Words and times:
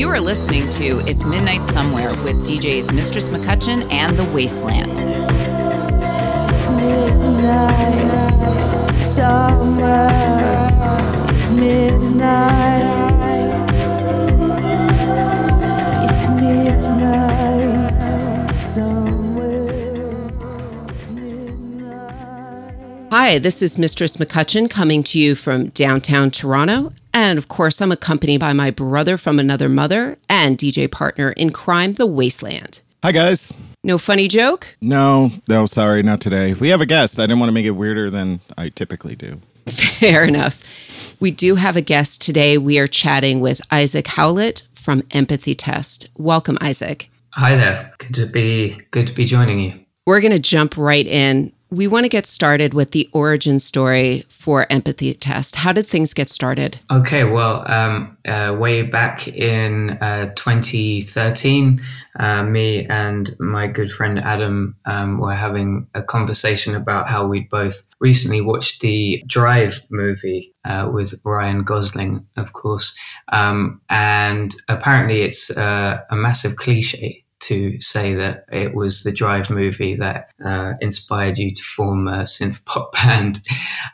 You 0.00 0.08
are 0.08 0.18
listening 0.18 0.66
to 0.70 1.00
It's 1.00 1.24
Midnight 1.26 1.60
Somewhere 1.60 2.08
with 2.24 2.46
DJs 2.46 2.90
Mistress 2.94 3.28
McCutcheon 3.28 3.86
and 3.92 4.16
The 4.16 4.24
Wasteland. 4.32 4.92
It's 6.48 6.70
midnight 6.70 8.00
somewhere. 8.96 10.08
It's 11.36 11.52
midnight. 11.52 12.80
It's 16.08 16.28
midnight 16.30 18.02
somewhere. 18.58 20.16
It's 20.88 21.10
midnight. 21.12 23.08
Hi, 23.12 23.38
this 23.38 23.60
is 23.60 23.76
Mistress 23.76 24.16
McCutcheon 24.16 24.70
coming 24.70 25.02
to 25.02 25.18
you 25.18 25.34
from 25.34 25.68
downtown 25.68 26.30
Toronto. 26.30 26.94
And 27.12 27.38
of 27.38 27.48
course, 27.48 27.80
I'm 27.80 27.92
accompanied 27.92 28.38
by 28.38 28.52
my 28.52 28.70
brother 28.70 29.16
from 29.16 29.38
another 29.38 29.68
mother 29.68 30.18
and 30.28 30.56
DJ 30.56 30.90
partner 30.90 31.32
in 31.32 31.50
crime, 31.50 31.94
The 31.94 32.06
Wasteland. 32.06 32.80
Hi, 33.02 33.12
guys. 33.12 33.52
No 33.82 33.96
funny 33.98 34.28
joke? 34.28 34.76
No, 34.80 35.30
no, 35.48 35.66
sorry, 35.66 36.02
not 36.02 36.20
today. 36.20 36.54
We 36.54 36.68
have 36.68 36.80
a 36.80 36.86
guest. 36.86 37.18
I 37.18 37.22
didn't 37.22 37.38
want 37.38 37.48
to 37.48 37.54
make 37.54 37.64
it 37.66 37.70
weirder 37.70 38.10
than 38.10 38.40
I 38.58 38.68
typically 38.68 39.16
do. 39.16 39.40
Fair 39.66 40.24
enough. 40.24 40.62
We 41.18 41.30
do 41.30 41.54
have 41.54 41.76
a 41.76 41.80
guest 41.80 42.20
today. 42.20 42.58
We 42.58 42.78
are 42.78 42.86
chatting 42.86 43.40
with 43.40 43.60
Isaac 43.70 44.06
Howlett 44.06 44.64
from 44.72 45.02
Empathy 45.10 45.54
Test. 45.54 46.08
Welcome, 46.16 46.58
Isaac. 46.60 47.10
Hi 47.30 47.56
there. 47.56 47.92
Good 47.98 48.14
to 48.16 48.26
be 48.26 48.80
good 48.90 49.06
to 49.06 49.12
be 49.12 49.24
joining 49.24 49.60
you. 49.60 49.80
We're 50.06 50.20
going 50.20 50.32
to 50.32 50.38
jump 50.38 50.76
right 50.76 51.06
in. 51.06 51.52
We 51.72 51.86
want 51.86 52.04
to 52.04 52.08
get 52.08 52.26
started 52.26 52.74
with 52.74 52.90
the 52.90 53.08
origin 53.12 53.60
story 53.60 54.24
for 54.28 54.66
Empathy 54.70 55.14
Test. 55.14 55.54
How 55.54 55.70
did 55.70 55.86
things 55.86 56.12
get 56.12 56.28
started? 56.28 56.80
Okay, 56.90 57.22
well, 57.22 57.62
um, 57.70 58.18
uh, 58.26 58.56
way 58.58 58.82
back 58.82 59.28
in 59.28 59.90
uh, 60.00 60.34
2013, 60.34 61.80
uh, 62.18 62.42
me 62.42 62.86
and 62.86 63.30
my 63.38 63.68
good 63.68 63.92
friend 63.92 64.18
Adam 64.18 64.74
um, 64.84 65.20
were 65.20 65.32
having 65.32 65.86
a 65.94 66.02
conversation 66.02 66.74
about 66.74 67.06
how 67.06 67.28
we'd 67.28 67.48
both 67.50 67.80
recently 68.00 68.40
watched 68.40 68.80
the 68.80 69.22
Drive 69.28 69.80
movie 69.90 70.52
uh, 70.64 70.90
with 70.92 71.14
Ryan 71.22 71.62
Gosling, 71.62 72.26
of 72.36 72.52
course, 72.52 72.92
um, 73.28 73.80
and 73.88 74.52
apparently 74.68 75.22
it's 75.22 75.56
uh, 75.56 76.00
a 76.10 76.16
massive 76.16 76.56
cliche 76.56 77.24
to 77.40 77.80
say 77.80 78.14
that 78.14 78.44
it 78.52 78.74
was 78.74 79.02
the 79.02 79.12
Drive 79.12 79.50
movie 79.50 79.96
that 79.96 80.32
uh, 80.44 80.74
inspired 80.80 81.38
you 81.38 81.52
to 81.54 81.62
form 81.62 82.06
a 82.08 82.22
synth 82.22 82.64
pop 82.64 82.92
band, 83.02 83.40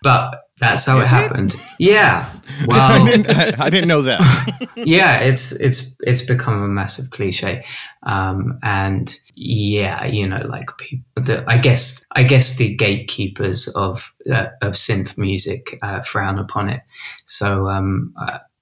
but 0.02 0.42
that's 0.58 0.86
how 0.86 0.98
Is 0.98 1.02
it 1.02 1.06
it? 1.06 1.08
happened. 1.08 1.54
Yeah. 1.78 2.30
I, 2.60 2.66
Well, 2.66 3.04
didn't, 3.04 3.28
I, 3.28 3.66
I 3.66 3.70
didn't 3.70 3.88
know 3.88 4.02
that. 4.02 4.68
yeah, 4.76 5.18
it's 5.18 5.52
it's 5.52 5.90
it's 6.00 6.22
become 6.22 6.62
a 6.62 6.68
massive 6.68 7.10
cliche, 7.10 7.62
um, 8.04 8.58
and 8.62 9.14
yeah, 9.34 10.06
you 10.06 10.26
know, 10.26 10.40
like 10.48 10.70
people. 10.78 11.04
The, 11.22 11.44
I 11.46 11.58
guess 11.58 12.02
I 12.12 12.22
guess 12.22 12.56
the 12.56 12.74
gatekeepers 12.74 13.68
of 13.68 14.10
uh, 14.32 14.46
of 14.62 14.72
synth 14.74 15.18
music 15.18 15.78
uh, 15.82 16.00
frown 16.02 16.38
upon 16.38 16.70
it. 16.70 16.80
So 17.26 17.68
um, 17.68 18.14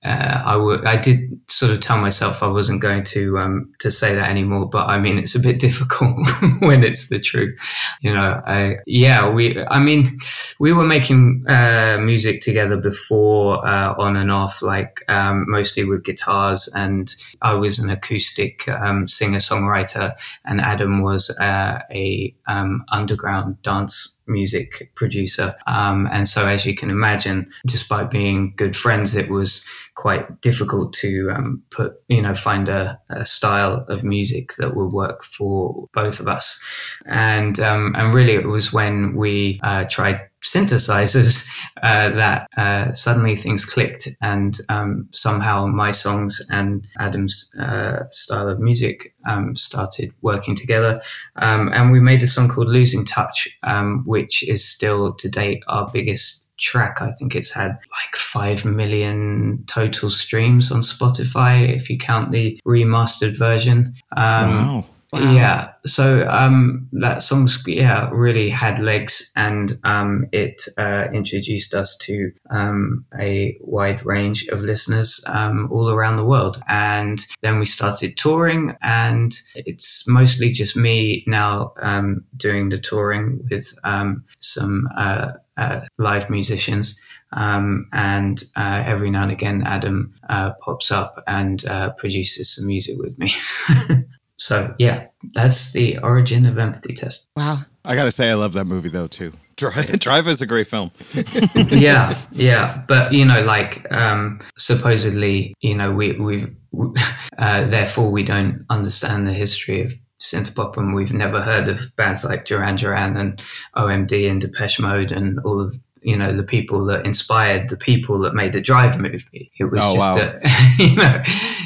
uh, 0.05 0.42
I 0.44 0.56
would 0.56 0.84
I 0.84 0.97
did 0.97 1.41
sort 1.48 1.72
of 1.72 1.80
tell 1.80 1.98
myself 1.98 2.42
I 2.42 2.48
wasn't 2.48 2.83
going 2.83 3.05
to 3.05 3.38
um, 3.38 3.72
to 3.80 3.91
say 3.91 4.14
that 4.14 4.30
anymore, 4.30 4.69
but 4.69 4.88
I 4.88 5.00
mean 5.00 5.19
it's 5.19 5.34
a 5.34 5.41
bit 5.41 5.58
difficult 5.69 6.16
when 6.60 6.84
it's 6.84 7.08
the 7.08 7.19
truth, 7.19 7.55
you 8.00 8.12
know. 8.12 8.42
I 8.47 8.77
yeah 8.86 9.30
we 9.30 9.64
I 9.66 9.80
mean 9.80 10.19
we 10.58 10.72
were 10.72 10.84
making 10.84 11.44
uh, 11.48 11.98
music 12.00 12.42
together 12.42 12.77
before 12.77 13.66
uh, 13.66 13.94
on 13.98 14.16
and 14.16 14.30
off, 14.30 14.62
like 14.62 15.02
um, 15.08 15.47
mostly 15.48 15.84
with 15.84 16.05
guitars, 16.05 16.69
and 16.75 17.14
I 17.42 17.55
was 17.55 17.78
an 17.78 17.91
acoustic 17.91 18.69
um, 18.69 19.08
singer 19.08 19.38
songwriter, 19.38 20.12
and 20.44 20.60
Adam 20.60 21.03
was 21.03 21.31
uh, 21.41 21.81
a 21.91 22.34
um, 22.47 22.84
underground 22.91 23.60
dance 23.62 24.13
music 24.26 24.90
producer. 24.94 25.54
Um, 25.66 26.08
and 26.12 26.28
so, 26.28 26.46
as 26.46 26.66
you 26.66 26.74
can 26.74 26.90
imagine, 26.90 27.48
despite 27.66 28.10
being 28.10 28.54
good 28.56 28.76
friends, 28.76 29.14
it 29.14 29.30
was 29.30 29.66
quite 29.94 30.40
difficult 30.40 30.92
to 30.94 31.30
um, 31.30 31.62
put, 31.70 31.94
you 32.08 32.22
know, 32.22 32.34
find 32.34 32.68
a, 32.68 33.00
a 33.10 33.24
style 33.24 33.84
of 33.88 34.04
music 34.04 34.54
that 34.56 34.76
would 34.76 34.92
work 34.92 35.24
for 35.24 35.88
both 35.94 36.20
of 36.20 36.28
us. 36.28 36.58
And 37.06 37.58
um, 37.60 37.94
and 37.96 38.14
really, 38.14 38.34
it 38.34 38.46
was 38.46 38.72
when 38.72 39.14
we 39.14 39.60
uh, 39.62 39.84
tried 39.88 40.20
synthesizers 40.44 41.47
uh, 41.82 42.10
that 42.10 42.47
uh, 42.56 42.93
suddenly 42.93 43.34
things 43.34 43.65
clicked 43.65 44.09
and 44.21 44.60
um, 44.69 45.09
somehow 45.10 45.66
my 45.66 45.91
songs 45.91 46.44
and 46.50 46.87
adam's 46.99 47.50
uh, 47.59 48.00
style 48.10 48.49
of 48.49 48.60
music 48.60 49.15
um, 49.27 49.56
started 49.56 50.12
working 50.22 50.54
together. 50.54 51.00
Um, 51.37 51.71
and 51.72 51.93
we 51.93 52.00
made 52.00 52.22
a 52.22 52.27
song 52.27 52.49
called 52.49 52.69
losing 52.69 53.04
touch 53.04 53.49
um, 53.62 54.03
which 54.06 54.47
is 54.49 54.65
still 54.65 55.15
to 55.15 55.28
date 55.28 55.62
our 55.69 55.91
biggest 55.93 56.44
track. 56.59 57.00
I 57.00 57.12
think 57.19 57.34
it's 57.34 57.50
had 57.50 57.71
like 57.71 58.16
5 58.16 58.65
million 58.65 59.65
total 59.66 60.10
streams 60.10 60.71
on 60.71 60.81
spotify 60.81 61.75
if 61.75 61.91
you 61.91 61.99
count 61.99 62.33
the 62.33 62.60
remastered 62.66 63.37
version. 63.37 63.94
Um, 64.16 64.49
wow. 64.50 64.84
Wow. 65.14 65.32
yeah. 65.32 65.72
So 65.86 66.26
um, 66.28 66.88
that 66.92 67.22
song's 67.22 67.62
yeah 67.66 68.10
really 68.12 68.48
had 68.48 68.82
legs, 68.82 69.30
and 69.36 69.78
um, 69.84 70.26
it 70.32 70.62
uh, 70.76 71.06
introduced 71.12 71.75
us 71.75 71.97
to 71.98 72.32
um, 72.50 73.04
a 73.19 73.56
wide 73.60 74.04
range 74.04 74.48
of 74.48 74.62
listeners 74.62 75.22
um, 75.26 75.69
all 75.70 75.91
around 75.91 76.16
the 76.16 76.24
world. 76.24 76.60
And 76.69 77.24
then 77.42 77.60
we 77.60 77.66
started 77.66 78.16
touring, 78.16 78.76
and 78.82 79.32
it's 79.54 80.06
mostly 80.08 80.50
just 80.50 80.76
me 80.76 81.22
now 81.26 81.74
um, 81.78 82.24
doing 82.36 82.70
the 82.70 82.78
touring 82.78 83.47
with 83.50 83.72
um, 83.84 84.24
some 84.41 84.88
uh, 84.97 85.32
uh, 85.56 85.82
live 85.98 86.28
musicians. 86.28 86.98
Um, 87.32 87.88
and 87.92 88.42
uh, 88.56 88.84
every 88.86 89.10
now 89.10 89.24
and 89.24 89.32
again, 89.32 89.62
Adam 89.66 90.14
uh, 90.28 90.53
pops 90.60 90.91
up 90.91 91.22
and 91.26 91.64
uh, 91.66 91.91
produces 91.91 92.54
some 92.54 92.66
music 92.66 92.97
with 92.98 93.19
me. 93.19 93.32
So 94.37 94.75
yeah, 94.78 95.06
that's 95.34 95.72
the 95.72 95.99
origin 95.99 96.47
of 96.47 96.59
Empathy 96.59 96.95
Test. 96.95 97.28
Wow. 97.37 97.59
I 97.84 97.95
got 97.95 98.05
to 98.05 98.11
say, 98.11 98.31
I 98.31 98.34
love 98.34 98.55
that 98.55 98.65
movie, 98.65 98.89
though, 98.89 99.06
too. 99.06 99.33
Drive, 99.56 99.99
Drive 100.00 100.27
is 100.27 100.41
a 100.41 100.47
great 100.47 100.67
film. 100.67 100.91
yeah, 101.71 102.19
yeah, 102.33 102.83
but 102.89 103.12
you 103.12 103.25
know, 103.25 103.43
like 103.43 103.87
um, 103.93 104.41
supposedly, 104.56 105.55
you 105.61 105.75
know, 105.75 105.93
we 105.93 106.12
we've 106.19 106.55
uh, 107.39 107.65
therefore 107.67 108.11
we 108.11 108.25
don't 108.25 108.65
understand 108.71 109.27
the 109.27 109.33
history 109.33 109.83
of 109.83 109.93
synth 110.21 110.55
pop, 110.55 110.77
and 110.77 110.95
we've 110.95 111.12
never 111.12 111.41
heard 111.41 111.69
of 111.69 111.95
bands 111.97 112.25
like 112.25 112.47
Duran 112.47 112.77
Duran 112.77 113.16
and 113.16 113.43
OMD 113.77 114.28
and 114.31 114.41
Depeche 114.41 114.81
Mode 114.81 115.12
and 115.12 115.39
all 115.45 115.61
of 115.61 115.78
you 116.03 116.16
know 116.16 116.37
the 116.37 116.43
people 116.43 116.84
that 116.87 117.06
inspired 117.06 117.69
the 117.69 117.77
people 117.77 118.19
that 118.21 118.34
made 118.34 118.53
the 118.55 118.61
Drive 118.61 118.99
movie. 118.99 119.53
It 119.61 119.65
was 119.65 119.81
Oh, 119.84 119.95
just 119.95 119.99
wow. 119.99 120.15
that 120.16 120.78
you 120.78 120.97
know, 120.97 121.22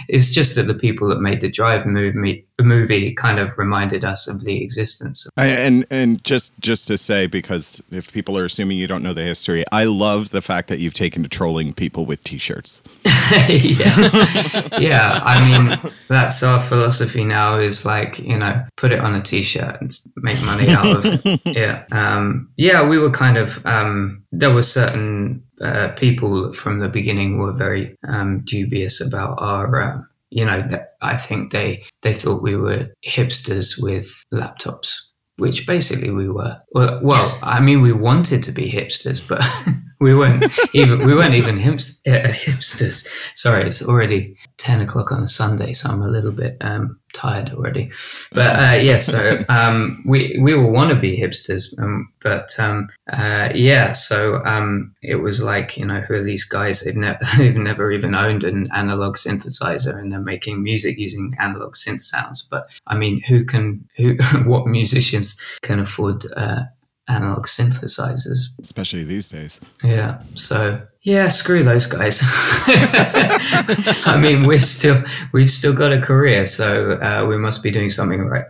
it's 0.08 0.30
just 0.30 0.54
that 0.56 0.66
the 0.66 0.74
people 0.74 1.08
that 1.08 1.20
made 1.20 1.40
the 1.40 1.50
Drive 1.50 1.86
movie 1.86 2.44
movie 2.60 3.14
kind 3.14 3.38
of 3.38 3.56
reminded 3.56 4.04
us 4.04 4.26
of 4.26 4.44
the 4.44 4.64
existence 4.64 5.26
of 5.26 5.32
and 5.36 5.86
and 5.90 6.24
just 6.24 6.58
just 6.60 6.88
to 6.88 6.98
say, 6.98 7.26
because 7.26 7.82
if 7.90 8.12
people 8.12 8.36
are 8.36 8.44
assuming 8.44 8.78
you 8.78 8.86
don't 8.86 9.02
know 9.02 9.14
the 9.14 9.22
history, 9.22 9.64
I 9.70 9.84
love 9.84 10.30
the 10.30 10.42
fact 10.42 10.68
that 10.68 10.78
you've 10.78 10.94
taken 10.94 11.22
to 11.22 11.28
trolling 11.28 11.72
people 11.72 12.04
with 12.04 12.24
T-shirts. 12.24 12.82
yeah. 13.48 14.68
yeah. 14.78 15.20
I 15.24 15.48
mean, 15.48 15.92
that's 16.08 16.42
our 16.42 16.62
philosophy 16.62 17.24
now 17.24 17.58
is 17.58 17.84
like, 17.84 18.18
you 18.18 18.36
know, 18.36 18.64
put 18.76 18.92
it 18.92 19.00
on 19.00 19.14
a 19.14 19.22
t 19.22 19.42
shirt 19.42 19.80
and 19.80 19.96
make 20.16 20.40
money 20.42 20.68
out 20.70 20.86
of 20.86 21.04
it. 21.06 21.40
Yeah. 21.44 21.84
Um, 21.92 22.50
yeah, 22.56 22.86
we 22.86 22.98
were 22.98 23.10
kind 23.10 23.36
of, 23.36 23.64
um, 23.66 24.22
there 24.30 24.52
were 24.52 24.62
certain 24.62 25.42
uh, 25.60 25.88
people 25.96 26.52
from 26.52 26.80
the 26.80 26.88
beginning 26.88 27.38
were 27.38 27.52
very 27.52 27.96
um, 28.06 28.42
dubious 28.44 29.00
about 29.00 29.38
our. 29.40 29.82
Uh, 29.82 30.00
you 30.30 30.44
know, 30.44 30.60
that 30.68 30.94
I 31.00 31.16
think 31.16 31.52
they 31.52 31.82
they 32.02 32.12
thought 32.12 32.42
we 32.42 32.54
were 32.54 32.88
hipsters 33.02 33.80
with 33.80 34.24
laptops, 34.32 34.94
which 35.36 35.66
basically 35.66 36.10
we 36.10 36.28
were. 36.28 36.58
Well, 36.72 37.00
well 37.02 37.38
I 37.42 37.60
mean, 37.60 37.80
we 37.80 37.92
wanted 37.92 38.42
to 38.42 38.52
be 38.52 38.70
hipsters, 38.70 39.26
but 39.26 39.42
we 40.00 40.14
weren't 40.14 40.44
even 40.74 41.04
we 41.04 41.14
weren't 41.14 41.34
even 41.34 41.58
hips, 41.58 42.00
uh, 42.06 42.28
hipsters. 42.28 43.06
Sorry, 43.34 43.64
it's 43.64 43.82
already 43.82 44.36
ten 44.56 44.80
o'clock 44.80 45.12
on 45.12 45.22
a 45.22 45.28
Sunday, 45.28 45.72
so 45.72 45.88
I'm 45.90 46.02
a 46.02 46.08
little 46.08 46.32
bit 46.32 46.56
um, 46.60 46.98
tired 47.14 47.50
already. 47.50 47.90
But 48.32 48.56
uh, 48.56 48.78
yeah, 48.80 48.98
so 48.98 49.44
um, 49.48 50.02
we 50.06 50.38
we 50.40 50.54
were 50.54 50.70
wannabe 50.70 51.18
hipsters, 51.18 51.76
um, 51.80 52.12
but 52.20 52.58
um, 52.60 52.88
uh, 53.12 53.50
yeah, 53.54 53.92
so 53.92 54.42
um, 54.44 54.94
it 55.02 55.16
was 55.16 55.42
like 55.42 55.76
you 55.76 55.84
know 55.84 56.00
who 56.00 56.14
are 56.14 56.22
these 56.22 56.44
guys? 56.44 56.80
They've 56.80 56.94
never 56.94 57.18
they've 57.38 57.56
never 57.56 57.90
even 57.90 58.14
owned 58.14 58.44
an 58.44 58.68
analog 58.72 59.16
synthesizer, 59.16 59.98
and 59.98 60.12
they're 60.12 60.20
making 60.20 60.62
music 60.62 60.98
using 60.98 61.34
analog 61.40 61.74
synth 61.74 62.02
sounds. 62.02 62.42
But 62.42 62.68
I 62.86 62.96
mean, 62.96 63.20
who 63.22 63.44
can 63.44 63.88
who 63.96 64.16
what 64.44 64.66
musicians 64.66 65.40
can 65.62 65.80
afford? 65.80 66.24
Analog 67.08 67.46
synthesizers. 67.46 68.58
Especially 68.60 69.04
these 69.04 69.28
days. 69.28 69.60
Yeah. 69.82 70.22
So 70.34 70.80
yeah, 71.02 71.28
screw 71.28 71.62
those 71.62 71.86
guys. 71.86 72.20
I 74.06 74.18
mean, 74.20 74.44
we're 74.46 74.58
still 74.58 75.02
we've 75.32 75.48
still 75.48 75.72
got 75.72 75.90
a 75.90 76.00
career, 76.00 76.44
so 76.44 76.92
uh, 77.00 77.24
we 77.26 77.38
must 77.38 77.62
be 77.62 77.70
doing 77.70 77.88
something 77.88 78.26
right. 78.26 78.44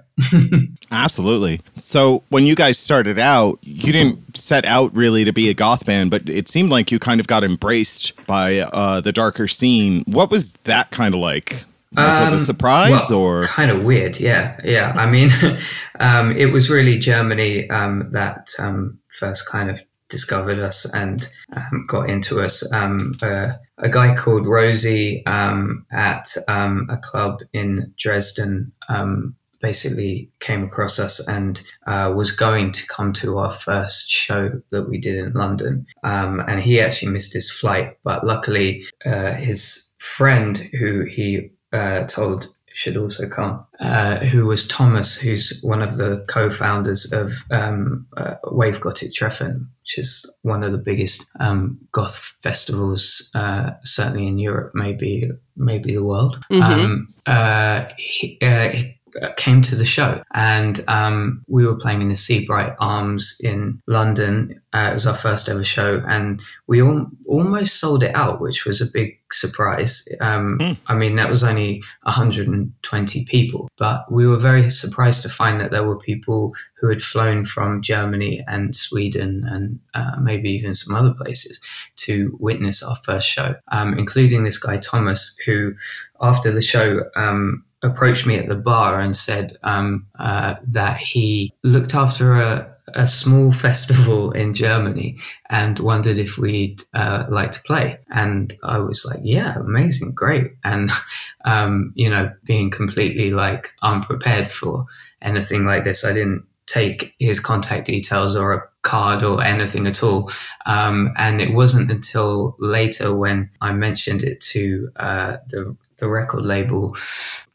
Absolutely. 0.91 1.61
So 1.77 2.25
when 2.31 2.45
you 2.45 2.57
guys 2.57 2.77
started 2.77 3.19
out, 3.19 3.61
you 3.63 3.93
didn't 3.93 4.37
set 4.37 4.65
out 4.65 4.93
really 4.93 5.25
to 5.25 5.33
be 5.33 5.49
a 5.51 5.55
goth 5.55 5.87
band, 5.87 6.11
but 6.11 6.29
it 6.29 6.49
seemed 6.49 6.71
like 6.71 6.91
you 6.91 6.99
kind 6.99 7.21
of 7.21 7.29
got 7.29 7.45
embraced 7.45 8.13
by 8.27 8.59
uh, 8.59 9.01
the 9.01 9.13
darker 9.13 9.47
scene. 9.47 10.03
What 10.07 10.31
was 10.31 10.53
that 10.65 10.91
kind 10.91 11.15
of 11.15 11.21
like? 11.21 11.65
Was 11.97 12.19
it 12.21 12.23
Um, 12.29 12.35
a 12.35 12.39
surprise 12.39 13.11
well, 13.11 13.21
or? 13.21 13.45
kind 13.45 13.71
of 13.71 13.85
weird? 13.85 14.21
Yeah, 14.21 14.59
yeah. 14.65 14.93
I 14.97 15.11
mean, 15.11 15.31
um, 16.01 16.37
it 16.37 16.47
was 16.47 16.69
really 16.71 16.99
Germany 16.99 17.69
um, 17.71 18.09
that 18.13 18.51
um, 18.59 18.99
first 19.19 19.49
kind 19.49 19.71
of 19.71 19.83
discovered 20.11 20.59
us 20.59 20.87
and 20.95 21.29
um, 21.55 21.85
got 21.87 22.09
into 22.11 22.41
us. 22.41 22.63
Um, 22.73 23.15
uh, 23.23 23.53
a 23.79 23.89
guy 23.89 24.15
called 24.17 24.47
Rosie 24.47 25.25
um, 25.27 25.87
at 25.93 26.35
um, 26.49 26.87
a 26.91 26.97
club 26.99 27.41
in 27.53 27.93
Dresden. 27.99 28.73
Um, 28.89 29.35
Basically, 29.61 30.31
came 30.39 30.63
across 30.63 31.01
us 31.01 31.19
and 31.27 31.61
uh, 31.89 32.13
was 32.17 32.31
going 32.31 32.71
to 32.71 32.87
come 32.87 33.13
to 33.15 33.39
our 33.39 33.51
first 33.51 34.09
show 34.09 34.53
that 34.71 34.89
we 34.89 34.99
did 35.01 35.17
in 35.17 35.33
London. 35.33 35.85
Um, 36.05 36.39
and 36.47 36.61
he 36.61 36.81
actually 36.81 37.11
missed 37.11 37.33
his 37.33 37.51
flight, 37.51 37.99
but 38.05 38.25
luckily, 38.25 38.85
uh, 39.05 39.33
his 39.33 39.91
friend 39.99 40.59
who 40.79 41.03
he 41.07 41.51
uh, 41.73 42.05
told 42.05 42.49
should 42.79 42.97
also 42.97 43.29
come, 43.29 43.67
uh, 43.81 44.19
who 44.19 44.47
was 44.47 44.69
Thomas, 44.69 45.17
who's 45.17 45.59
one 45.63 45.83
of 45.83 45.97
the 45.97 46.25
co-founders 46.29 47.13
of 47.13 47.33
um, 47.51 48.07
uh, 48.17 48.35
Wave 48.53 48.81
Gotik 48.81 49.13
Treffen, 49.13 49.69
which 49.81 49.99
is 49.99 50.25
one 50.43 50.63
of 50.63 50.71
the 50.71 50.79
biggest 50.79 51.29
um, 51.41 51.77
goth 51.91 52.37
festivals, 52.41 53.31
uh, 53.35 53.73
certainly 53.83 54.29
in 54.29 54.39
Europe, 54.39 54.71
maybe 54.75 55.29
maybe 55.57 55.93
the 55.93 56.05
world. 56.05 56.39
Mhm. 56.53 56.63
Um, 56.63 57.15
uh, 57.27 57.87
he, 57.99 58.39
uh, 58.41 58.69
he 58.69 58.98
came 59.37 59.63
to 59.63 59.77
the 59.77 59.85
show, 59.85 60.23
and 60.35 60.85
um, 60.89 61.45
we 61.49 61.67
were 61.67 61.77
playing 61.77 62.03
in 62.03 62.09
the 62.09 62.17
Sebright 62.17 62.75
Arms 62.81 63.37
in 63.41 63.81
London. 63.87 64.61
Uh, 64.73 64.89
it 64.91 64.95
was 64.95 65.07
our 65.07 65.17
first 65.17 65.49
ever 65.49 65.65
show, 65.65 66.03
and 66.07 66.43
we 66.67 66.83
all, 66.83 67.07
almost 67.29 67.81
sold 67.81 68.03
it 68.03 68.15
out, 68.15 68.41
which 68.41 68.65
was 68.65 68.81
a 68.81 68.87
big 68.87 69.19
surprise. 69.33 70.07
Um, 70.21 70.59
Hmm. 70.59 70.73
I 70.87 70.95
mean, 70.95 71.17
that 71.17 71.31
was 71.31 71.45
only 71.45 71.83
120 72.03 73.25
people, 73.25 73.69
but 73.79 74.11
we 74.11 74.27
were 74.27 74.39
very 74.39 74.71
surprised 74.71 75.23
to 75.23 75.29
find 75.29 75.61
that 75.61 75.71
there 75.71 75.85
were 75.87 75.99
people 75.99 76.55
who 76.81 76.89
had 76.89 77.03
flown 77.03 77.45
from 77.45 77.83
Germany 77.83 78.45
and 78.49 78.75
Sweden 78.75 79.45
and 79.47 79.79
uh, 79.95 80.17
maybe 80.21 80.51
even 80.51 80.75
some 80.75 80.95
other 80.95 81.15
places 81.15 81.61
to 81.97 82.37
witness 82.41 82.83
our 82.83 82.97
first 83.05 83.29
show, 83.29 83.55
um, 83.73 83.99
including 83.99 84.45
this 84.45 84.59
guy 84.59 84.79
Thomas, 84.79 85.37
who 85.45 85.75
after 86.21 86.51
the 86.51 86.63
show. 86.63 87.05
Um, 87.17 87.65
approached 87.83 88.27
me 88.27 88.37
at 88.37 88.49
the 88.49 88.57
bar 88.57 89.01
and 89.01 89.17
said 89.17 89.57
um, 89.63 90.07
uh, 90.19 90.57
that 90.67 90.99
he 90.99 91.53
looked 91.63 91.95
after 91.95 92.33
a, 92.33 92.75
a 92.95 93.07
small 93.07 93.53
festival 93.67 94.33
in 94.33 94.55
Germany 94.55 95.19
and 95.51 95.79
wondered 95.79 96.19
if 96.19 96.39
we'd 96.39 96.83
uh, 96.95 97.27
like 97.29 97.53
to 97.53 97.63
play. 97.63 97.99
And 98.11 98.57
I 98.63 98.79
was 98.79 99.05
like, 99.05 99.21
yeah, 99.23 99.59
amazing, 99.59 100.13
great. 100.13 100.53
And, 100.65 100.91
um, 101.45 101.93
you 101.95 102.11
know, 102.11 102.33
being 102.45 102.71
completely 102.71 103.31
like 103.31 103.73
unprepared 103.83 104.51
for 104.51 104.87
anything 105.23 105.65
like 105.65 105.85
this, 105.85 106.05
I 106.05 106.13
didn't 106.13 106.45
take 106.67 107.15
his 107.19 107.41
contact 107.41 107.87
details 107.87 108.37
or 108.37 108.53
a 108.53 108.63
card 108.83 109.23
or 109.23 109.43
anything 109.43 109.87
at 109.87 110.03
all. 110.03 110.31
Um, 110.67 111.13
and 111.17 111.41
it 111.41 111.55
wasn't 111.55 111.91
until 111.91 112.57
later 112.59 113.15
when 113.15 113.51
I 113.61 113.73
mentioned 113.73 114.23
it 114.23 114.41
to 114.53 114.91
uh, 114.97 115.37
the, 115.49 115.75
the 115.97 116.09
record 116.09 116.45
label 116.45 116.95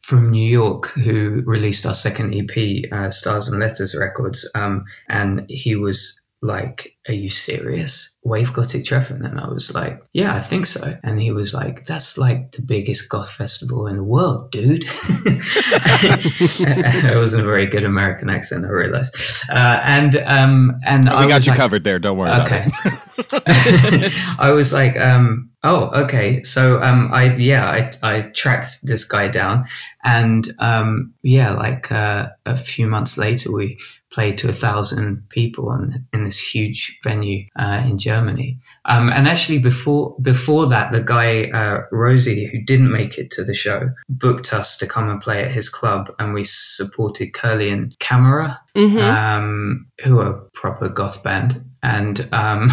from 0.04 0.32
New 0.32 0.48
York 0.48 0.88
who 0.90 1.42
released 1.46 1.86
our 1.86 1.96
second 1.96 2.36
EP, 2.36 2.92
uh, 2.92 3.10
Stars 3.10 3.48
and 3.48 3.60
Letters 3.60 3.96
Records. 3.96 4.50
Um, 4.54 4.84
and 5.10 5.46
he 5.50 5.76
was 5.76 6.20
like, 6.44 6.96
Are 7.08 7.14
you 7.14 7.30
serious? 7.30 8.12
Wave 8.24 8.52
Gotik 8.54 8.86
Treffen? 8.86 9.26
And 9.26 9.40
I 9.40 9.48
was 9.48 9.74
like, 9.74 10.02
Yeah, 10.14 10.36
I 10.36 10.42
think 10.42 10.66
so. 10.66 10.98
And 11.04 11.22
he 11.22 11.32
was 11.32 11.54
like, 11.54 11.86
That's 11.86 12.18
like 12.18 12.52
the 12.52 12.62
biggest 12.62 13.10
goth 13.10 13.32
festival 13.32 13.88
in 13.88 13.98
the 13.98 14.04
world, 14.04 14.52
dude. 14.52 14.84
it 15.26 17.16
wasn't 17.16 17.44
a 17.44 17.46
very 17.46 17.66
good 17.66 17.84
American 17.84 18.30
accent, 18.30 18.66
I 18.66 18.70
realized. 18.70 19.16
Uh, 19.50 19.80
and 19.84 20.18
um, 20.26 20.78
and 20.86 21.10
I 21.10 21.22
we 21.22 21.30
got 21.30 21.46
you 21.46 21.52
like, 21.52 21.58
covered 21.58 21.84
there. 21.84 22.00
Don't 22.00 22.18
worry 22.18 22.30
about 22.30 22.52
Okay. 22.52 22.66
it. 22.86 24.14
I 24.40 24.52
was 24.52 24.74
like, 24.74 24.98
um, 24.98 25.50
oh, 25.64 25.86
okay. 26.04 26.44
So, 26.44 26.82
um, 26.82 27.10
I, 27.14 27.34
yeah, 27.36 27.66
I, 27.66 27.92
I 28.02 28.22
tracked 28.34 28.86
this 28.86 29.04
guy 29.06 29.28
down 29.28 29.66
and, 30.04 30.52
um, 30.60 31.14
yeah, 31.22 31.54
like, 31.54 31.92
uh, 31.92 32.30
a 32.46 32.58
few 32.58 32.88
months 32.88 33.18
later, 33.18 33.52
we 33.52 33.78
played 34.14 34.38
to 34.38 34.48
a 34.48 34.54
thousand 34.54 35.28
people 35.30 35.72
in, 35.74 36.06
in 36.14 36.24
this 36.24 36.40
huge 36.40 36.98
venue, 37.04 37.46
uh, 37.58 37.84
in 37.90 37.98
Germany. 37.98 38.60
Um, 38.86 39.10
and 39.12 39.28
actually 39.28 39.58
before, 39.58 40.16
before 40.22 40.68
that, 40.70 40.92
the 40.92 41.02
guy, 41.02 41.50
uh, 41.50 41.82
Rosie, 41.92 42.46
who 42.52 42.62
didn't 42.64 42.92
make 42.92 43.18
it 43.18 43.32
to 43.32 43.44
the 43.44 43.56
show, 43.56 43.90
booked 44.10 44.54
us 44.54 44.78
to 44.78 44.86
come 44.88 45.10
and 45.10 45.20
play 45.20 45.44
at 45.44 45.52
his 45.52 45.68
club 45.68 46.12
and 46.20 46.34
we 46.34 46.44
supported 46.44 47.34
Curly 47.34 47.70
and 47.72 47.98
Camera 48.00 48.60
Mhm. 48.76 49.02
um, 49.02 49.86
who 50.04 50.20
are 50.20 50.32
a 50.32 50.42
proper 50.54 50.90
goth 50.90 51.24
band, 51.24 51.64
and 51.84 52.28
um, 52.32 52.72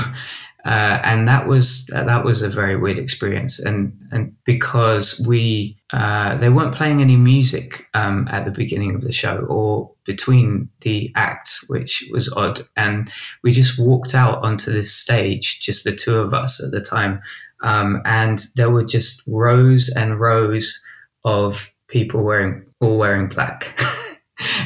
uh, 0.64 1.00
and 1.02 1.26
that 1.26 1.46
was 1.46 1.86
that 1.86 2.24
was 2.24 2.42
a 2.42 2.48
very 2.48 2.76
weird 2.76 2.98
experience, 2.98 3.58
and 3.58 3.96
and 4.12 4.34
because 4.44 5.20
we 5.26 5.76
uh, 5.92 6.36
they 6.36 6.48
weren't 6.48 6.74
playing 6.74 7.00
any 7.00 7.16
music 7.16 7.86
um, 7.94 8.28
at 8.30 8.44
the 8.44 8.50
beginning 8.50 8.94
of 8.94 9.02
the 9.02 9.12
show 9.12 9.46
or 9.48 9.90
between 10.04 10.68
the 10.80 11.12
acts, 11.16 11.64
which 11.68 12.04
was 12.12 12.32
odd, 12.32 12.66
and 12.76 13.10
we 13.42 13.52
just 13.52 13.78
walked 13.78 14.14
out 14.14 14.42
onto 14.42 14.72
this 14.72 14.92
stage, 14.92 15.60
just 15.60 15.84
the 15.84 15.92
two 15.92 16.16
of 16.16 16.34
us 16.34 16.62
at 16.62 16.70
the 16.70 16.80
time, 16.80 17.20
um, 17.62 18.02
and 18.04 18.46
there 18.56 18.70
were 18.70 18.84
just 18.84 19.22
rows 19.26 19.88
and 19.88 20.20
rows 20.20 20.80
of 21.24 21.70
people 21.88 22.24
wearing 22.24 22.64
all 22.80 22.98
wearing 22.98 23.28
black. 23.28 23.78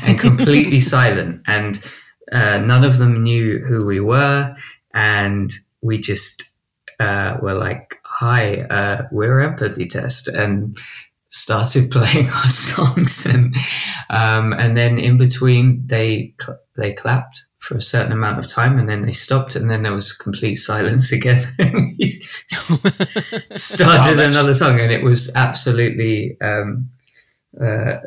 and 0.03 0.19
completely 0.19 0.81
silent. 0.95 1.43
And 1.47 1.81
uh, 2.33 2.59
none 2.59 2.85
of 2.85 2.99
them 2.99 3.23
knew 3.23 3.59
who 3.59 3.87
we 3.87 4.01
were. 4.01 4.55
And 4.93 5.53
we 5.85 5.99
just 5.99 6.45
uh, 6.99 7.37
were 7.43 7.55
like, 7.55 8.01
hi, 8.05 8.63
uh, 8.63 9.07
we're 9.13 9.41
Empathy 9.41 9.87
Test. 9.87 10.29
And 10.29 10.77
started 11.29 11.91
playing 11.91 12.31
our 12.31 12.49
songs. 12.49 13.27
And, 13.27 13.55
um, 14.11 14.53
and 14.53 14.77
then 14.77 14.99
in 14.99 15.19
between, 15.19 15.87
they, 15.87 16.35
cl- 16.41 16.61
they 16.77 16.93
clapped 16.93 17.45
for 17.59 17.77
a 17.77 17.83
certain 17.83 18.13
amount 18.13 18.39
of 18.39 18.47
time 18.47 18.79
and 18.79 18.89
then 18.89 19.03
they 19.03 19.13
stopped 19.13 19.57
and 19.57 19.71
then 19.71 19.83
there 19.83 19.93
was 19.93 20.13
complete 20.13 20.57
silence 20.57 21.13
again. 21.13 21.47
We 21.99 22.07
started 23.55 24.21
another 24.21 24.53
song 24.53 24.81
and 24.81 24.93
it 24.93 25.03
was 25.03 25.35
absolutely 25.35 26.37
um, 26.43 26.91
uh, 27.59 28.01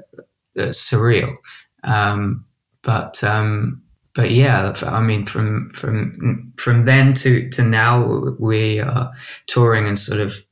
uh, 0.57 0.71
surreal. 0.71 1.35
Um, 1.83 2.45
but 2.83 3.23
um, 3.23 3.81
but 4.17 4.31
yeah, 4.31 4.73
I 4.81 4.99
mean, 4.99 5.27
from 5.27 5.69
from 5.75 6.51
from 6.57 6.85
then 6.85 7.13
to 7.13 7.47
to 7.51 7.61
now, 7.61 8.33
we 8.39 8.79
are 8.79 9.11
touring 9.45 9.85
and 9.87 9.97
sort 9.97 10.19
of 10.19 10.43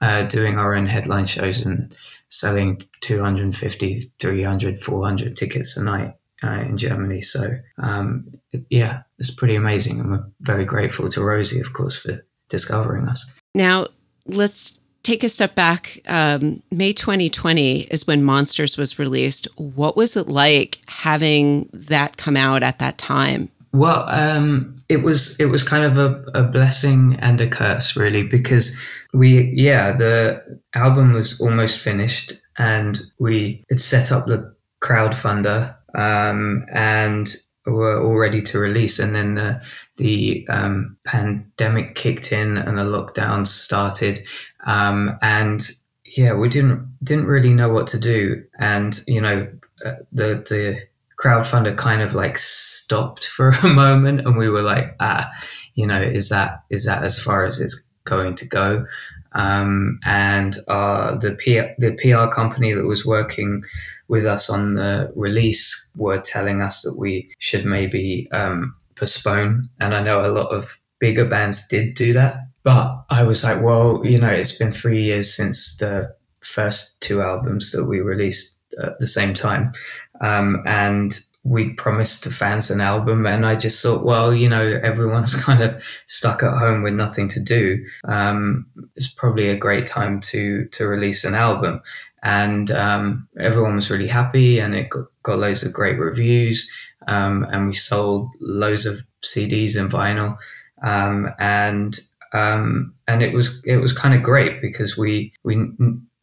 uh, 0.00 0.22
doing 0.22 0.58
our 0.58 0.74
own 0.74 0.86
headline 0.86 1.26
shows 1.26 1.66
and 1.66 1.94
selling 2.28 2.80
250, 3.02 3.98
300, 4.18 4.82
400 4.82 5.36
tickets 5.36 5.76
a 5.76 5.84
night 5.84 6.14
uh, 6.42 6.64
in 6.66 6.78
Germany. 6.78 7.20
So 7.20 7.50
um, 7.76 8.24
yeah, 8.70 9.02
it's 9.18 9.30
pretty 9.30 9.54
amazing, 9.54 10.00
and 10.00 10.10
we're 10.12 10.24
very 10.40 10.64
grateful 10.64 11.10
to 11.10 11.22
Rosie, 11.22 11.60
of 11.60 11.74
course, 11.74 11.98
for 11.98 12.24
discovering 12.48 13.04
us. 13.04 13.30
Now, 13.54 13.88
let's 14.24 14.79
take 15.02 15.24
a 15.24 15.28
step 15.28 15.54
back. 15.54 16.00
Um, 16.06 16.62
May 16.70 16.92
2020 16.92 17.82
is 17.82 18.06
when 18.06 18.22
Monsters 18.22 18.76
was 18.76 18.98
released. 18.98 19.48
What 19.56 19.96
was 19.96 20.16
it 20.16 20.28
like 20.28 20.78
having 20.86 21.68
that 21.72 22.16
come 22.16 22.36
out 22.36 22.62
at 22.62 22.78
that 22.78 22.98
time? 22.98 23.50
Well, 23.72 24.04
um, 24.08 24.74
it 24.88 24.98
was 24.98 25.38
it 25.38 25.44
was 25.44 25.62
kind 25.62 25.84
of 25.84 25.96
a, 25.96 26.24
a 26.34 26.42
blessing 26.42 27.16
and 27.20 27.40
a 27.40 27.48
curse, 27.48 27.96
really, 27.96 28.24
because 28.24 28.76
we 29.12 29.52
yeah 29.54 29.92
the 29.92 30.60
album 30.74 31.12
was 31.12 31.40
almost 31.40 31.78
finished 31.78 32.32
and 32.58 33.00
we 33.20 33.64
had 33.70 33.80
set 33.80 34.10
up 34.10 34.26
the 34.26 34.52
crowdfunder 34.82 35.74
um, 35.94 36.66
and 36.72 37.36
were 37.66 38.02
all 38.02 38.18
ready 38.18 38.42
to 38.42 38.58
release, 38.58 38.98
and 38.98 39.14
then 39.14 39.34
the 39.34 39.62
the 39.96 40.46
um, 40.48 40.96
pandemic 41.04 41.94
kicked 41.94 42.32
in 42.32 42.56
and 42.56 42.78
the 42.78 42.82
lockdown 42.82 43.46
started, 43.46 44.20
um, 44.66 45.18
and 45.22 45.70
yeah, 46.16 46.34
we 46.34 46.48
didn't 46.48 46.88
didn't 47.02 47.26
really 47.26 47.54
know 47.54 47.70
what 47.70 47.86
to 47.88 47.98
do, 47.98 48.42
and 48.58 49.02
you 49.06 49.20
know 49.20 49.48
uh, 49.84 49.96
the 50.12 50.44
the 50.48 50.80
crowdfunder 51.20 51.76
kind 51.76 52.00
of 52.00 52.14
like 52.14 52.38
stopped 52.38 53.26
for 53.26 53.50
a 53.50 53.68
moment, 53.74 54.20
and 54.20 54.36
we 54.36 54.48
were 54.48 54.62
like, 54.62 54.96
ah, 55.00 55.30
you 55.74 55.86
know, 55.86 56.00
is 56.00 56.28
that 56.30 56.64
is 56.70 56.84
that 56.86 57.04
as 57.04 57.20
far 57.20 57.44
as 57.44 57.60
it's 57.60 57.82
going 58.04 58.34
to 58.36 58.48
go? 58.48 58.86
Um, 59.32 60.00
and 60.04 60.58
uh, 60.68 61.16
the 61.16 61.32
P- 61.32 61.74
the 61.78 61.92
PR 61.92 62.32
company 62.34 62.72
that 62.72 62.84
was 62.84 63.06
working 63.06 63.62
with 64.08 64.26
us 64.26 64.50
on 64.50 64.74
the 64.74 65.12
release 65.14 65.88
were 65.96 66.20
telling 66.20 66.62
us 66.62 66.82
that 66.82 66.98
we 66.98 67.30
should 67.38 67.64
maybe 67.64 68.28
um, 68.32 68.74
postpone. 68.96 69.68
And 69.80 69.94
I 69.94 70.02
know 70.02 70.24
a 70.24 70.28
lot 70.32 70.48
of 70.48 70.76
bigger 70.98 71.24
bands 71.24 71.66
did 71.68 71.94
do 71.94 72.12
that, 72.14 72.36
but 72.62 73.04
I 73.10 73.22
was 73.22 73.44
like, 73.44 73.62
well, 73.62 74.04
you 74.04 74.18
know, 74.18 74.28
it's 74.30 74.58
been 74.58 74.72
three 74.72 75.02
years 75.02 75.32
since 75.32 75.76
the 75.76 76.14
first 76.42 77.00
two 77.00 77.22
albums 77.22 77.72
that 77.72 77.84
we 77.84 78.00
released 78.00 78.56
at 78.82 78.98
the 78.98 79.06
same 79.06 79.34
time, 79.34 79.72
um, 80.20 80.62
and 80.66 81.20
we 81.42 81.70
promised 81.70 82.24
the 82.24 82.30
fans 82.30 82.70
an 82.70 82.80
album 82.80 83.26
and 83.26 83.46
i 83.46 83.56
just 83.56 83.82
thought 83.82 84.04
well 84.04 84.34
you 84.34 84.48
know 84.48 84.78
everyone's 84.82 85.34
kind 85.44 85.62
of 85.62 85.82
stuck 86.06 86.42
at 86.42 86.56
home 86.56 86.82
with 86.82 86.94
nothing 86.94 87.28
to 87.28 87.40
do. 87.40 87.82
Um, 88.04 88.66
it's 88.96 89.08
probably 89.08 89.48
a 89.48 89.56
great 89.56 89.86
time 89.86 90.20
to 90.32 90.66
to 90.66 90.86
release 90.86 91.24
an 91.24 91.34
album. 91.34 91.80
And 92.22 92.70
um, 92.70 93.26
everyone 93.38 93.76
was 93.76 93.90
really 93.90 94.06
happy 94.06 94.58
and 94.58 94.74
it 94.74 94.90
got, 94.90 95.06
got 95.22 95.38
loads 95.38 95.62
of 95.62 95.72
great 95.72 95.98
reviews. 95.98 96.70
Um, 97.08 97.46
and 97.50 97.66
we 97.66 97.74
sold 97.74 98.28
loads 98.40 98.84
of 98.84 99.00
cds 99.22 99.80
and 99.80 99.90
vinyl. 99.90 100.36
Um, 100.84 101.30
and 101.38 101.98
um, 102.32 102.94
and 103.08 103.22
it 103.22 103.32
was 103.32 103.60
it 103.64 103.78
was 103.78 103.92
kind 103.92 104.14
of 104.14 104.22
great 104.22 104.60
because 104.60 104.98
we 104.98 105.32
we 105.42 105.56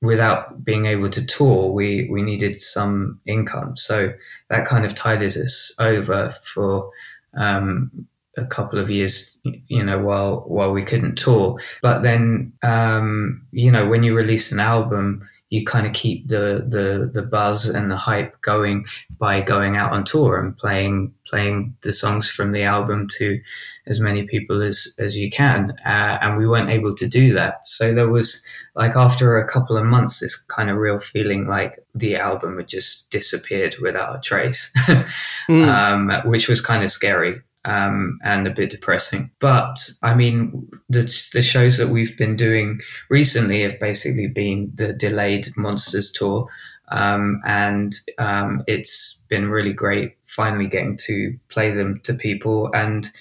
without 0.01 0.63
being 0.63 0.85
able 0.85 1.09
to 1.09 1.25
tour, 1.25 1.71
we 1.71 2.07
we 2.09 2.21
needed 2.21 2.59
some 2.59 3.19
income. 3.25 3.77
So 3.77 4.13
that 4.49 4.65
kind 4.65 4.85
of 4.85 4.95
tided 4.95 5.35
us 5.37 5.73
over 5.79 6.33
for 6.43 6.91
um, 7.35 8.07
a 8.37 8.45
couple 8.45 8.79
of 8.79 8.89
years, 8.89 9.37
you 9.43 9.83
know, 9.83 9.99
while 9.99 10.43
while 10.47 10.71
we 10.71 10.83
couldn't 10.83 11.15
tour. 11.17 11.59
But 11.81 12.03
then, 12.03 12.53
um, 12.63 13.45
you 13.51 13.71
know, 13.71 13.87
when 13.87 14.03
you 14.03 14.15
release 14.15 14.51
an 14.51 14.59
album, 14.59 15.27
you 15.49 15.63
kind 15.63 15.87
of 15.87 15.93
keep 15.93 16.27
the 16.27 16.65
the 16.67 17.09
the 17.13 17.25
buzz 17.25 17.69
and 17.69 17.89
the 17.89 17.95
hype 17.95 18.39
going 18.41 18.85
by 19.17 19.41
going 19.41 19.77
out 19.77 19.93
on 19.93 20.03
tour 20.03 20.39
and 20.39 20.57
playing 20.57 21.13
playing 21.25 21.73
the 21.83 21.93
songs 21.93 22.29
from 22.29 22.51
the 22.51 22.63
album 22.63 23.07
to 23.17 23.39
as 23.85 23.99
many 23.99 24.23
people 24.23 24.61
as 24.61 24.93
as 24.99 25.15
you 25.15 25.29
can. 25.29 25.71
Uh, 25.85 26.17
and 26.21 26.37
we 26.37 26.47
weren't 26.47 26.69
able 26.69 26.93
to 26.95 27.07
do 27.07 27.33
that. 27.33 27.65
So 27.65 27.93
there 27.93 28.09
was 28.09 28.43
like 28.75 28.95
after 28.95 29.37
a 29.37 29.47
couple 29.47 29.77
of 29.77 29.85
months 29.85 30.19
this 30.19 30.35
kind 30.35 30.69
of 30.69 30.77
real 30.77 30.99
feeling 30.99 31.47
like 31.47 31.79
the 31.95 32.17
album 32.17 32.57
had 32.57 32.67
just 32.67 33.09
disappeared 33.09 33.75
without 33.81 34.15
a 34.15 34.19
trace. 34.19 34.71
Mm. 35.49 35.65
um, 35.65 36.29
which 36.29 36.49
was 36.49 36.59
kind 36.59 36.83
of 36.83 36.91
scary 36.91 37.41
um, 37.67 38.17
and 38.24 38.47
a 38.47 38.51
bit 38.51 38.71
depressing. 38.71 39.29
But 39.39 39.77
I 40.01 40.15
mean, 40.15 40.67
the, 40.89 41.01
the 41.33 41.43
shows 41.43 41.77
that 41.77 41.89
we've 41.89 42.17
been 42.17 42.36
doing 42.36 42.79
recently 43.09 43.62
have 43.62 43.79
basically 43.79 44.27
been 44.27 44.71
the 44.74 44.93
delayed 44.93 45.50
Monsters 45.57 46.12
tour. 46.12 46.47
Um, 46.89 47.41
and 47.45 47.93
um, 48.17 48.63
it's 48.65 49.21
been 49.27 49.50
really 49.50 49.74
great 49.74 50.15
finally 50.25 50.67
getting 50.67 50.95
to 50.97 51.38
play 51.50 51.71
them 51.71 52.00
to 52.03 52.13
people 52.13 52.71
and 52.74 53.12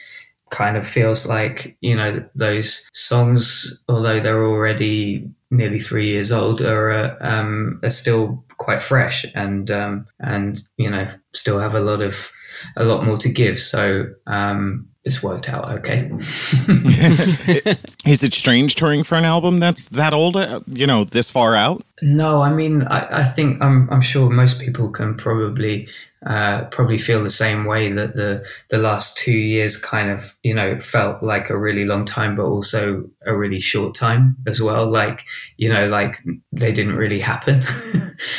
kind 0.50 0.76
of 0.76 0.86
feels 0.86 1.26
like 1.26 1.76
you 1.80 1.96
know 1.96 2.24
those 2.36 2.86
songs 2.92 3.82
although 3.88 4.20
they're 4.20 4.46
already 4.46 5.28
nearly 5.50 5.80
three 5.80 6.06
years 6.06 6.32
old 6.32 6.60
are, 6.60 6.90
uh, 6.90 7.16
um, 7.20 7.80
are 7.82 7.90
still 7.90 8.44
quite 8.58 8.82
fresh 8.82 9.26
and 9.34 9.70
um, 9.70 10.06
and 10.20 10.62
you 10.76 10.90
know 10.90 11.08
still 11.34 11.58
have 11.58 11.74
a 11.74 11.80
lot 11.80 12.00
of 12.00 12.30
a 12.76 12.84
lot 12.84 13.04
more 13.04 13.18
to 13.18 13.28
give. 13.28 13.58
So 13.58 14.06
um, 14.26 14.88
it's 15.06 15.22
worked 15.22 15.48
out 15.48 15.70
okay. 15.70 16.10
Is 18.04 18.24
it 18.24 18.34
strange 18.34 18.74
touring 18.74 19.04
for 19.04 19.14
an 19.14 19.24
album 19.24 19.60
that's 19.60 19.88
that 19.90 20.12
old? 20.12 20.36
Uh, 20.36 20.60
you 20.66 20.86
know, 20.86 21.04
this 21.04 21.30
far 21.30 21.54
out? 21.54 21.84
No, 22.02 22.42
I 22.42 22.52
mean, 22.52 22.82
I, 22.82 23.20
I 23.20 23.24
think 23.24 23.62
I'm 23.62 23.88
I'm 23.90 24.02
sure 24.02 24.28
most 24.28 24.60
people 24.60 24.90
can 24.90 25.16
probably 25.16 25.88
uh, 26.26 26.64
probably 26.64 26.98
feel 26.98 27.22
the 27.22 27.30
same 27.30 27.66
way 27.66 27.92
that 27.92 28.16
the 28.16 28.44
the 28.70 28.78
last 28.78 29.16
two 29.16 29.30
years 29.30 29.76
kind 29.76 30.10
of 30.10 30.34
you 30.42 30.52
know 30.52 30.80
felt 30.80 31.22
like 31.22 31.50
a 31.50 31.58
really 31.58 31.84
long 31.84 32.04
time, 32.04 32.34
but 32.34 32.46
also 32.46 33.08
a 33.26 33.36
really 33.36 33.60
short 33.60 33.94
time 33.94 34.36
as 34.48 34.60
well. 34.60 34.90
Like 34.90 35.22
you 35.56 35.72
know, 35.72 35.86
like 35.86 36.20
they 36.50 36.72
didn't 36.72 36.96
really 36.96 37.20
happen. 37.20 37.62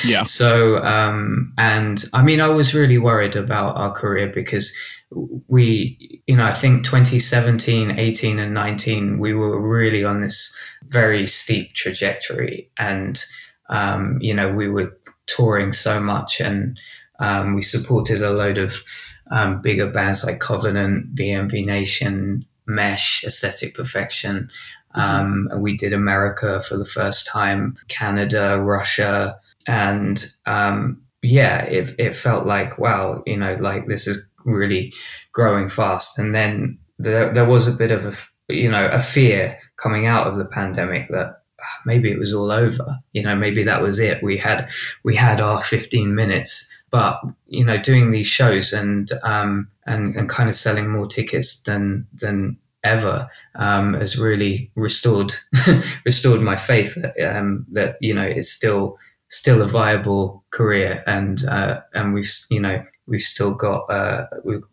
yeah. 0.04 0.24
So 0.38 0.84
um, 0.84 1.54
and 1.58 2.04
I 2.14 2.24
mean, 2.24 2.42
I 2.42 2.50
was 2.50 2.76
really 2.76 2.98
worried 2.98 3.38
about 3.38 3.78
our 3.78 3.92
career 3.92 4.28
because 4.28 4.72
we 5.12 6.22
you 6.28 6.36
know 6.36 6.44
i 6.44 6.54
think 6.54 6.84
2017 6.84 7.92
18 7.98 8.40
and 8.40 8.54
19 8.54 9.20
we 9.20 9.34
were 9.34 9.60
really 9.60 10.04
on 10.04 10.22
this 10.22 10.56
very 10.88 11.26
steep 11.26 11.74
trajectory 11.74 12.70
and 12.78 13.26
um, 13.70 14.18
you 14.22 14.34
know 14.34 14.52
we 14.52 14.68
were 14.68 14.98
touring 15.28 15.72
so 15.72 16.00
much 16.00 16.40
and 16.40 16.80
um, 17.20 17.56
we 17.56 17.62
supported 17.62 18.22
a 18.22 18.32
load 18.32 18.58
of 18.58 18.84
um, 19.32 19.62
bigger 19.62 19.90
bands 19.90 20.24
like 20.24 20.40
Covenant, 20.40 21.16
VNV 21.16 21.66
Nation, 21.66 22.46
Mesh, 22.66 23.24
Aesthetic 23.24 23.76
Perfection. 23.76 24.50
Mm-hmm. 24.96 25.00
Um, 25.00 25.62
we 25.62 25.76
did 25.76 25.94
America 25.94 26.62
for 26.62 26.78
the 26.78 26.86
first 26.86 27.28
time, 27.28 27.78
Canada, 27.88 28.60
Russia, 28.62 29.40
and 29.68 30.34
um, 30.46 31.02
yeah, 31.22 31.64
it, 31.64 31.94
it 32.00 32.16
felt 32.16 32.46
like 32.46 32.78
wow, 32.78 33.22
you 33.26 33.38
know, 33.38 33.56
like 33.56 33.88
this 33.88 34.08
is 34.08 34.24
really 34.54 34.94
growing 35.32 35.70
fast. 35.70 36.18
And 36.18 36.34
then 36.34 36.77
there, 36.98 37.32
there 37.34 37.46
was 37.46 37.68
a 37.68 37.74
bit 37.74 37.92
of 37.92 38.06
a 38.06 38.13
you 38.54 38.72
know 38.72 38.88
a 38.88 39.01
fear 39.01 39.58
coming 39.75 40.06
out 40.06 40.25
of 40.25 40.38
the 40.38 40.46
pandemic 40.46 41.10
that 41.10 41.42
ah, 41.60 41.82
maybe 41.86 42.12
it 42.12 42.20
was 42.20 42.34
all 42.34 42.51
over. 42.51 42.98
You 43.12 43.24
know, 43.24 43.36
maybe 43.36 43.63
that 43.63 43.82
was 43.82 44.00
it. 44.00 44.24
We 44.24 44.38
had 44.38 44.70
we 45.04 45.16
had 45.16 45.42
our 45.42 45.62
15 45.62 46.16
minutes 46.16 46.68
but 46.89 47.22
you 47.48 47.66
know, 47.66 47.77
doing 47.77 48.12
these 48.12 48.27
shows 48.27 48.74
and 48.74 49.12
um, 49.24 49.68
and 49.86 50.16
and 50.16 50.30
kind 50.30 50.50
of 50.50 50.56
selling 50.56 50.89
more 50.89 51.06
tickets 51.06 51.62
than 51.62 52.08
than 52.13 52.58
ever 52.84 53.30
um, 53.56 53.94
has 53.94 54.18
really 54.18 54.72
restored 54.75 55.34
restored 56.06 56.42
my 56.42 56.56
faith 56.56 56.96
that, 56.96 57.38
um, 57.38 57.66
that 57.72 57.98
you 58.00 58.13
know 58.13 58.24
it's 58.24 58.50
still 58.50 58.98
still 59.30 59.62
a 59.62 59.68
viable 59.68 60.44
career 60.51 61.04
and 61.08 61.44
uh, 61.46 61.82
and 61.94 62.13
we've 62.13 62.32
you 62.50 62.60
know 62.60 62.84
we've 63.08 63.22
still 63.22 63.54
got 63.54 63.90
uh, 63.90 64.26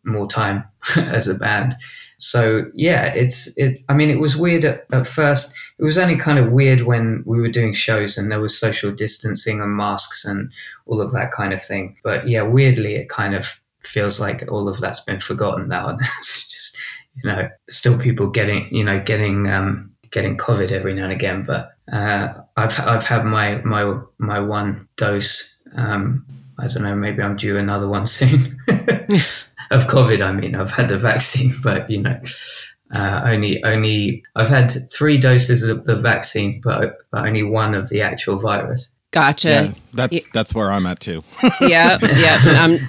more 0.05 0.27
time 0.27 0.65
as 0.97 1.29
a 1.29 1.35
band 1.35 1.75
so 2.19 2.71
yeah, 2.75 3.07
it's 3.07 3.55
it. 3.59 3.83
I 3.89 3.95
mean, 3.95 4.09
it 4.09 4.19
was 4.19 4.35
weird 4.37 4.65
at, 4.65 4.87
at, 4.93 5.07
first. 5.07 5.55
It 5.79 5.85
was 5.85 5.99
only 5.99 6.17
kind 6.17 6.39
of 6.39 6.53
weird 6.53 6.83
when 6.83 7.23
we 7.27 7.39
were 7.39 7.51
doing 7.51 7.75
shows 7.75 8.17
and 8.17 8.31
there 8.31 8.41
was 8.41 8.59
social 8.59 8.93
distancing 8.93 9.61
and 9.61 9.77
masks 9.77 10.25
and 10.25 10.51
all 10.87 11.03
of 11.03 11.13
that 11.13 11.33
kind 11.33 11.53
of 11.53 11.63
thing. 11.63 11.97
But 12.03 12.27
yeah, 12.27 12.43
weirdly, 12.43 12.95
it 12.95 13.11
kind 13.11 13.35
of 13.35 13.61
feels 13.81 14.21
like 14.21 14.45
all 14.51 14.69
of 14.69 14.81
that's 14.81 15.01
been 15.01 15.21
forgotten 15.21 15.69
now, 15.69 15.89
and 15.91 16.01
it's 16.01 16.49
just 16.49 16.79
you 17.23 17.31
know 17.31 17.49
still 17.69 17.99
people 17.99 18.31
getting 18.31 18.75
you 18.75 18.85
know 18.85 19.01
getting 19.01 19.49
um, 19.49 19.93
getting 20.11 20.39
COVID 20.39 20.71
every 20.71 20.95
now 20.95 21.05
and 21.05 21.13
again. 21.13 21.45
But 21.45 21.73
uh, 21.93 22.33
I've 22.57 22.79
I've 22.81 23.05
had 23.05 23.27
my 23.27 23.57
my 23.63 24.01
my 24.19 24.41
one 24.41 24.89
dose. 24.97 25.57
Um, 25.77 26.25
I 26.59 26.69
don't 26.69 26.83
know. 26.83 26.95
Maybe 26.95 27.23
I'm 27.23 27.37
due 27.37 27.59
another 27.59 27.89
one 27.89 28.07
soon. 28.07 28.59
of 29.71 29.87
COVID. 29.87 30.25
I 30.25 30.33
mean, 30.33 30.55
I've 30.55 30.71
had 30.71 30.89
the 30.89 30.99
vaccine, 30.99 31.55
but 31.63 31.91
you 31.91 32.03
know, 32.03 32.21
uh, 32.95 33.23
only 33.25 33.63
only 33.65 34.23
I've 34.37 34.49
had 34.49 34.91
three 34.91 35.19
doses 35.19 35.63
of 35.63 35.85
the 35.85 35.97
vaccine, 35.97 36.61
but, 36.63 36.97
but 37.11 37.27
only 37.27 37.43
one 37.43 37.75
of 37.75 37.89
the 37.89 38.03
actual 38.03 38.39
virus. 38.39 38.91
Gotcha. 39.11 39.49
Yeah, 39.49 39.73
that's 39.93 40.13
yeah. 40.13 40.21
that's 40.33 40.53
where 40.53 40.73
I'm 40.73 40.87
at 40.87 40.99
too. 40.99 41.23
yeah, 41.61 41.99
yeah. 42.03 42.41
I'm 42.59 42.81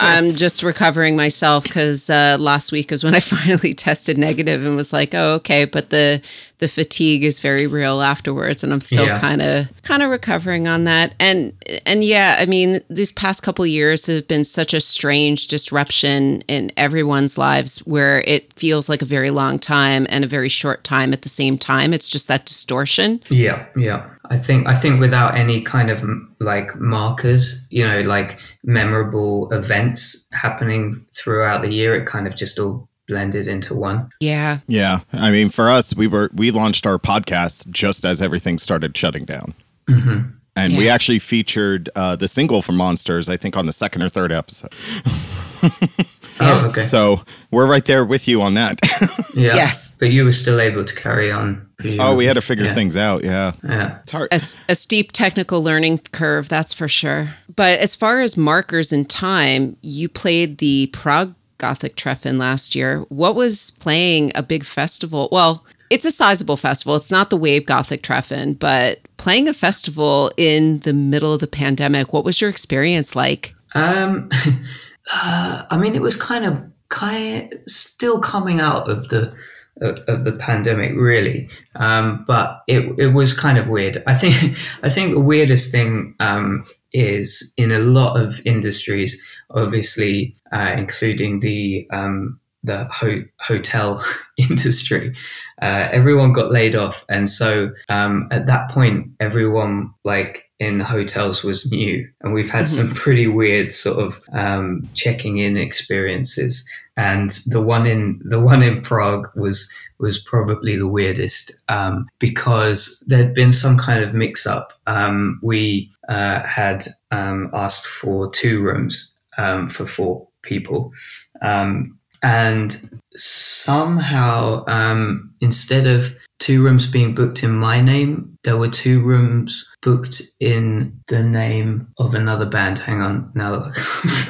I'm 0.00 0.34
just 0.34 0.64
recovering 0.64 1.14
myself 1.14 1.62
because 1.62 2.10
uh, 2.10 2.36
last 2.40 2.72
week 2.72 2.90
is 2.90 3.04
when 3.04 3.14
I 3.14 3.20
finally 3.20 3.72
tested 3.72 4.18
negative 4.18 4.66
and 4.66 4.74
was 4.74 4.92
like, 4.92 5.14
oh, 5.14 5.34
okay. 5.34 5.64
But 5.64 5.90
the 5.90 6.20
the 6.62 6.68
fatigue 6.68 7.24
is 7.24 7.40
very 7.40 7.66
real 7.66 8.02
afterwards, 8.02 8.62
and 8.62 8.72
I'm 8.72 8.80
still 8.80 9.08
kind 9.16 9.42
of 9.42 9.68
kind 9.82 10.00
of 10.00 10.10
recovering 10.10 10.68
on 10.68 10.84
that. 10.84 11.12
And 11.18 11.52
and 11.84 12.04
yeah, 12.04 12.36
I 12.38 12.46
mean, 12.46 12.80
these 12.88 13.10
past 13.10 13.42
couple 13.42 13.66
years 13.66 14.06
have 14.06 14.28
been 14.28 14.44
such 14.44 14.72
a 14.72 14.80
strange 14.80 15.48
disruption 15.48 16.42
in 16.42 16.70
everyone's 16.76 17.36
lives, 17.36 17.78
where 17.78 18.20
it 18.28 18.52
feels 18.52 18.88
like 18.88 19.02
a 19.02 19.04
very 19.04 19.30
long 19.30 19.58
time 19.58 20.06
and 20.08 20.22
a 20.22 20.28
very 20.28 20.48
short 20.48 20.84
time 20.84 21.12
at 21.12 21.22
the 21.22 21.28
same 21.28 21.58
time. 21.58 21.92
It's 21.92 22.08
just 22.08 22.28
that 22.28 22.46
distortion. 22.46 23.20
Yeah, 23.28 23.66
yeah. 23.76 24.08
I 24.30 24.36
think 24.36 24.68
I 24.68 24.76
think 24.76 25.00
without 25.00 25.34
any 25.34 25.62
kind 25.62 25.90
of 25.90 26.04
like 26.38 26.76
markers, 26.76 27.66
you 27.70 27.84
know, 27.84 28.02
like 28.02 28.38
memorable 28.62 29.52
events 29.52 30.28
happening 30.30 31.04
throughout 31.12 31.62
the 31.62 31.72
year, 31.72 31.96
it 31.96 32.06
kind 32.06 32.28
of 32.28 32.36
just 32.36 32.60
all 32.60 32.88
blended 33.08 33.48
into 33.48 33.74
one. 33.74 34.08
Yeah. 34.20 34.58
Yeah. 34.66 35.00
I 35.12 35.30
mean, 35.30 35.50
for 35.50 35.68
us, 35.70 35.94
we 35.94 36.06
were 36.06 36.30
we 36.34 36.50
launched 36.50 36.86
our 36.86 36.98
podcast 36.98 37.68
just 37.70 38.04
as 38.04 38.22
everything 38.22 38.58
started 38.58 38.96
shutting 38.96 39.24
down. 39.24 39.54
Mm-hmm. 39.88 40.30
And 40.54 40.76
we 40.76 40.88
actually 40.88 41.18
featured 41.18 41.88
uh, 41.96 42.14
the 42.14 42.28
single 42.28 42.60
from 42.60 42.76
Monsters, 42.76 43.28
I 43.30 43.38
think, 43.38 43.56
on 43.56 43.64
the 43.64 43.72
second 43.72 44.02
or 44.02 44.08
third 44.10 44.32
episode. 44.32 44.74
Oh, 46.40 46.68
okay. 46.70 46.80
So 46.80 47.22
we're 47.50 47.66
right 47.66 47.84
there 47.84 48.04
with 48.04 48.26
you 48.26 48.42
on 48.42 48.54
that. 48.54 48.80
yeah. 49.34 49.54
Yes. 49.54 49.92
But 49.98 50.10
you 50.10 50.24
were 50.24 50.32
still 50.32 50.60
able 50.60 50.84
to 50.84 50.94
carry 50.94 51.30
on. 51.30 51.68
oh, 52.00 52.16
we 52.16 52.24
had 52.24 52.34
to 52.34 52.40
figure 52.40 52.64
Yeah. 52.64 52.74
things 52.74 52.96
out. 52.96 53.22
Yeah. 53.22 53.52
Yeah. 53.62 53.98
It's 54.00 54.10
hard. 54.12 54.28
A 54.32 54.74
steep 54.74 55.12
technical 55.12 55.62
learning 55.62 55.98
curve, 56.12 56.48
that's 56.48 56.72
for 56.72 56.88
sure. 56.88 57.34
But 57.54 57.78
as 57.78 57.94
far 57.94 58.22
as 58.22 58.36
markers 58.36 58.92
in 58.92 59.04
time, 59.04 59.76
you 59.82 60.08
played 60.08 60.58
the 60.58 60.88
Prague 60.92 61.34
Gothic 61.62 61.94
Treffen 61.94 62.38
last 62.38 62.74
year. 62.74 63.06
What 63.08 63.36
was 63.36 63.70
playing 63.70 64.32
a 64.34 64.42
big 64.42 64.64
festival? 64.64 65.28
Well, 65.30 65.64
it's 65.90 66.04
a 66.04 66.10
sizable 66.10 66.56
festival. 66.56 66.96
It's 66.96 67.10
not 67.10 67.30
the 67.30 67.36
Wave 67.36 67.62
Gotik 67.62 68.02
Treffen, 68.02 68.54
but 68.54 68.98
playing 69.16 69.46
a 69.46 69.54
festival 69.54 70.32
in 70.36 70.80
the 70.80 70.92
middle 70.92 71.32
of 71.32 71.38
the 71.38 71.46
pandemic, 71.46 72.12
what 72.12 72.24
was 72.24 72.40
your 72.40 72.50
experience 72.50 73.14
like? 73.14 73.54
Um, 73.76 74.28
uh, 75.12 75.62
I 75.70 75.78
mean, 75.78 75.94
it 75.94 76.02
was 76.02 76.16
kind 76.16 76.44
of 76.44 76.60
kind 76.88 77.54
still 77.68 78.20
coming 78.20 78.58
out 78.58 78.90
of 78.90 79.08
the 79.08 79.32
of, 79.80 79.98
of 80.08 80.24
the 80.24 80.32
pandemic, 80.32 80.92
really. 80.96 81.48
Um, 81.76 82.24
but 82.26 82.62
it 82.66 82.98
it 82.98 83.14
was 83.14 83.34
kind 83.34 83.56
of 83.56 83.68
weird. 83.68 84.02
I 84.06 84.14
think 84.14 84.56
I 84.82 84.88
think 84.88 85.12
the 85.12 85.20
weirdest 85.20 85.70
thing 85.70 86.16
um, 86.18 86.66
is 86.92 87.52
in 87.56 87.72
a 87.72 87.78
lot 87.78 88.20
of 88.20 88.40
industries, 88.44 89.20
obviously, 89.50 90.36
uh, 90.52 90.74
including 90.76 91.40
the 91.40 91.86
um, 91.92 92.38
the 92.64 92.84
ho- 92.84 93.24
hotel 93.40 94.04
industry. 94.38 95.14
Uh, 95.60 95.88
everyone 95.90 96.32
got 96.32 96.52
laid 96.52 96.76
off, 96.76 97.04
and 97.08 97.28
so 97.28 97.70
um, 97.88 98.28
at 98.30 98.46
that 98.46 98.70
point, 98.70 99.08
everyone 99.20 99.92
like 100.04 100.44
in 100.62 100.78
the 100.78 100.84
hotels 100.84 101.42
was 101.42 101.70
new, 101.72 102.08
and 102.20 102.32
we've 102.32 102.48
had 102.48 102.68
some 102.68 102.94
pretty 102.94 103.26
weird 103.26 103.72
sort 103.72 103.98
of 103.98 104.22
um, 104.32 104.88
checking 104.94 105.38
in 105.38 105.56
experiences. 105.56 106.64
And 106.96 107.30
the 107.46 107.60
one 107.60 107.84
in 107.84 108.20
the 108.24 108.38
one 108.38 108.62
in 108.62 108.80
Prague 108.80 109.26
was 109.34 109.68
was 109.98 110.20
probably 110.20 110.76
the 110.76 110.86
weirdest 110.86 111.52
um, 111.68 112.06
because 112.20 113.02
there'd 113.08 113.34
been 113.34 113.50
some 113.50 113.76
kind 113.76 114.04
of 114.04 114.14
mix 114.14 114.46
up. 114.46 114.72
Um, 114.86 115.40
we 115.42 115.90
uh, 116.08 116.46
had 116.46 116.86
um, 117.10 117.50
asked 117.52 117.86
for 117.86 118.30
two 118.30 118.62
rooms 118.62 119.12
um, 119.38 119.66
for 119.66 119.84
four 119.84 120.28
people. 120.42 120.92
Um, 121.40 121.98
and 122.22 123.00
somehow, 123.14 124.64
um, 124.68 125.34
instead 125.40 125.88
of 125.88 126.14
two 126.42 126.64
rooms 126.64 126.88
being 126.88 127.14
booked 127.14 127.44
in 127.44 127.52
my 127.52 127.80
name, 127.80 128.36
there 128.42 128.56
were 128.56 128.68
two 128.68 129.00
rooms 129.00 129.64
booked 129.80 130.20
in 130.40 131.00
the 131.06 131.22
name 131.22 131.86
of 131.98 132.14
another 132.14 132.46
band. 132.46 132.80
Hang 132.80 133.00
on, 133.00 133.30
now 133.36 133.60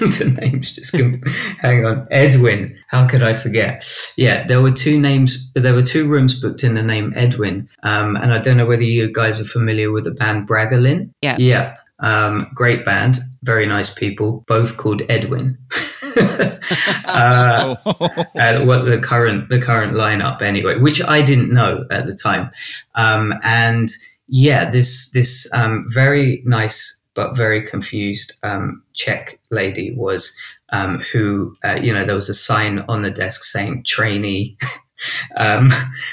the 0.01 0.37
names 0.39 0.73
just 0.73 0.93
com- 0.93 1.23
hang 1.59 1.87
on. 1.87 2.07
Edwin. 2.11 2.79
How 2.89 3.07
could 3.07 3.23
I 3.23 3.35
forget? 3.35 3.91
Yeah, 4.17 4.47
there 4.47 4.61
were 4.61 4.71
two 4.71 5.01
names. 5.01 5.51
There 5.55 5.73
were 5.73 5.83
two 5.83 6.07
rooms 6.07 6.39
booked 6.39 6.63
in 6.63 6.75
the 6.75 6.83
name 6.83 7.15
Edwin. 7.17 7.67
Um, 7.83 8.17
and 8.17 8.35
I 8.35 8.39
don't 8.39 8.59
know 8.59 8.67
whether 8.67 8.83
you 8.83 9.11
guys 9.11 9.41
are 9.41 9.45
familiar 9.45 9.91
with 9.91 10.05
the 10.05 10.11
band 10.11 10.47
Bragolin. 10.47 11.11
Yeah. 11.23 11.37
Yeah. 11.39 11.77
Um, 12.01 12.49
great 12.55 12.85
band, 12.85 13.21
very 13.43 13.67
nice 13.67 13.91
people, 13.91 14.45
both 14.47 14.77
called 14.77 15.03
Edwin. 15.09 15.59
uh, 16.17 17.77
uh, 18.37 18.65
what 18.65 18.85
the 18.85 19.01
current 19.03 19.49
the 19.49 19.61
current 19.61 19.95
lineup 19.95 20.43
anyway, 20.43 20.79
which 20.79 21.03
I 21.03 21.23
didn't 21.23 21.53
know 21.53 21.85
at 21.91 22.07
the 22.07 22.15
time. 22.15 22.51
Um, 22.95 23.35
and 23.43 23.89
yeah, 24.29 24.71
this 24.71 25.11
this 25.11 25.49
um, 25.53 25.87
very 25.89 26.43
nice 26.45 27.01
but 27.15 27.37
very 27.37 27.61
confused 27.61 28.33
um, 28.43 28.83
Czech 28.95 29.39
lady 29.51 29.93
was 29.93 30.35
um, 30.71 30.99
who 31.13 31.55
uh, 31.65 31.79
you 31.83 31.93
know 31.93 32.05
there 32.05 32.17
was 32.17 32.29
a 32.29 32.35
sign 32.35 32.81
on 32.89 33.03
the 33.03 33.11
desk 33.11 33.45
saying 33.45 33.85
trainee. 33.85 34.57
um, 35.37 35.71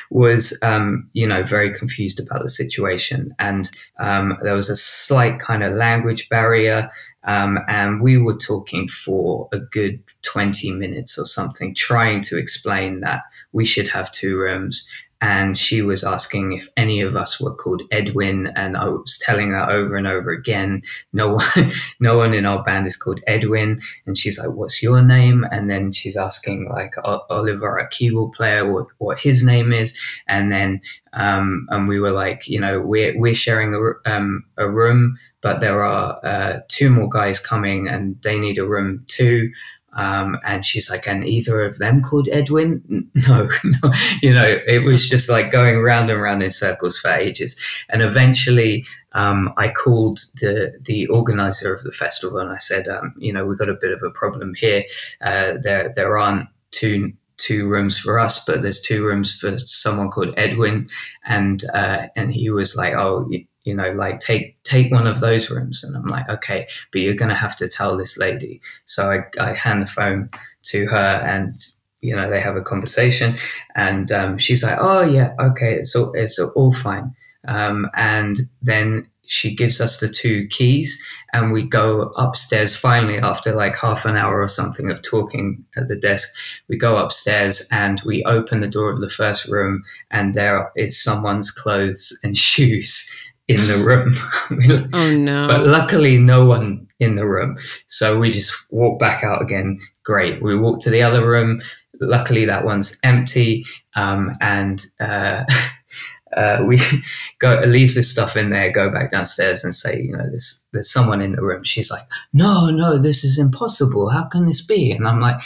was 0.10 0.58
um, 0.62 1.08
you 1.14 1.28
know 1.28 1.44
very 1.44 1.72
confused 1.72 2.20
about 2.20 2.42
the 2.42 2.50
situation, 2.50 3.34
and 3.40 3.70
um, 4.00 4.38
there 4.42 4.56
was 4.56 4.70
a 4.70 4.76
slight 4.76 5.40
kind 5.40 5.64
of 5.64 5.74
language 5.74 6.28
barrier. 6.30 6.90
Um, 7.26 7.60
and 7.68 8.02
we 8.02 8.18
were 8.18 8.38
talking 8.38 8.88
for 8.88 9.50
a 9.52 9.60
good 9.60 10.02
20 10.22 10.72
minutes 10.72 11.18
or 11.18 11.26
something, 11.26 11.76
trying 11.76 12.22
to 12.22 12.38
explain 12.38 13.02
that 13.02 13.24
we 13.52 13.66
should 13.66 13.88
have 13.90 14.12
two 14.12 14.38
rooms. 14.38 14.88
And 15.22 15.58
she 15.58 15.82
was 15.82 16.06
asking 16.06 16.54
if 16.54 16.70
any 16.78 17.02
of 17.02 17.18
us 17.18 17.42
were 17.42 17.54
called 17.54 17.82
Edwin, 17.92 18.54
and 18.56 18.78
I 18.78 18.86
was 18.86 19.20
telling 19.22 19.50
her 19.52 19.70
over 19.70 19.98
and 19.98 20.08
over 20.08 20.30
again, 20.32 20.82
no 21.12 21.34
one, 21.34 21.72
no 22.00 22.18
one 22.18 22.34
in 22.34 22.46
our 22.46 22.64
band 22.64 22.88
is 22.88 22.96
called 22.96 23.20
Edwin. 23.28 23.82
And 24.06 24.18
she's 24.18 24.40
like, 24.40 24.52
"What's 24.52 24.82
your 24.82 25.02
name?" 25.02 25.46
And 25.52 25.70
then 25.70 25.92
she's 25.92 26.16
asking 26.16 26.70
like 26.70 26.96
Oliver, 27.04 27.78
a 27.78 27.90
keyboard 27.90 28.32
player, 28.32 28.72
what, 28.72 28.88
what 29.00 29.20
his 29.20 29.44
name 29.44 29.74
is. 29.74 29.94
And 30.30 30.54
then, 30.54 30.80
um, 31.12 31.68
and 31.70 31.90
we 31.90 32.00
were 32.00 32.12
like, 32.12 32.48
you 32.48 32.62
know, 32.62 32.80
we're 32.80 33.20
we're 33.20 33.36
sharing 33.36 33.74
a, 33.74 34.10
um, 34.10 34.46
a 34.58 34.70
room, 34.70 35.18
but 35.42 35.60
there 35.60 35.84
are 35.84 36.20
uh, 36.24 36.60
two 36.68 36.90
more 36.90 37.10
guys 37.10 37.40
coming, 37.40 37.88
and 37.88 38.22
they 38.22 38.40
need 38.40 38.58
a 38.58 38.68
room 38.68 39.06
too. 39.08 39.52
Um, 39.94 40.38
and 40.46 40.64
she's 40.64 40.90
like, 40.90 41.08
and 41.08 41.26
either 41.26 41.64
of 41.64 41.78
them 41.80 42.02
called 42.02 42.30
Edwin? 42.32 43.10
No, 43.28 43.50
no, 43.64 43.92
you 44.22 44.34
know, 44.34 44.60
it 44.66 44.84
was 44.84 45.10
just 45.10 45.30
like 45.30 45.52
going 45.52 45.80
round 45.80 46.10
and 46.10 46.22
round 46.22 46.42
in 46.42 46.52
circles 46.52 46.98
for 46.98 47.10
ages. 47.10 47.56
And 47.90 48.02
eventually, 48.02 48.86
um, 49.12 49.54
I 49.58 49.70
called 49.70 50.20
the 50.40 50.80
the 50.82 51.08
organizer 51.08 51.74
of 51.74 51.84
the 51.84 51.92
festival 51.92 52.38
and 52.40 52.50
I 52.50 52.58
said, 52.58 52.88
um, 52.88 53.14
you 53.18 53.34
know, 53.34 53.46
we've 53.46 53.58
got 53.58 53.68
a 53.68 53.78
bit 53.82 53.92
of 53.92 54.02
a 54.04 54.10
problem 54.12 54.54
here. 54.56 54.84
Uh, 55.22 55.56
there 55.62 55.92
there 55.96 56.18
aren't 56.18 56.48
two 56.72 57.12
two 57.38 57.68
rooms 57.68 57.98
for 58.00 58.20
us, 58.20 58.44
but 58.46 58.62
there's 58.62 58.82
two 58.82 59.04
rooms 59.04 59.34
for 59.34 59.58
someone 59.58 60.10
called 60.10 60.34
Edwin, 60.38 60.88
and 61.26 61.64
uh, 61.74 62.08
and 62.16 62.32
he 62.32 62.50
was 62.50 62.76
like, 62.76 62.94
oh. 62.94 63.30
You, 63.70 63.76
know, 63.76 63.92
like 63.92 64.20
take 64.20 64.62
take 64.64 64.92
one 64.92 65.08
of 65.08 65.20
those 65.20 65.50
rooms, 65.50 65.84
and 65.84 65.96
I'm 65.96 66.08
like, 66.08 66.30
okay, 66.30 66.68
but 66.92 67.02
you're 67.02 67.16
to 67.16 67.36
have 67.36 67.56
to 67.58 67.68
tell 67.68 67.98
this 67.98 68.18
lady. 68.18 68.62
So 68.86 69.12
I, 69.12 69.20
I 69.40 69.54
hand 69.54 69.82
the 69.82 69.88
phone 69.88 70.30
to 70.64 70.86
her, 70.88 71.22
and 71.26 71.54
you 72.02 72.16
know, 72.16 72.30
they 72.30 72.40
have 72.40 72.56
a 72.56 72.62
conversation, 72.62 73.36
and 73.76 74.12
um, 74.12 74.38
she's 74.38 74.64
like, 74.64 74.78
oh 74.80 75.02
yeah, 75.02 75.34
okay, 75.40 75.76
it's 75.76 75.96
all 75.96 76.12
it's 76.14 76.40
all 76.40 76.72
fine. 76.72 77.14
Um, 77.48 77.90
and 77.96 78.38
then 78.62 79.08
she 79.30 79.56
gives 79.56 79.80
us 79.80 80.00
the 80.00 80.10
two 80.10 80.48
keys, 80.48 81.02
and 81.34 81.52
we 81.52 81.64
go 81.64 82.12
upstairs. 82.18 82.76
Finally, 82.76 83.20
after 83.20 83.54
like 83.54 83.76
half 83.76 84.06
an 84.06 84.16
hour 84.16 84.42
or 84.42 84.48
something 84.48 84.90
of 84.90 85.02
talking 85.04 85.64
at 85.78 85.88
the 85.88 85.96
desk, 85.96 86.30
we 86.68 86.78
go 86.78 86.98
upstairs 86.98 87.66
and 87.72 88.02
we 88.06 88.24
open 88.24 88.60
the 88.60 88.68
door 88.68 88.92
of 88.92 89.02
the 89.02 89.10
first 89.10 89.48
room, 89.48 89.84
and 90.10 90.34
there 90.34 90.72
is 90.76 91.02
someone's 91.02 91.52
clothes 91.52 92.18
and 92.24 92.36
shoes 92.50 93.10
in 93.50 93.68
the 93.68 93.84
room. 93.84 94.16
Oh 94.94 95.16
no. 95.16 95.48
But 95.48 95.66
luckily, 95.66 96.18
no 96.18 96.46
one 96.46 96.88
in 97.00 97.16
the 97.16 97.26
room. 97.26 97.58
So 97.88 98.20
we 98.20 98.32
just 98.32 98.56
walk 98.72 99.00
back 99.00 99.24
out 99.24 99.42
again. 99.42 99.80
Great. 100.04 100.42
We 100.42 100.58
walk 100.58 100.80
to 100.82 100.90
the 100.90 101.02
other 101.02 101.28
room. 101.28 101.62
Luckily, 102.00 102.46
that 102.46 102.66
one's 102.66 102.98
empty. 103.04 103.66
Um, 103.96 104.32
and 104.42 104.86
uh, 105.00 105.44
uh, 106.38 106.64
we 106.68 106.80
go 107.40 107.62
leave 107.66 107.96
this 107.96 108.10
stuff 108.10 108.38
in 108.38 108.50
there, 108.50 108.72
go 108.72 108.90
back 108.90 109.12
downstairs, 109.12 109.64
and 109.64 109.74
say, 109.74 110.02
you 110.02 110.12
know, 110.12 110.24
there's 110.24 110.64
there's 110.72 110.92
someone 110.92 111.22
in 111.22 111.34
the 111.34 111.44
room. 111.44 111.64
She's 111.64 111.92
like, 111.92 112.08
no, 112.34 112.70
no, 112.70 112.98
this 112.98 113.24
is 113.24 113.40
impossible. 113.40 114.10
How 114.10 114.26
can 114.26 114.46
this 114.46 114.62
be? 114.62 114.92
And 114.92 115.08
I'm 115.08 115.20
like, 115.20 115.40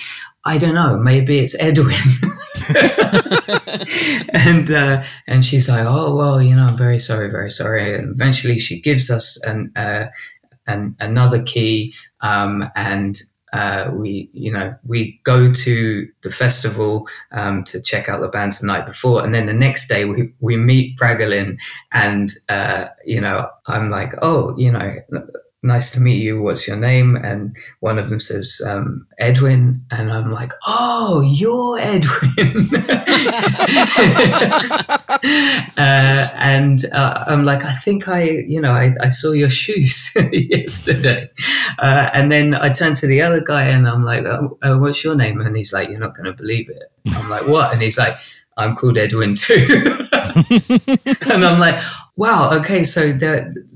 I 0.45 0.57
don't 0.57 0.75
know. 0.75 0.97
Maybe 0.97 1.39
it's 1.39 1.55
Edwin. 1.59 1.95
and 4.33 4.71
uh, 4.71 5.03
and 5.27 5.43
she's 5.43 5.69
like, 5.69 5.85
oh 5.87 6.15
well, 6.15 6.41
you 6.41 6.55
know, 6.55 6.65
I'm 6.65 6.77
very 6.77 6.99
sorry, 6.99 7.29
very 7.29 7.49
sorry. 7.49 7.95
And 7.95 8.11
eventually, 8.11 8.59
she 8.59 8.79
gives 8.79 9.09
us 9.09 9.41
an 9.43 9.71
uh, 9.75 10.07
an 10.67 10.95
another 10.99 11.41
key, 11.41 11.93
um, 12.21 12.69
and 12.75 13.19
uh, 13.53 13.91
we 13.93 14.29
you 14.33 14.51
know 14.51 14.75
we 14.85 15.19
go 15.23 15.51
to 15.51 16.07
the 16.23 16.31
festival 16.31 17.07
um, 17.31 17.63
to 17.65 17.81
check 17.81 18.09
out 18.09 18.21
the 18.21 18.27
bands 18.27 18.59
the 18.59 18.67
night 18.67 18.85
before, 18.85 19.23
and 19.23 19.33
then 19.33 19.45
the 19.45 19.53
next 19.53 19.87
day 19.87 20.05
we 20.05 20.33
we 20.39 20.57
meet 20.57 20.97
Bragolin, 20.97 21.57
and 21.91 22.33
uh, 22.49 22.87
you 23.05 23.21
know 23.21 23.49
I'm 23.67 23.89
like, 23.89 24.13
oh, 24.21 24.55
you 24.57 24.71
know. 24.71 24.95
Nice 25.63 25.91
to 25.91 26.01
meet 26.01 26.21
you. 26.21 26.41
What's 26.41 26.67
your 26.67 26.77
name? 26.77 27.15
And 27.15 27.55
one 27.79 27.97
of 27.97 28.09
them 28.09 28.19
says 28.19 28.61
um, 28.65 29.07
Edwin, 29.17 29.85
and 29.91 30.11
I'm 30.11 30.31
like, 30.31 30.51
"Oh, 30.67 31.21
you're 31.21 31.79
Edwin." 31.79 32.69
uh, 35.77 36.29
and 36.33 36.85
uh, 36.91 37.23
I'm 37.27 37.45
like, 37.45 37.63
I 37.63 37.73
think 37.73 38.07
I, 38.07 38.23
you 38.23 38.59
know, 38.59 38.71
I, 38.71 38.93
I 39.01 39.07
saw 39.07 39.31
your 39.31 39.49
shoes 39.49 40.11
yesterday. 40.31 41.29
Uh, 41.79 42.09
and 42.13 42.31
then 42.31 42.55
I 42.55 42.69
turn 42.69 42.95
to 42.95 43.07
the 43.07 43.21
other 43.21 43.39
guy 43.39 43.63
and 43.63 43.87
I'm 43.87 44.03
like, 44.03 44.25
oh, 44.25 44.57
oh, 44.63 44.79
what's 44.79 45.03
your 45.03 45.15
name? 45.15 45.39
And 45.39 45.55
he's 45.55 45.71
like, 45.71 45.89
you're 45.89 45.99
not 45.99 46.15
going 46.15 46.25
to 46.25 46.33
believe 46.33 46.69
it. 46.69 46.83
I'm 47.15 47.29
like, 47.29 47.47
what? 47.47 47.71
And 47.71 47.81
he's 47.81 47.97
like, 47.97 48.17
I'm 48.57 48.75
called 48.75 48.97
Edwin 48.97 49.35
too. 49.35 49.65
and 50.11 51.45
I'm 51.45 51.59
like, 51.59 51.81
wow, 52.17 52.51
okay, 52.59 52.83
so 52.83 53.17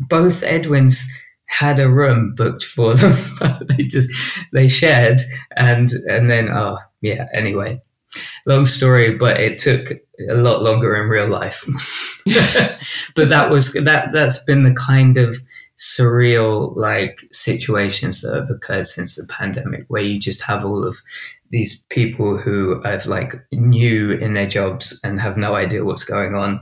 both 0.09 0.43
Edwins 0.43 1.07
had 1.47 1.79
a 1.79 1.89
room 1.89 2.35
booked 2.35 2.63
for 2.63 2.93
them. 2.93 3.17
they 3.69 3.83
just 3.83 4.09
they 4.53 4.67
shared 4.67 5.21
and 5.55 5.91
and 6.07 6.29
then 6.29 6.49
oh 6.49 6.77
yeah, 7.01 7.27
anyway. 7.33 7.81
Long 8.45 8.65
story, 8.65 9.17
but 9.17 9.39
it 9.39 9.57
took 9.57 9.91
a 10.29 10.35
lot 10.35 10.63
longer 10.63 10.95
in 11.01 11.09
real 11.09 11.27
life. 11.27 11.65
but 13.15 13.29
that 13.29 13.49
was 13.49 13.73
that 13.73 14.11
that's 14.11 14.39
been 14.43 14.63
the 14.63 14.73
kind 14.73 15.17
of 15.17 15.37
surreal 15.77 16.75
like 16.75 17.19
situations 17.31 18.21
that 18.21 18.33
have 18.33 18.49
occurred 18.49 18.87
since 18.87 19.15
the 19.15 19.25
pandemic 19.27 19.85
where 19.89 20.01
you 20.01 20.19
just 20.19 20.41
have 20.41 20.65
all 20.65 20.83
of 20.83 20.97
these 21.51 21.85
people 21.89 22.35
who 22.37 22.81
have 22.83 23.05
like 23.05 23.35
new 23.51 24.11
in 24.11 24.33
their 24.33 24.47
jobs 24.47 24.99
and 25.03 25.19
have 25.19 25.37
no 25.37 25.53
idea 25.53 25.85
what's 25.85 26.03
going 26.03 26.33
on 26.33 26.61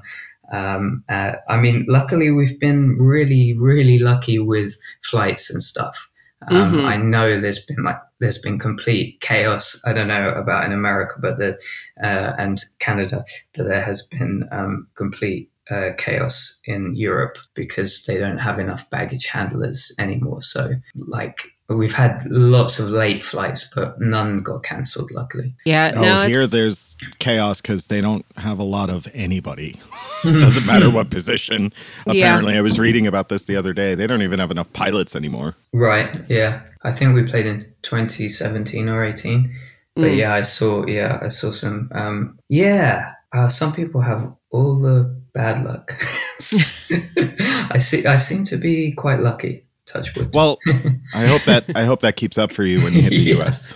um, 0.52 1.04
uh, 1.10 1.34
I 1.50 1.58
mean, 1.58 1.86
luckily 1.88 2.32
we've 2.32 2.60
been 2.60 2.96
really, 3.00 3.56
really 3.58 4.00
lucky 4.00 4.40
with 4.40 4.76
flights 5.04 5.50
and 5.50 5.64
stuff. 5.64 6.10
Um, 6.48 6.74
Mhm. 6.74 6.86
I 6.86 6.98
know 6.98 7.40
there's 7.40 7.66
been 7.66 7.84
like 7.84 8.00
there's 8.20 8.38
been 8.38 8.60
complete 8.60 9.20
chaos. 9.22 9.82
I 9.86 9.94
don't 9.94 10.08
know 10.08 10.30
about 10.30 10.66
in 10.66 10.72
America, 10.72 11.16
but 11.20 11.38
the 11.38 11.58
uh, 12.04 12.34
and 12.38 12.64
Canada, 12.80 13.26
but 13.56 13.68
there 13.68 13.82
has 13.82 14.04
been 14.04 14.48
um, 14.52 14.88
complete 14.96 15.50
uh, 15.72 15.92
chaos 15.98 16.60
in 16.66 16.96
Europe 16.96 17.38
because 17.56 18.06
they 18.06 18.18
don't 18.18 18.38
have 18.38 18.60
enough 18.60 18.88
baggage 18.90 19.26
handlers 19.26 19.92
anymore. 19.98 20.42
So 20.44 20.70
like 20.96 21.40
we've 21.70 21.94
had 21.94 22.26
lots 22.30 22.80
of 22.80 22.90
late 22.90 23.26
flights, 23.26 23.70
but 23.74 24.00
none 24.00 24.44
got 24.44 24.64
cancelled. 24.64 25.12
Luckily. 25.12 25.54
Yeah, 25.66 25.92
Oh, 25.96 26.02
no, 26.02 26.28
here 26.28 26.44
it's, 26.44 26.52
there's 26.52 26.98
chaos 27.20 27.62
because 27.62 27.88
they 27.88 28.02
don't 28.02 28.26
have 28.38 28.60
a 28.60 28.64
lot 28.64 28.90
of 28.90 29.08
anybody. 29.14 29.80
it 30.24 30.40
Doesn't 30.42 30.66
matter 30.66 30.90
what 30.90 31.10
position. 31.10 31.74
Yeah. 32.08 32.14
Apparently, 32.26 32.56
I 32.58 32.62
was 32.62 32.78
reading 32.80 33.08
about 33.08 33.30
this 33.30 33.44
the 33.46 33.56
other 33.56 33.74
day. 33.74 33.96
They 33.96 34.08
don't 34.08 34.22
even 34.22 34.40
have 34.40 34.52
enough 34.52 34.72
pilots 34.74 35.16
anymore. 35.16 35.56
Right. 35.74 36.16
Yeah. 36.30 36.62
I 36.84 36.92
think 36.92 37.16
we 37.16 37.24
played 37.24 37.46
in 37.46 37.62
2017 37.82 38.88
or 38.90 39.04
18. 39.04 39.54
But 39.96 40.02
Mm. 40.12 40.18
yeah, 40.18 40.34
I 40.34 40.42
saw. 40.42 40.86
Yeah, 40.86 41.20
I 41.22 41.30
saw 41.30 41.52
some. 41.52 41.90
Um, 41.94 42.38
yeah. 42.50 43.12
Uh, 43.34 43.48
some 43.50 43.74
people 43.74 44.02
have 44.02 44.34
all 44.52 44.80
the 44.82 45.16
bad 45.34 45.64
luck. 45.66 45.92
I 47.72 47.78
see. 47.80 48.06
I 48.06 48.18
seem 48.18 48.46
to 48.46 48.58
be 48.58 48.92
quite 48.92 49.20
lucky. 49.20 49.65
Touch 49.86 50.16
wood. 50.16 50.34
Well, 50.34 50.60
I 51.14 51.26
hope 51.28 51.44
that 51.44 51.66
I 51.76 51.84
hope 51.86 52.02
that 52.02 52.16
keeps 52.16 52.38
up 52.38 52.52
for 52.52 52.64
you 52.66 52.82
when 52.82 52.94
you 52.94 53.02
hit 53.04 53.10
the 53.12 53.18
Yeah. 53.18 53.36
U.S. 53.36 53.74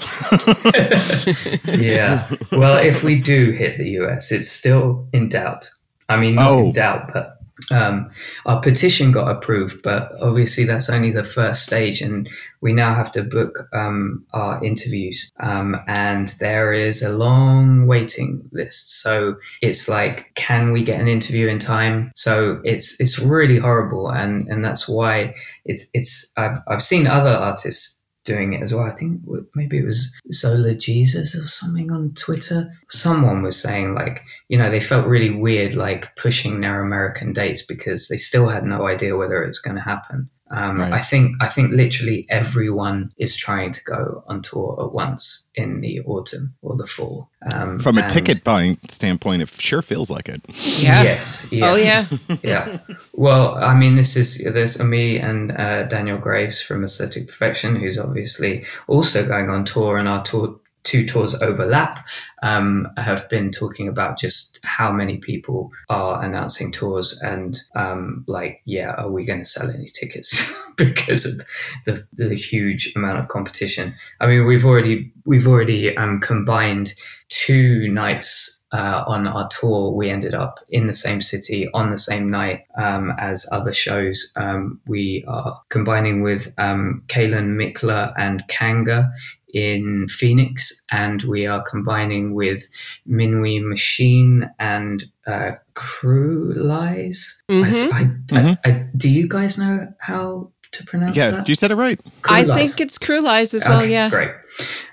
yeah. 1.66 2.30
Well, 2.52 2.78
if 2.78 3.04
we 3.04 3.20
do 3.20 3.52
hit 3.52 3.78
the 3.78 3.90
US, 4.02 4.32
it's 4.32 4.50
still 4.50 5.08
in 5.14 5.30
doubt. 5.30 5.70
I 6.08 6.18
mean, 6.18 6.36
not 6.36 6.52
Oh. 6.52 6.60
in 6.68 6.72
doubt, 6.74 7.12
but 7.14 7.39
um, 7.72 8.10
our 8.46 8.62
petition 8.62 9.12
got 9.12 9.30
approved. 9.30 9.82
But 9.84 10.12
obviously, 10.22 10.64
that's 10.64 10.90
only 10.90 11.12
the 11.12 11.24
first 11.24 11.64
stage, 11.64 12.02
and 12.02 12.30
we 12.62 12.74
now 12.74 12.94
have 12.94 13.12
to 13.14 13.24
book 13.24 13.68
um, 13.74 14.26
our 14.34 14.64
interviews. 14.64 15.32
Um, 15.40 15.76
and 15.88 16.30
there 16.40 16.74
is 16.74 17.02
a 17.02 17.10
long 17.10 17.88
waiting 17.88 18.42
list. 18.52 19.02
So 19.02 19.36
it's 19.62 19.88
like, 19.88 20.34
can 20.36 20.72
we 20.72 20.84
get 20.84 21.00
an 21.00 21.08
interview 21.08 21.48
in 21.48 21.60
time? 21.60 22.12
So 22.16 22.62
it's 22.64 23.00
it's 23.00 23.20
really 23.20 23.60
horrible, 23.60 24.10
and 24.10 24.48
and 24.48 24.64
that's 24.64 24.88
why 24.88 25.36
it's 25.66 25.86
it's. 25.94 26.30
I've 26.38 26.58
I've 26.68 26.84
seen 26.84 27.08
other 27.08 27.32
artists 27.32 27.99
doing 28.30 28.54
it 28.54 28.62
as 28.62 28.74
well. 28.74 28.86
I 28.86 28.96
think 28.96 29.22
maybe 29.56 29.80
it 29.80 29.86
was 29.86 30.14
Zola 30.32 30.76
Jesus 30.76 31.36
or 31.36 31.46
something 31.46 31.92
on 31.92 32.14
Twitter. 32.14 32.72
Someone 32.88 33.42
was 33.42 33.60
saying 33.60 33.96
like, 33.96 34.22
you 34.48 34.58
know, 34.58 34.70
they 34.70 34.80
felt 34.80 35.08
really 35.08 35.32
weird 35.32 35.74
like 35.74 36.16
pushing 36.16 36.62
their 36.62 36.82
American 36.82 37.34
dates 37.34 37.64
because 37.64 38.08
they 38.08 38.18
still 38.18 38.48
had 38.48 38.64
no 38.64 38.88
idea 38.88 39.18
whether 39.18 39.44
it 39.44 39.48
was 39.48 39.60
going 39.60 39.76
to 39.76 39.82
happen. 39.82 40.30
Um, 40.52 40.80
Right. 40.80 40.94
I 40.94 41.00
think 41.00 41.36
I 41.42 41.48
think 41.48 41.72
literally 41.74 42.26
everyone 42.30 43.12
is 43.18 43.36
trying 43.36 43.72
to 43.74 43.84
go 43.84 44.24
on 44.28 44.42
tour 44.42 44.78
at 44.84 44.92
once 44.94 45.48
in 45.56 45.82
the 45.82 46.00
autumn 46.02 46.54
or 46.62 46.76
the 46.76 46.88
fall. 46.88 47.30
Um, 47.52 47.80
From 47.80 47.98
a 47.98 48.02
and- 48.02 48.10
ticket 48.12 48.44
buying 48.44 48.78
standpoint, 48.90 49.42
it 49.42 49.50
sure 49.50 49.82
feels 49.82 50.10
like 50.10 50.28
it. 50.30 50.42
yeah. 50.80 51.04
Yes. 51.04 51.48
Yeah 51.52 51.70
Oh 51.72 51.76
yeah. 51.76 52.06
yeah. 52.44 52.80
Well, 53.14 53.56
I 53.56 53.76
mean, 53.76 53.96
this 53.96 54.16
is 54.16 54.44
there's 54.44 54.80
me 54.80 55.18
and 55.20 55.52
uh, 55.52 55.84
Daniel 55.84 56.18
Graves 56.18 56.62
from 56.62 56.84
Aesthetic 56.84 57.28
Perfection, 57.28 57.76
who's 57.76 57.98
obviously 58.00 58.66
also 58.88 59.26
going 59.28 59.50
on 59.50 59.66
tour, 59.66 59.98
and 59.98 60.08
our 60.08 60.24
tour 60.24 60.60
two 60.84 61.06
tours 61.06 61.36
overlap. 61.42 62.06
Um, 62.42 62.88
have 62.98 63.28
been 63.30 63.52
talking 63.52 63.88
about 63.88 64.18
just 64.18 64.60
how 64.64 64.92
many 64.92 65.18
people 65.18 65.72
are 65.90 66.24
announcing 66.24 66.72
tours, 66.72 67.20
and 67.22 67.60
um, 67.76 68.24
like, 68.28 68.62
yeah, 68.66 68.92
are 68.94 69.12
we 69.12 69.26
going 69.26 69.40
to 69.40 69.46
sell 69.46 69.70
any 69.70 69.88
tickets 69.88 70.52
because 70.78 71.26
of 71.26 71.42
the, 71.86 72.06
the 72.14 72.36
huge 72.36 72.94
amount 72.96 73.20
of 73.20 73.28
competition? 73.28 73.94
I 74.20 74.28
mean, 74.28 74.46
we've 74.46 74.66
already 74.66 75.12
we've 75.26 75.48
already 75.48 75.96
um, 75.98 76.20
combined 76.20 76.94
two 77.28 77.88
nights 77.90 78.60
uh, 78.72 79.04
on 79.08 79.28
our 79.28 79.48
tour, 79.50 79.92
we 79.92 80.10
ended 80.10 80.36
up 80.36 80.60
in 80.70 80.86
the 80.88 80.94
same 80.94 81.22
city 81.22 81.68
on 81.74 81.90
the 81.90 81.98
same 81.98 82.30
night 82.30 82.66
um, 82.78 83.12
as 83.18 83.48
other 83.52 83.74
shows. 83.74 84.32
Um, 84.36 84.80
we 84.86 85.26
are 85.28 85.60
combining 85.70 86.22
with 86.22 86.54
um, 86.60 87.04
Kælan 87.08 87.56
Mikla 87.56 88.14
and 88.18 88.48
Kanga 88.48 89.12
in 89.54 90.08
Phoenix, 90.08 90.82
and 90.92 91.24
we 91.24 91.46
are 91.48 91.64
combining 91.64 92.34
with 92.34 92.68
Minuit 93.08 93.68
Machine 93.68 94.50
and 94.60 95.04
uh, 95.28 95.52
Crew 95.74 96.54
Lies. 96.56 97.42
I- 97.50 97.54
Mhm. 97.54 97.94
I- 98.32 98.40
I- 98.40 98.58
I- 98.70 98.86
do 98.96 99.10
you 99.10 99.28
guys 99.28 99.58
know 99.58 99.88
how 100.00 100.52
to 100.72 100.84
pronounce 100.86 101.18
Yeah, 101.18 101.32
that? 101.32 101.50
you 101.50 101.56
said 101.56 101.72
it 101.72 101.76
right. 101.76 102.00
Crew 102.22 102.36
I 102.38 102.42
Lies. 102.44 102.58
think 102.58 102.82
it's 102.82 102.98
Crew 103.00 103.22
Lies 103.22 103.54
as 103.56 103.68
well. 103.68 103.86
Yeah. 103.86 104.10
Great. 104.10 104.30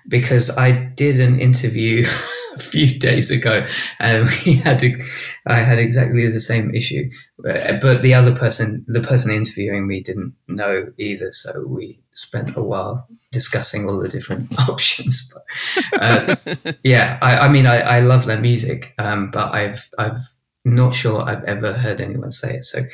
Because 0.08 0.48
I 0.56 0.72
did 0.72 1.20
an 1.20 1.38
interview 1.40 2.06
a 2.56 2.60
few 2.60 2.98
days 2.98 3.30
ago 3.30 3.66
and 3.98 4.28
we 4.46 4.54
had 4.54 4.78
to, 4.80 4.98
I 5.46 5.60
had 5.60 5.78
exactly 5.78 6.26
the 6.28 6.40
same 6.40 6.74
issue. 6.74 7.10
But, 7.38 7.80
but 7.80 8.02
the 8.02 8.14
other 8.14 8.34
person, 8.34 8.84
the 8.88 9.00
person 9.00 9.30
interviewing 9.30 9.86
me 9.86 10.02
didn't 10.02 10.34
know 10.48 10.92
either. 10.98 11.32
So 11.32 11.64
we 11.66 12.00
spent 12.12 12.56
a 12.56 12.62
while 12.62 13.06
discussing 13.30 13.88
all 13.88 13.98
the 13.98 14.08
different 14.08 14.58
options. 14.68 15.30
But 15.32 16.00
uh, 16.02 16.36
yeah, 16.82 17.18
I, 17.22 17.38
I 17.38 17.48
mean, 17.48 17.66
I, 17.66 17.80
I 17.80 18.00
love 18.00 18.26
their 18.26 18.40
music, 18.40 18.94
um, 18.98 19.30
but 19.30 19.52
I've, 19.52 19.88
I've 19.98 20.22
not 20.64 20.94
sure 20.94 21.22
I've 21.22 21.44
ever 21.44 21.72
heard 21.72 22.00
anyone 22.00 22.32
say 22.32 22.56
it. 22.56 22.64
So 22.64 22.84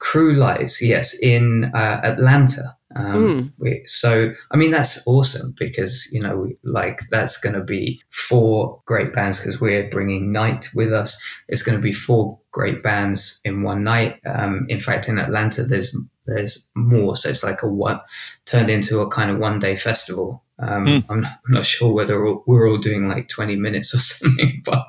Crew 0.00 0.34
Lies, 0.34 0.80
yes, 0.82 1.14
in 1.14 1.70
uh, 1.74 2.00
Atlanta. 2.02 2.76
Um, 2.96 3.52
we, 3.58 3.82
so, 3.86 4.32
I 4.50 4.56
mean, 4.56 4.70
that's 4.70 5.06
awesome 5.06 5.54
because, 5.58 6.08
you 6.10 6.20
know, 6.20 6.36
we, 6.38 6.56
like 6.64 7.02
that's 7.10 7.36
going 7.36 7.54
to 7.54 7.62
be 7.62 8.00
four 8.10 8.80
great 8.86 9.14
bands 9.14 9.38
because 9.38 9.60
we're 9.60 9.88
bringing 9.88 10.32
Night 10.32 10.68
with 10.74 10.92
us. 10.92 11.20
It's 11.48 11.62
going 11.62 11.78
to 11.78 11.82
be 11.82 11.92
four 11.92 12.38
great 12.50 12.82
bands 12.82 13.40
in 13.44 13.62
one 13.62 13.84
night. 13.84 14.20
Um, 14.26 14.66
in 14.68 14.80
fact, 14.80 15.08
in 15.08 15.18
Atlanta, 15.18 15.62
there's 15.62 15.96
there's 16.26 16.66
more. 16.74 17.16
So 17.16 17.28
it's 17.28 17.44
like 17.44 17.62
a 17.62 17.68
one 17.68 18.00
turned 18.44 18.70
into 18.70 19.00
a 19.00 19.08
kind 19.08 19.30
of 19.30 19.38
one 19.38 19.58
day 19.58 19.76
festival. 19.76 20.42
Um, 20.58 20.86
Hmm. 20.86 20.98
I'm, 21.12 21.20
not, 21.22 21.32
I'm 21.46 21.54
not 21.54 21.64
sure 21.64 21.92
whether 21.92 22.20
we're 22.20 22.28
all, 22.28 22.44
we're 22.46 22.68
all 22.68 22.76
doing 22.78 23.08
like 23.08 23.28
20 23.28 23.56
minutes 23.56 23.94
or 23.94 23.98
something, 24.00 24.62
but 24.64 24.86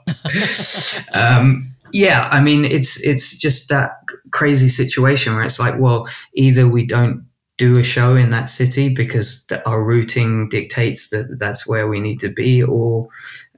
um, 1.13 1.73
yeah, 1.93 2.27
I 2.31 2.41
mean, 2.41 2.65
it's 2.65 2.99
it's 3.01 3.37
just 3.37 3.69
that 3.69 3.91
crazy 4.31 4.69
situation 4.69 5.33
where 5.35 5.43
it's 5.43 5.59
like, 5.59 5.75
well, 5.79 6.07
either 6.33 6.67
we 6.67 6.85
don't 6.85 7.25
do 7.61 7.77
a 7.77 7.83
show 7.83 8.15
in 8.15 8.31
that 8.31 8.49
city 8.49 8.89
because 8.89 9.43
th- 9.43 9.61
our 9.67 9.85
routing 9.85 10.49
dictates 10.49 11.09
that 11.09 11.37
that's 11.37 11.67
where 11.67 11.87
we 11.87 11.99
need 11.99 12.19
to 12.19 12.29
be, 12.29 12.63
or 12.63 13.07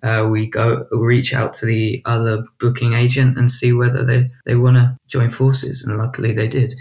uh, 0.03 0.27
we 0.29 0.49
go 0.49 0.85
reach 0.91 1.33
out 1.33 1.53
to 1.53 1.65
the 1.65 2.01
other 2.03 2.43
booking 2.59 2.91
agent 2.91 3.37
and 3.37 3.49
see 3.49 3.71
whether 3.71 4.03
they, 4.03 4.25
they 4.45 4.55
want 4.55 4.75
to 4.75 4.93
join 5.07 5.29
forces. 5.29 5.85
And 5.85 5.97
luckily, 5.97 6.33
they 6.33 6.49
did. 6.49 6.73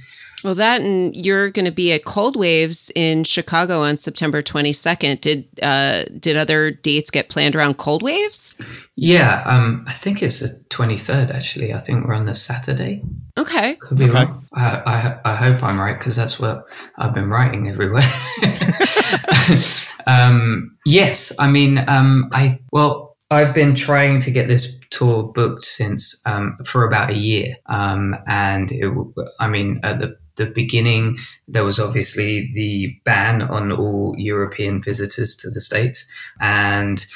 Well, 0.45 0.55
that 0.57 0.81
and 0.81 1.15
you're 1.15 1.51
going 1.51 1.67
to 1.67 1.71
be 1.73 1.93
at 1.93 2.05
Cold 2.05 2.37
Waves 2.37 2.91
in 2.97 3.25
Chicago 3.25 3.83
on 3.83 3.97
September 3.97 4.43
22nd. 4.43 5.21
Did 5.21 5.49
uh, 5.63 6.05
did 6.19 6.37
other 6.37 6.71
dates 6.71 7.11
get 7.11 7.29
planned 7.29 7.55
around 7.55 7.75
Cold 7.79 8.03
Waves? 8.03 8.55
Yeah, 8.97 9.43
um, 9.47 9.85
I 9.87 9.93
think 9.93 10.23
it's 10.23 10.41
the 10.41 10.61
twenty 10.69 10.99
third. 10.99 11.31
Actually, 11.31 11.73
I 11.73 11.79
think 11.79 12.05
we're 12.07 12.15
on 12.15 12.27
the 12.27 12.35
Saturday. 12.35 13.03
Okay. 13.39 13.77
Could 13.77 13.99
be 13.99 14.05
Okay. 14.05 14.15
wrong. 14.25 14.47
I, 14.53 15.19
I, 15.25 15.33
I 15.33 15.37
hope 15.37 15.63
I'm 15.63 15.79
right 15.81 15.99
because 15.99 16.17
that's 16.17 16.39
what 16.39 16.65
I've 16.99 17.15
been 17.15 17.31
writing 17.31 17.69
everywhere. 17.69 18.03
um, 20.07 20.77
yes, 20.85 21.33
I 21.39 21.51
mean, 21.51 21.83
um, 21.89 22.29
I 22.33 22.59
well, 22.73 23.17
I've 23.31 23.55
been 23.55 23.75
trying 23.75 24.21
to 24.21 24.31
get 24.31 24.49
this 24.49 24.77
tour 24.91 25.23
booked 25.23 25.65
since 25.65 26.21
um, 26.27 26.59
for 26.65 26.85
about 26.87 27.11
a 27.11 27.15
year, 27.17 27.47
um, 27.67 28.15
and 28.27 28.71
it, 28.73 28.83
w- 28.89 29.13
I 29.41 29.49
mean, 29.49 29.81
at 29.83 29.99
the 30.01 30.17
the 30.45 30.53
beginning, 30.63 31.17
there 31.49 31.65
was 31.65 31.79
obviously 31.79 32.51
the 32.55 32.95
ban 33.05 33.43
on 33.43 33.73
all 33.73 34.15
European 34.19 34.83
visitors 34.83 35.37
to 35.37 35.51
the 35.51 35.61
states, 35.61 36.07
and 36.41 37.07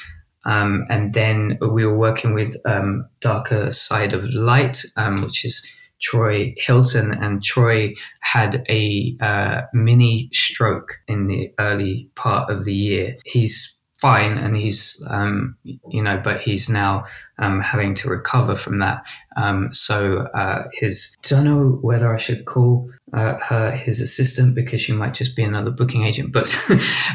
Um, 0.45 0.85
and 0.89 1.13
then 1.13 1.57
we 1.59 1.85
were 1.85 1.97
working 1.97 2.33
with 2.33 2.55
um, 2.63 3.03
Darker 3.19 3.73
Side 3.73 4.13
of 4.15 4.23
Light, 4.33 4.85
um, 4.95 5.15
which 5.21 5.43
is 5.43 5.61
Troy 5.99 6.53
Hilton, 6.55 7.11
and 7.11 7.43
Troy 7.43 7.93
had 8.21 8.63
a 8.69 9.17
uh, 9.19 9.61
mini 9.73 10.29
stroke 10.31 11.01
in 11.07 11.27
the 11.27 11.51
early 11.59 12.09
part 12.15 12.49
of 12.49 12.63
the 12.63 12.73
year. 12.73 13.17
He's 13.25 13.75
fine 13.99 14.37
and 14.37 14.55
he's 14.55 15.03
um, 15.09 15.55
you 15.63 16.01
know 16.01 16.19
but 16.23 16.39
he's 16.39 16.69
now 16.69 17.03
um, 17.39 17.59
having 17.61 17.95
to 17.95 18.09
recover 18.09 18.55
from 18.55 18.77
that 18.77 19.03
um, 19.35 19.69
so 19.71 20.27
uh, 20.33 20.63
his 20.73 21.15
don't 21.23 21.45
know 21.45 21.79
whether 21.81 22.13
i 22.13 22.17
should 22.17 22.45
call 22.45 22.89
uh, 23.13 23.37
her 23.39 23.71
his 23.71 24.01
assistant 24.01 24.53
because 24.53 24.81
she 24.81 24.91
might 24.93 25.13
just 25.13 25.35
be 25.35 25.43
another 25.43 25.71
booking 25.71 26.03
agent 26.03 26.31
but 26.31 26.47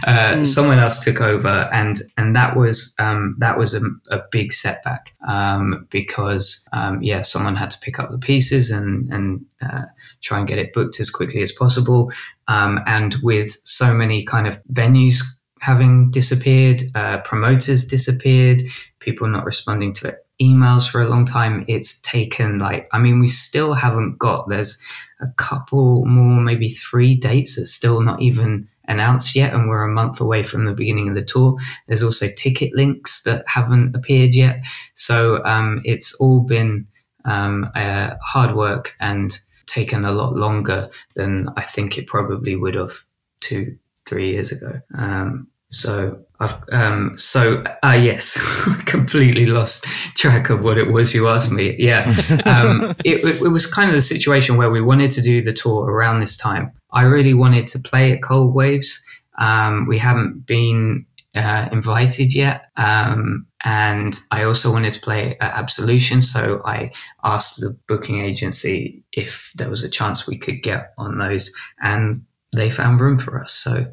uh, 0.06 0.32
Mm. 0.32 0.46
someone 0.46 0.78
else 0.78 0.98
took 1.00 1.20
over 1.20 1.68
and 1.72 2.02
and 2.16 2.34
that 2.34 2.56
was 2.56 2.94
um, 2.98 3.34
that 3.38 3.58
was 3.58 3.74
a, 3.74 3.82
a 4.10 4.20
big 4.30 4.52
setback 4.52 5.14
um, 5.28 5.86
because 5.90 6.66
um, 6.72 7.02
yeah 7.02 7.22
someone 7.22 7.54
had 7.56 7.70
to 7.70 7.78
pick 7.80 7.98
up 7.98 8.10
the 8.10 8.18
pieces 8.18 8.70
and 8.70 9.12
and 9.12 9.44
uh, 9.60 9.82
try 10.22 10.38
and 10.38 10.48
get 10.48 10.58
it 10.58 10.72
booked 10.72 10.98
as 11.00 11.10
quickly 11.10 11.42
as 11.42 11.52
possible 11.52 12.10
um, 12.48 12.80
and 12.86 13.16
with 13.22 13.58
so 13.64 13.92
many 13.94 14.24
kind 14.24 14.46
of 14.46 14.62
venues 14.72 15.22
having 15.62 16.10
disappeared, 16.10 16.82
uh, 16.96 17.18
promoters 17.18 17.84
disappeared, 17.84 18.64
people 18.98 19.28
not 19.28 19.44
responding 19.44 19.92
to 19.92 20.18
emails 20.40 20.90
for 20.90 21.00
a 21.00 21.08
long 21.08 21.24
time. 21.24 21.64
It's 21.68 22.00
taken 22.00 22.58
like, 22.58 22.88
I 22.92 22.98
mean, 22.98 23.20
we 23.20 23.28
still 23.28 23.72
haven't 23.72 24.18
got, 24.18 24.48
there's 24.48 24.76
a 25.20 25.28
couple 25.36 26.04
more, 26.04 26.40
maybe 26.40 26.68
three 26.68 27.14
dates 27.14 27.54
that's 27.54 27.72
still 27.72 28.00
not 28.00 28.20
even 28.20 28.66
announced 28.88 29.36
yet. 29.36 29.54
And 29.54 29.68
we're 29.68 29.84
a 29.84 29.94
month 29.94 30.20
away 30.20 30.42
from 30.42 30.64
the 30.64 30.74
beginning 30.74 31.08
of 31.08 31.14
the 31.14 31.24
tour. 31.24 31.56
There's 31.86 32.02
also 32.02 32.26
ticket 32.36 32.74
links 32.74 33.22
that 33.22 33.44
haven't 33.46 33.94
appeared 33.94 34.34
yet. 34.34 34.64
So 34.94 35.44
um, 35.44 35.80
it's 35.84 36.12
all 36.14 36.40
been 36.40 36.88
um, 37.24 37.70
uh, 37.76 38.14
hard 38.20 38.56
work 38.56 38.96
and 38.98 39.38
taken 39.66 40.04
a 40.04 40.10
lot 40.10 40.34
longer 40.34 40.90
than 41.14 41.50
I 41.56 41.62
think 41.62 41.96
it 41.96 42.08
probably 42.08 42.56
would 42.56 42.74
have 42.74 42.94
two, 43.38 43.78
three 44.06 44.30
years 44.30 44.50
ago. 44.50 44.80
Um, 44.98 45.46
so 45.72 46.22
I've 46.38 46.56
um, 46.70 47.14
so 47.16 47.62
uh, 47.82 47.98
yes, 48.00 48.38
completely 48.84 49.46
lost 49.46 49.84
track 50.14 50.50
of 50.50 50.62
what 50.62 50.76
it 50.76 50.92
was 50.92 51.14
you 51.14 51.28
asked 51.28 51.50
me. 51.50 51.74
Yeah, 51.78 52.02
um, 52.44 52.90
it, 53.04 53.24
it, 53.24 53.42
it 53.42 53.48
was 53.48 53.66
kind 53.66 53.88
of 53.88 53.96
the 53.96 54.02
situation 54.02 54.56
where 54.56 54.70
we 54.70 54.80
wanted 54.80 55.10
to 55.12 55.22
do 55.22 55.42
the 55.42 55.52
tour 55.52 55.86
around 55.86 56.20
this 56.20 56.36
time. 56.36 56.70
I 56.92 57.04
really 57.04 57.34
wanted 57.34 57.66
to 57.68 57.78
play 57.78 58.12
at 58.12 58.22
Cold 58.22 58.54
Waves. 58.54 59.00
Um, 59.38 59.86
we 59.88 59.98
haven't 59.98 60.46
been 60.46 61.06
uh, 61.34 61.68
invited 61.72 62.34
yet. 62.34 62.66
Um, 62.76 63.46
and 63.64 64.18
I 64.30 64.42
also 64.42 64.70
wanted 64.70 64.94
to 64.94 65.00
play 65.00 65.36
at 65.40 65.54
Absolution. 65.54 66.20
So 66.20 66.60
I 66.64 66.90
asked 67.24 67.60
the 67.60 67.70
booking 67.88 68.20
agency 68.20 69.02
if 69.12 69.50
there 69.54 69.70
was 69.70 69.84
a 69.84 69.88
chance 69.88 70.26
we 70.26 70.36
could 70.36 70.62
get 70.62 70.92
on 70.98 71.18
those, 71.18 71.50
and 71.80 72.24
they 72.52 72.68
found 72.68 73.00
room 73.00 73.16
for 73.16 73.40
us. 73.40 73.52
So 73.52 73.86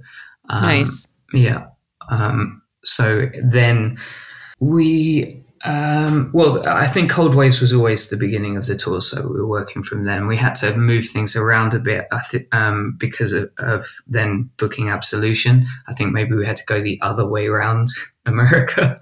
um, 0.49 0.63
nice. 0.63 1.07
Yeah. 1.33 1.67
Um, 2.09 2.61
so 2.83 3.29
then 3.43 3.97
we, 4.59 5.43
um, 5.65 6.31
well, 6.33 6.65
I 6.67 6.87
think 6.87 7.11
Cold 7.11 7.35
Waves 7.35 7.59
was 7.59 7.73
always 7.73 8.09
the 8.09 8.17
beginning 8.17 8.55
of 8.55 8.65
the 8.65 8.75
tour. 8.75 9.01
So 9.01 9.21
we 9.21 9.39
were 9.39 9.47
working 9.47 9.83
from 9.83 10.05
then. 10.05 10.27
We 10.27 10.37
had 10.37 10.55
to 10.55 10.75
move 10.75 11.05
things 11.05 11.35
around 11.35 11.73
a 11.73 11.79
bit 11.79 12.07
I 12.11 12.19
thi- 12.19 12.47
um, 12.51 12.95
because 12.97 13.33
of, 13.33 13.51
of 13.59 13.85
then 14.07 14.49
booking 14.57 14.89
Absolution. 14.89 15.65
I 15.87 15.93
think 15.93 16.13
maybe 16.13 16.35
we 16.35 16.45
had 16.45 16.57
to 16.57 16.65
go 16.65 16.81
the 16.81 16.99
other 17.01 17.27
way 17.27 17.47
around 17.47 17.89
America 18.25 18.99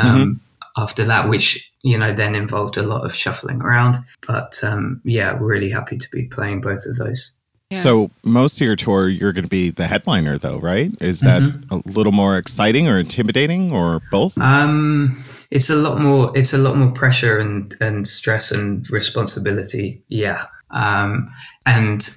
um, 0.00 0.40
after 0.76 1.04
that, 1.04 1.28
which, 1.28 1.70
you 1.82 1.98
know, 1.98 2.12
then 2.12 2.34
involved 2.34 2.76
a 2.76 2.82
lot 2.82 3.04
of 3.04 3.14
shuffling 3.14 3.60
around. 3.60 4.02
But 4.26 4.62
um, 4.64 5.00
yeah, 5.04 5.36
really 5.38 5.70
happy 5.70 5.98
to 5.98 6.10
be 6.10 6.24
playing 6.24 6.62
both 6.62 6.86
of 6.86 6.96
those. 6.96 7.32
Yeah. 7.72 7.80
So 7.80 8.10
most 8.22 8.60
of 8.60 8.66
your 8.66 8.76
tour, 8.76 9.08
you're 9.08 9.32
going 9.32 9.44
to 9.44 9.50
be 9.50 9.70
the 9.70 9.86
headliner, 9.86 10.38
though, 10.38 10.58
right? 10.58 10.90
Is 11.00 11.20
that 11.20 11.42
Mm-hmm. 11.42 11.74
a 11.74 11.82
little 11.90 12.12
more 12.12 12.36
exciting 12.38 12.88
or 12.88 12.98
intimidating, 12.98 13.72
or 13.72 14.00
both? 14.10 14.38
Um, 14.38 15.24
it's 15.50 15.68
a 15.70 15.76
lot 15.76 16.00
more. 16.00 16.32
It's 16.36 16.52
a 16.54 16.58
lot 16.58 16.76
more 16.76 16.92
pressure 16.92 17.38
and 17.38 17.74
and 17.80 18.06
stress 18.06 18.50
and 18.52 18.88
responsibility. 18.90 20.02
Yeah. 20.08 20.44
Um, 20.70 21.28
and 21.66 22.08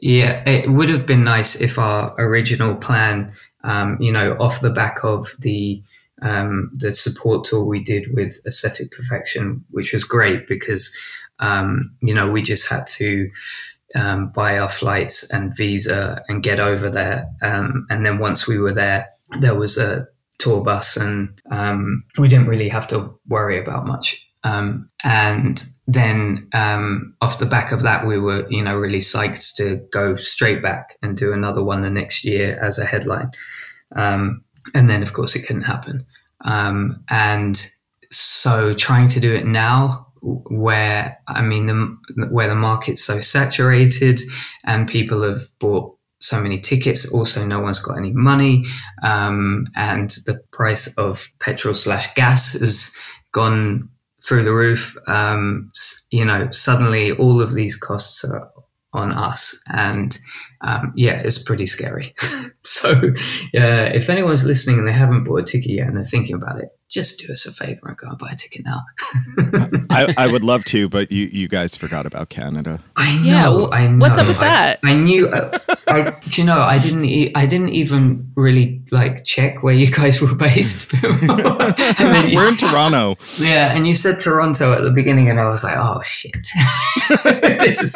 yeah, 0.00 0.42
it 0.48 0.70
would 0.70 0.88
have 0.88 1.04
been 1.04 1.22
nice 1.24 1.56
if 1.56 1.78
our 1.78 2.14
original 2.18 2.74
plan, 2.76 3.32
um, 3.64 3.98
you 4.00 4.10
know, 4.10 4.36
off 4.40 4.60
the 4.62 4.70
back 4.70 5.04
of 5.04 5.26
the 5.40 5.82
um, 6.22 6.70
the 6.74 6.92
support 6.92 7.44
tour 7.44 7.64
we 7.64 7.82
did 7.84 8.14
with 8.14 8.38
Aesthetic 8.46 8.90
Perfection, 8.92 9.64
which 9.70 9.92
was 9.92 10.04
great 10.04 10.46
because, 10.48 10.90
um, 11.38 11.90
you 12.00 12.14
know, 12.14 12.30
we 12.30 12.42
just 12.42 12.68
had 12.68 12.86
to 12.98 13.30
um, 13.94 14.30
buy 14.30 14.58
our 14.58 14.68
flights 14.68 15.28
and 15.30 15.56
visa 15.56 16.22
and 16.28 16.42
get 16.42 16.60
over 16.60 16.90
there. 16.90 17.26
Um, 17.42 17.86
and 17.90 18.04
then 18.04 18.18
once 18.18 18.46
we 18.46 18.58
were 18.58 18.72
there, 18.72 19.08
there 19.40 19.54
was 19.54 19.78
a 19.78 20.06
tour 20.38 20.62
bus 20.62 20.96
and 20.96 21.40
um, 21.50 22.04
we 22.18 22.28
didn't 22.28 22.48
really 22.48 22.68
have 22.68 22.88
to 22.88 23.14
worry 23.28 23.58
about 23.58 23.86
much. 23.86 24.24
Um, 24.42 24.88
and 25.04 25.62
then 25.86 26.48
um, 26.54 27.14
off 27.20 27.38
the 27.38 27.46
back 27.46 27.72
of 27.72 27.82
that, 27.82 28.06
we 28.06 28.18
were, 28.18 28.48
you 28.48 28.62
know, 28.62 28.76
really 28.76 29.00
psyched 29.00 29.54
to 29.56 29.84
go 29.92 30.16
straight 30.16 30.62
back 30.62 30.96
and 31.02 31.16
do 31.16 31.32
another 31.32 31.62
one 31.62 31.82
the 31.82 31.90
next 31.90 32.24
year 32.24 32.58
as 32.62 32.78
a 32.78 32.86
headline. 32.86 33.30
Um, 33.96 34.42
and 34.74 34.88
then, 34.88 35.02
of 35.02 35.12
course, 35.12 35.34
it 35.34 35.46
couldn't 35.46 35.62
happen. 35.62 36.06
And 36.42 37.70
so 38.10 38.74
trying 38.74 39.08
to 39.08 39.20
do 39.20 39.32
it 39.32 39.46
now 39.46 40.09
where 40.22 41.18
I 41.28 41.42
mean 41.42 41.66
the 41.66 42.26
where 42.30 42.48
the 42.48 42.54
market's 42.54 43.02
so 43.02 43.20
saturated 43.20 44.20
and 44.64 44.88
people 44.88 45.22
have 45.22 45.46
bought 45.58 45.96
so 46.20 46.40
many 46.40 46.60
tickets. 46.60 47.10
Also, 47.10 47.44
no 47.44 47.60
one's 47.60 47.80
got 47.80 47.96
any 47.96 48.12
money, 48.12 48.64
um, 49.02 49.66
and 49.74 50.10
the 50.26 50.40
price 50.52 50.86
of 50.94 51.28
petrol 51.40 51.74
slash 51.74 52.12
gas 52.14 52.52
has 52.52 52.94
gone 53.32 53.88
through 54.22 54.44
the 54.44 54.52
roof. 54.52 54.96
Um, 55.06 55.72
you 56.10 56.24
know, 56.24 56.50
suddenly 56.50 57.12
all 57.12 57.40
of 57.40 57.54
these 57.54 57.76
costs 57.76 58.24
are 58.24 58.50
on 58.92 59.12
us, 59.12 59.58
and 59.72 60.18
um, 60.60 60.92
yeah, 60.94 61.22
it's 61.24 61.42
pretty 61.42 61.66
scary. 61.66 62.14
so, 62.62 63.00
yeah, 63.52 63.84
if 63.84 64.10
anyone's 64.10 64.44
listening 64.44 64.78
and 64.78 64.86
they 64.86 64.92
haven't 64.92 65.24
bought 65.24 65.40
a 65.40 65.44
ticket 65.44 65.70
yet 65.70 65.88
and 65.88 65.96
they're 65.96 66.04
thinking 66.04 66.34
about 66.34 66.60
it, 66.60 66.68
just 66.90 67.20
do 67.20 67.32
us 67.32 67.46
a 67.46 67.52
favor 67.52 67.80
and 67.86 67.96
go 67.96 68.08
and 68.08 68.18
buy 68.18 68.30
a 68.32 68.36
ticket 68.36 68.64
now. 68.64 68.80
I, 69.90 70.12
I 70.18 70.26
would 70.26 70.42
love 70.42 70.64
to, 70.66 70.88
but 70.88 71.10
you, 71.12 71.26
you 71.26 71.46
guys 71.46 71.76
forgot 71.76 72.04
about 72.04 72.28
Canada. 72.30 72.82
I 72.96 73.16
know. 73.18 73.22
Yeah, 73.22 73.66
wh- 73.68 73.72
I 73.72 73.86
know. 73.86 73.98
what's 73.98 74.18
up 74.18 74.26
with 74.26 74.38
I- 74.38 74.40
that? 74.40 74.80
I, 74.82 74.94
knew. 74.94 75.28
Uh, 75.28 75.56
I, 75.86 76.10
do 76.10 76.40
you 76.40 76.44
know? 76.44 76.60
I 76.60 76.78
didn't. 76.78 77.04
E- 77.04 77.32
I 77.36 77.46
didn't 77.46 77.70
even 77.70 78.30
really 78.34 78.82
like 78.90 79.24
check 79.24 79.62
where 79.62 79.72
you 79.74 79.86
guys 79.90 80.20
were 80.20 80.34
based. 80.34 80.92
and 81.02 81.96
then 81.98 82.30
you, 82.30 82.36
We're 82.36 82.48
in 82.48 82.56
Toronto. 82.56 83.16
yeah, 83.38 83.72
and 83.74 83.86
you 83.86 83.94
said 83.94 84.18
Toronto 84.20 84.72
at 84.72 84.82
the 84.82 84.90
beginning, 84.90 85.30
and 85.30 85.38
I 85.40 85.48
was 85.48 85.62
like, 85.62 85.76
oh 85.76 86.02
shit. 86.02 86.32
this 87.24 87.80
is 87.82 87.92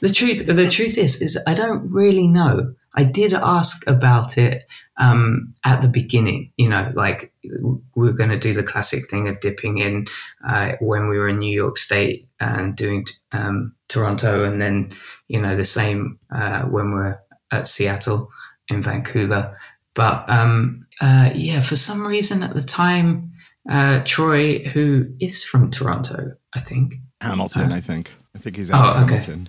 the 0.00 0.10
truth. 0.12 0.46
The 0.46 0.66
truth 0.68 0.96
is, 0.96 1.20
is 1.20 1.38
I 1.46 1.54
don't 1.54 1.90
really 1.90 2.28
know. 2.28 2.72
I 2.96 3.04
did 3.04 3.34
ask 3.34 3.86
about 3.88 4.38
it 4.38 4.64
um, 4.98 5.54
at 5.64 5.82
the 5.82 5.88
beginning. 5.88 6.52
You 6.56 6.68
know, 6.68 6.92
like 6.94 7.32
we 7.42 7.50
we're 7.94 8.12
going 8.12 8.30
to 8.30 8.38
do 8.38 8.54
the 8.54 8.62
classic 8.62 9.08
thing 9.08 9.28
of 9.28 9.40
dipping 9.40 9.78
in 9.78 10.06
uh, 10.46 10.72
when 10.80 11.08
we 11.08 11.18
were 11.18 11.28
in 11.28 11.38
New 11.38 11.54
York 11.54 11.76
State 11.78 12.28
and 12.40 12.76
doing 12.76 13.04
um, 13.32 13.74
Toronto, 13.88 14.44
and 14.44 14.60
then 14.60 14.92
you 15.28 15.40
know 15.40 15.56
the 15.56 15.64
same 15.64 16.18
uh, 16.34 16.62
when 16.62 16.92
we're 16.92 17.18
at 17.50 17.68
Seattle 17.68 18.30
in 18.68 18.82
Vancouver. 18.82 19.58
But 19.94 20.28
um, 20.28 20.86
uh, 21.00 21.30
yeah, 21.34 21.62
for 21.62 21.76
some 21.76 22.06
reason 22.06 22.42
at 22.42 22.54
the 22.54 22.62
time, 22.62 23.32
uh, 23.68 24.02
Troy, 24.04 24.58
who 24.64 25.06
is 25.20 25.42
from 25.44 25.70
Toronto, 25.70 26.32
I 26.54 26.60
think. 26.60 26.94
Hamilton, 27.20 27.72
I 27.72 27.80
think. 27.80 28.12
I 28.34 28.38
think 28.38 28.56
he's 28.56 28.70
Oh, 28.70 28.74
out 28.74 28.96
of 28.96 29.02
okay. 29.04 29.14
Hamilton. 29.14 29.48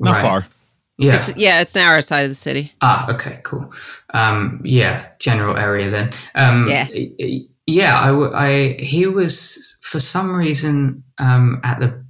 Not 0.00 0.12
Right. 0.14 0.22
far. 0.22 0.46
Yeah. 0.98 1.16
It's, 1.16 1.36
yeah, 1.36 1.60
it's 1.60 1.74
an 1.74 1.82
hour 1.82 1.96
outside 1.96 2.22
of 2.22 2.30
the 2.30 2.34
city. 2.36 2.72
Ah, 2.80 3.12
okay, 3.12 3.40
cool. 3.42 3.72
Um, 4.12 4.60
yeah, 4.64 5.06
general 5.18 5.56
area 5.56 5.90
then. 5.90 6.12
Um, 6.36 6.68
Yeah. 6.68 6.86
yeah. 7.66 7.98
I, 7.98 8.46
I- 8.48 8.76
he 8.78 9.06
was 9.06 9.76
for 9.80 9.98
some 10.00 10.30
reason 10.32 11.02
um, 11.18 11.60
at 11.64 11.80
the 11.80 12.04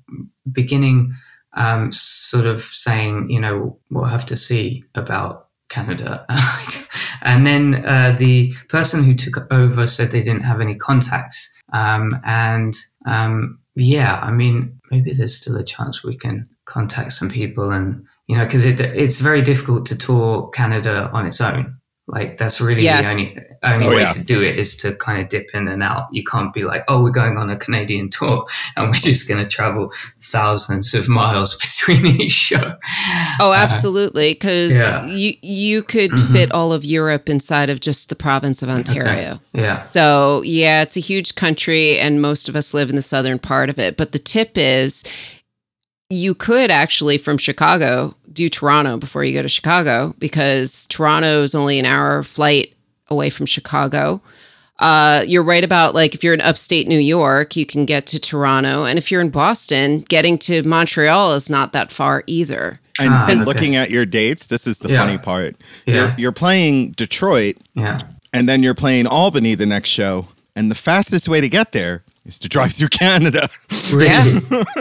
beginning, 0.53 1.14
um, 1.55 1.92
sort 1.92 2.47
of 2.47 2.62
saying, 2.62 3.31
you 3.31 3.40
know, 3.40 3.79
we'll 3.90 4.05
have 4.05 4.27
to 4.27 4.37
see 4.37 4.85
about 4.94 5.49
Canada, 5.70 6.27
and 7.23 7.47
then 7.47 7.85
uh, 7.87 8.14
the 8.18 8.53
person 8.68 9.03
who 9.03 9.14
took 9.14 9.51
over 9.53 9.87
said 9.87 10.11
they 10.11 10.23
didn't 10.23 10.42
have 10.44 10.61
any 10.61 10.75
contacts, 10.75 11.51
um, 11.73 12.11
and 12.25 12.75
um, 13.07 13.59
yeah, 13.75 14.20
I 14.23 14.31
mean, 14.31 14.79
maybe 14.90 15.12
there's 15.14 15.35
still 15.37 15.57
a 15.57 15.64
chance 15.64 16.05
we 16.05 16.16
can 16.16 16.49
contact 16.66 17.12
some 17.12 17.31
people 17.31 17.70
and 17.70 18.05
you 18.27 18.37
know, 18.37 18.45
because 18.45 18.65
it, 18.65 18.81
it's 18.81 19.21
very 19.21 19.43
difficult 19.43 19.87
to 19.87 19.97
tour 19.97 20.49
Canada 20.55 21.11
on 21.13 21.27
its 21.27 21.41
own. 21.41 21.77
Like 22.07 22.37
that's 22.37 22.61
really 22.61 22.83
Yes. 22.83 23.05
the 23.07 23.11
only 23.13 23.39
only 23.63 23.87
Oh, 23.87 23.91
way 23.97 24.03
yeah. 24.03 24.11
to 24.11 24.23
do 24.23 24.43
it 24.43 24.59
is 24.59 24.77
to 24.77 24.95
kind 24.97 25.23
of 25.23 25.31
dip 25.31 25.47
in 25.55 25.69
and 25.69 25.83
out. 25.83 26.05
You 26.13 26.23
can't 26.23 26.53
be 26.53 26.65
like, 26.65 26.85
oh, 26.87 27.03
we're 27.03 27.11
going 27.11 27.39
on 27.39 27.49
a 27.49 27.57
Canadian 27.57 28.11
tour 28.11 28.45
and 28.77 28.89
we're 28.89 28.93
just 28.93 29.27
going 29.27 29.43
to 29.43 29.49
travel 29.49 29.91
thousands 30.21 30.93
of 30.93 31.09
miles 31.09 31.57
between 31.87 32.05
each 32.21 32.33
show. 32.33 32.75
Oh, 33.41 33.53
Uh, 33.53 33.55
absolutely. 33.55 34.35
Because 34.35 34.75
yeah. 34.75 35.07
you 35.07 35.33
you 35.43 35.83
could 35.83 36.11
Mhm. 36.11 36.33
fit 36.33 36.53
all 36.53 36.75
of 36.75 36.85
Europe 36.85 37.31
inside 37.31 37.71
of 37.71 37.81
just 37.81 38.11
the 38.11 38.17
province 38.17 38.63
of 38.63 38.69
Ontario. 38.69 39.41
yeah. 39.55 39.79
So 39.79 40.43
yeah, 40.45 40.83
it's 40.83 40.99
a 40.99 41.01
huge 41.01 41.37
country, 41.37 41.99
and 41.99 42.21
most 42.21 42.51
of 42.51 42.57
us 42.57 42.75
live 42.75 42.91
in 42.91 42.97
the 42.97 43.03
southern 43.03 43.39
part 43.39 43.71
of 43.71 43.79
it. 43.79 43.97
But 43.97 44.13
the 44.13 44.19
tip 44.19 44.59
is, 44.59 45.05
you 46.11 46.35
could 46.35 46.71
actually 46.71 47.19
from 47.19 47.38
Chicago 47.38 48.14
do 48.33 48.49
Toronto 48.49 48.97
before 48.97 49.25
you 49.25 49.33
go 49.33 49.43
to 49.43 49.49
Chicago 49.49 50.14
because 50.19 50.87
Toronto 50.88 51.43
is 51.43 51.55
only 51.55 51.79
an 51.79 51.87
hour 51.87 52.23
flight 52.23 52.75
away 53.09 53.31
from 53.31 53.47
Chicago. 53.47 54.21
Uh, 54.81 55.25
you're 55.27 55.43
right 55.43 55.62
about 55.64 55.95
like 55.95 56.14
if 56.14 56.25
you're 56.25 56.35
in 56.35 56.40
upstate 56.40 56.88
New 56.88 56.99
York, 56.99 57.55
you 57.57 57.64
can 57.64 57.85
get 57.87 58.07
to 58.09 58.19
Toronto, 58.19 58.85
and 58.85 58.99
if 58.99 59.11
you're 59.11 59.21
in 59.21 59.31
Boston, 59.31 60.01
getting 60.09 60.37
to 60.38 60.62
Montreal 60.64 61.33
is 61.35 61.49
not 61.49 61.73
that 61.73 61.93
far 61.93 62.25
either. 62.27 62.81
And, 62.99 63.11
Ah, 63.12 63.27
and 63.29 63.45
looking 63.47 63.77
at 63.77 63.90
your 63.90 64.05
dates, 64.05 64.47
this 64.47 64.67
is 64.67 64.81
the 64.81 64.88
Yeah. 64.90 64.99
funny 64.99 65.17
part. 65.19 65.57
Yeah. 65.87 65.95
You're, 65.95 66.14
you're 66.19 66.33
playing 66.33 66.93
Detroit, 66.93 67.57
Yeah. 67.75 68.01
and 68.33 68.49
then 68.49 68.62
you're 68.62 68.75
playing 68.75 69.07
Albany 69.07 69.55
the 69.55 69.67
next 69.67 69.90
show. 69.90 70.29
And 70.57 70.71
the 70.71 70.77
fastest 70.77 71.29
way 71.29 71.40
to 71.40 71.49
get 71.49 71.73
there 71.73 72.04
is 72.25 72.39
to 72.41 72.49
drive 72.49 72.73
through 72.73 72.89
Canada. 72.89 73.49
Really? 73.93 74.41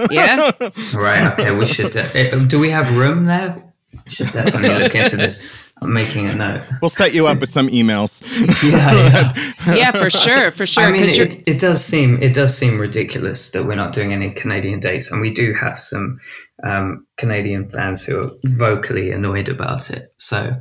Yeah. 0.10 0.52
right. 0.94 1.34
Okay. 1.34 1.52
We 1.52 1.68
should. 1.68 1.96
Uh, 1.96 2.46
do 2.46 2.58
we 2.58 2.70
have 2.70 2.98
room 2.98 3.26
there? 3.26 3.62
Should 4.08 4.32
definitely 4.32 4.70
look 4.84 4.96
into 4.96 5.18
this. 5.18 5.42
I'm 5.82 5.94
making 5.94 6.28
a 6.30 6.36
note. 6.36 6.62
We'll 6.82 6.90
set 6.90 7.14
you 7.14 7.28
up 7.28 7.40
with 7.40 7.50
some 7.50 7.68
emails. 7.68 8.24
Yeah. 8.64 9.34
yeah. 9.68 9.76
yeah, 9.76 9.92
for 9.92 10.10
sure, 10.10 10.52
for 10.52 10.66
sure. 10.66 10.86
I 10.86 10.92
mean, 10.92 11.02
Because 11.02 11.20
it, 11.20 11.44
it 11.46 11.60
does 11.60 11.84
seem 11.84 12.22
it 12.24 12.34
does 12.34 12.58
seem 12.58 12.80
ridiculous 12.80 13.50
that 13.50 13.66
we're 13.66 13.76
not 13.76 13.94
doing 13.94 14.14
any 14.14 14.32
Canadian 14.32 14.80
dates, 14.80 15.12
and 15.12 15.22
we 15.22 15.32
do 15.32 15.54
have 15.54 15.80
some 15.80 16.18
um, 16.64 17.06
Canadian 17.18 17.68
fans 17.68 18.04
who 18.04 18.20
are 18.20 18.32
vocally 18.46 19.12
annoyed 19.12 19.50
about 19.50 19.90
it. 19.90 20.14
So, 20.18 20.54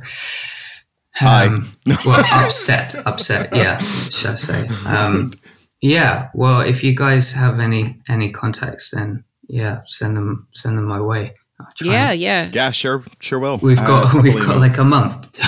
Hi. 1.15 1.47
um, 1.47 1.75
well, 2.05 2.23
upset, 2.31 2.95
upset. 3.07 3.55
Yeah, 3.55 3.77
should 3.79 4.31
I 4.31 4.35
say? 4.35 4.67
Um, 4.85 5.33
yeah. 5.83 6.29
Well, 6.33 6.61
if 6.61 6.83
you 6.83 6.95
guys 6.95 7.31
have 7.33 7.59
any 7.59 7.99
any 8.07 8.31
contacts, 8.31 8.91
then 8.91 9.23
yeah, 9.47 9.81
send 9.85 10.15
them 10.17 10.47
send 10.55 10.77
them 10.77 10.85
my 10.85 11.01
way. 11.01 11.35
Yeah, 11.81 12.11
and- 12.11 12.19
yeah. 12.19 12.49
yeah, 12.51 12.71
sure, 12.71 13.03
sure 13.19 13.39
will. 13.39 13.57
We've 13.57 13.77
I 13.79 13.81
have 13.81 13.89
a 13.89 13.91
got 13.91 14.05
couple 14.07 14.21
we've 14.23 14.45
got 14.47 14.57
like 14.57 14.77
a 14.77 14.83
month. 14.83 15.39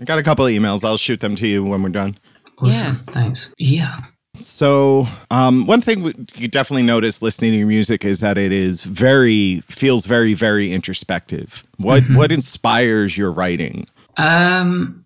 I 0.00 0.04
got 0.04 0.18
a 0.18 0.22
couple 0.22 0.46
of 0.46 0.52
emails. 0.52 0.84
I'll 0.84 0.96
shoot 0.96 1.20
them 1.20 1.36
to 1.36 1.46
you 1.46 1.64
when 1.64 1.82
we're 1.82 1.88
done. 1.90 2.18
awesome. 2.58 2.96
Thanks. 3.10 3.52
Yeah. 3.58 3.98
So, 4.38 5.06
um, 5.30 5.66
one 5.66 5.82
thing 5.82 6.26
you 6.36 6.48
definitely 6.48 6.84
notice 6.84 7.20
listening 7.20 7.52
to 7.52 7.58
your 7.58 7.66
music 7.66 8.04
is 8.04 8.20
that 8.20 8.38
it 8.38 8.50
is 8.50 8.82
very 8.82 9.60
feels 9.68 10.06
very 10.06 10.32
very 10.34 10.72
introspective. 10.72 11.62
What 11.76 12.02
Mm-hmm. 12.04 12.16
what 12.16 12.32
inspires 12.32 13.16
your 13.18 13.30
writing? 13.30 13.86
Um, 14.16 15.04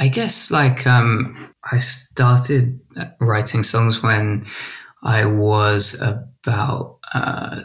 I 0.00 0.08
guess 0.08 0.50
like 0.50 0.86
um, 0.86 1.51
I 1.70 1.78
started 1.78 2.80
writing 3.20 3.62
songs 3.62 4.02
when 4.02 4.46
I 5.02 5.24
was 5.24 6.00
about 6.00 6.98
uh, 7.14 7.60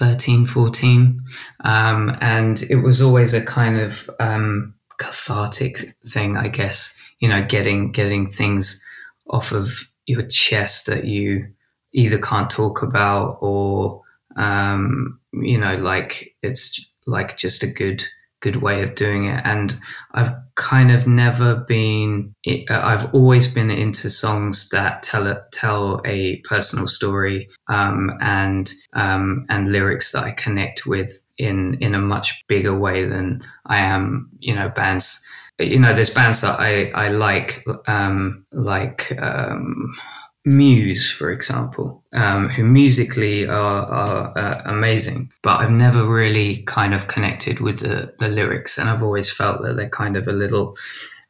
13, 0.00 0.46
14. 0.46 1.22
Um, 1.64 2.16
and 2.20 2.62
it 2.64 2.76
was 2.76 3.00
always 3.02 3.34
a 3.34 3.42
kind 3.42 3.78
of 3.78 4.08
um, 4.18 4.74
cathartic 4.98 5.94
thing, 6.06 6.36
I 6.36 6.48
guess. 6.48 6.94
You 7.20 7.28
know, 7.28 7.44
getting 7.44 7.92
getting 7.92 8.26
things 8.26 8.82
off 9.28 9.52
of 9.52 9.88
your 10.06 10.26
chest 10.26 10.86
that 10.86 11.04
you 11.04 11.46
either 11.92 12.18
can't 12.18 12.50
talk 12.50 12.82
about 12.82 13.38
or 13.42 14.02
um, 14.36 15.20
you 15.32 15.58
know, 15.58 15.76
like 15.76 16.34
it's 16.42 16.84
like 17.06 17.36
just 17.36 17.62
a 17.62 17.66
good 17.66 18.04
good 18.40 18.56
way 18.56 18.82
of 18.82 18.94
doing 18.94 19.26
it. 19.26 19.42
And 19.44 19.76
I've 20.12 20.32
kind 20.60 20.92
of 20.92 21.06
never 21.06 21.56
been. 21.56 22.34
uh, 22.46 22.80
I've 22.84 23.12
always 23.14 23.48
been 23.48 23.70
into 23.70 24.10
songs 24.10 24.68
that 24.68 25.02
tell 25.02 25.26
a, 25.26 25.42
tell 25.52 26.02
a 26.04 26.36
personal 26.40 26.86
story 26.86 27.48
um, 27.68 28.12
and 28.20 28.72
um, 28.92 29.46
and 29.48 29.72
lyrics 29.72 30.12
that 30.12 30.22
I 30.22 30.32
connect 30.32 30.86
with 30.86 31.24
in 31.38 31.74
in 31.80 31.94
a 31.94 31.98
much 31.98 32.44
bigger 32.46 32.78
way 32.78 33.06
than 33.06 33.40
I 33.66 33.78
am. 33.78 34.28
You 34.38 34.54
know, 34.54 34.68
bands. 34.68 35.18
You 35.58 35.78
know, 35.78 35.94
there's 35.94 36.10
bands 36.10 36.42
that 36.42 36.60
I 36.60 36.90
I 36.90 37.08
like 37.08 37.64
um, 37.86 38.44
like. 38.52 39.12
Um, 39.18 39.96
Muse, 40.44 41.10
for 41.10 41.30
example, 41.30 42.02
um, 42.14 42.48
who 42.48 42.64
musically 42.64 43.46
are, 43.46 43.82
are 43.86 44.38
uh, 44.38 44.62
amazing, 44.64 45.30
but 45.42 45.60
I've 45.60 45.70
never 45.70 46.04
really 46.06 46.62
kind 46.62 46.94
of 46.94 47.08
connected 47.08 47.60
with 47.60 47.80
the, 47.80 48.14
the 48.18 48.28
lyrics, 48.28 48.78
and 48.78 48.88
I've 48.88 49.02
always 49.02 49.30
felt 49.30 49.62
that 49.62 49.76
they're 49.76 49.90
kind 49.90 50.16
of 50.16 50.26
a 50.28 50.32
little 50.32 50.76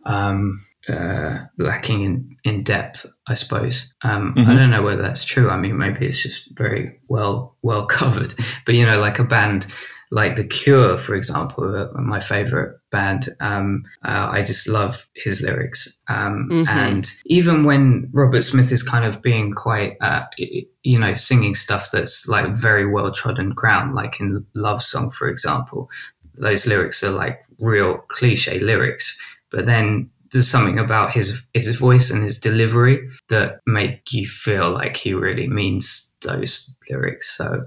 um, 0.07 0.61
uh, 0.89 1.41
lacking 1.59 2.03
in, 2.03 2.37
in 2.45 2.63
depth, 2.63 3.05
I 3.29 3.35
suppose. 3.35 3.93
Um, 4.03 4.35
I 4.37 4.41
Mhm. 4.43 4.57
don't 4.57 4.71
know 4.71 4.83
whether 4.83 5.03
that's 5.03 5.25
true. 5.25 5.51
I 5.51 5.57
mean, 5.57 5.77
maybe 5.77 6.07
it's 6.07 6.23
just 6.23 6.49
very 6.57 6.99
well 7.09 7.57
well 7.63 7.87
covered, 7.99 8.35
but 8.65 8.75
you 8.75 8.87
know, 8.87 9.01
like 9.01 9.19
a 9.19 9.25
band 9.25 9.67
like 10.13 10.35
The 10.37 10.45
Cure, 10.45 10.99
for 10.99 11.15
example, 11.15 11.75
uh, 11.75 12.01
my 12.01 12.19
favorite 12.21 12.79
band. 12.91 13.29
Um, 13.41 13.85
uh, 14.05 14.29
I 14.33 14.43
just 14.43 14.67
love 14.67 15.07
his 15.15 15.41
lyrics. 15.41 15.89
Um, 16.09 16.49
Mhm. 16.51 16.69
And 16.69 17.13
even 17.27 17.65
when 17.65 18.09
Robert 18.13 18.43
Smith 18.43 18.73
is 18.73 18.83
kind 18.83 19.05
of 19.05 19.23
being 19.23 19.53
quite, 19.53 19.97
uh, 20.01 20.25
you 20.83 20.99
know, 20.99 21.15
singing 21.15 21.55
stuff 21.55 21.91
that's 21.93 22.27
like 22.27 22.53
very 22.55 22.87
well 22.87 23.13
trodden 23.13 23.51
ground, 23.51 23.95
like 23.95 24.19
in 24.19 24.45
Love 24.55 24.83
Song, 24.83 25.11
for 25.11 25.29
example, 25.29 25.89
those 26.35 26.67
lyrics 26.67 27.05
are 27.05 27.11
like 27.13 27.39
real 27.61 27.99
cliche 28.09 28.59
lyrics. 28.59 29.17
But 29.51 29.67
then 29.67 30.11
there's 30.33 30.49
something 30.49 30.79
about 30.79 31.13
his 31.13 31.43
his 31.55 31.77
voice 31.77 32.11
and 32.11 32.23
his 32.23 32.39
delivery 32.39 33.01
that 33.29 33.61
make 33.67 34.13
you 34.13 34.27
feel 34.29 34.71
like 34.71 34.97
he 34.97 35.13
really 35.15 35.49
means 35.49 36.13
those 36.23 36.71
lyrics. 36.89 37.37
So 37.37 37.65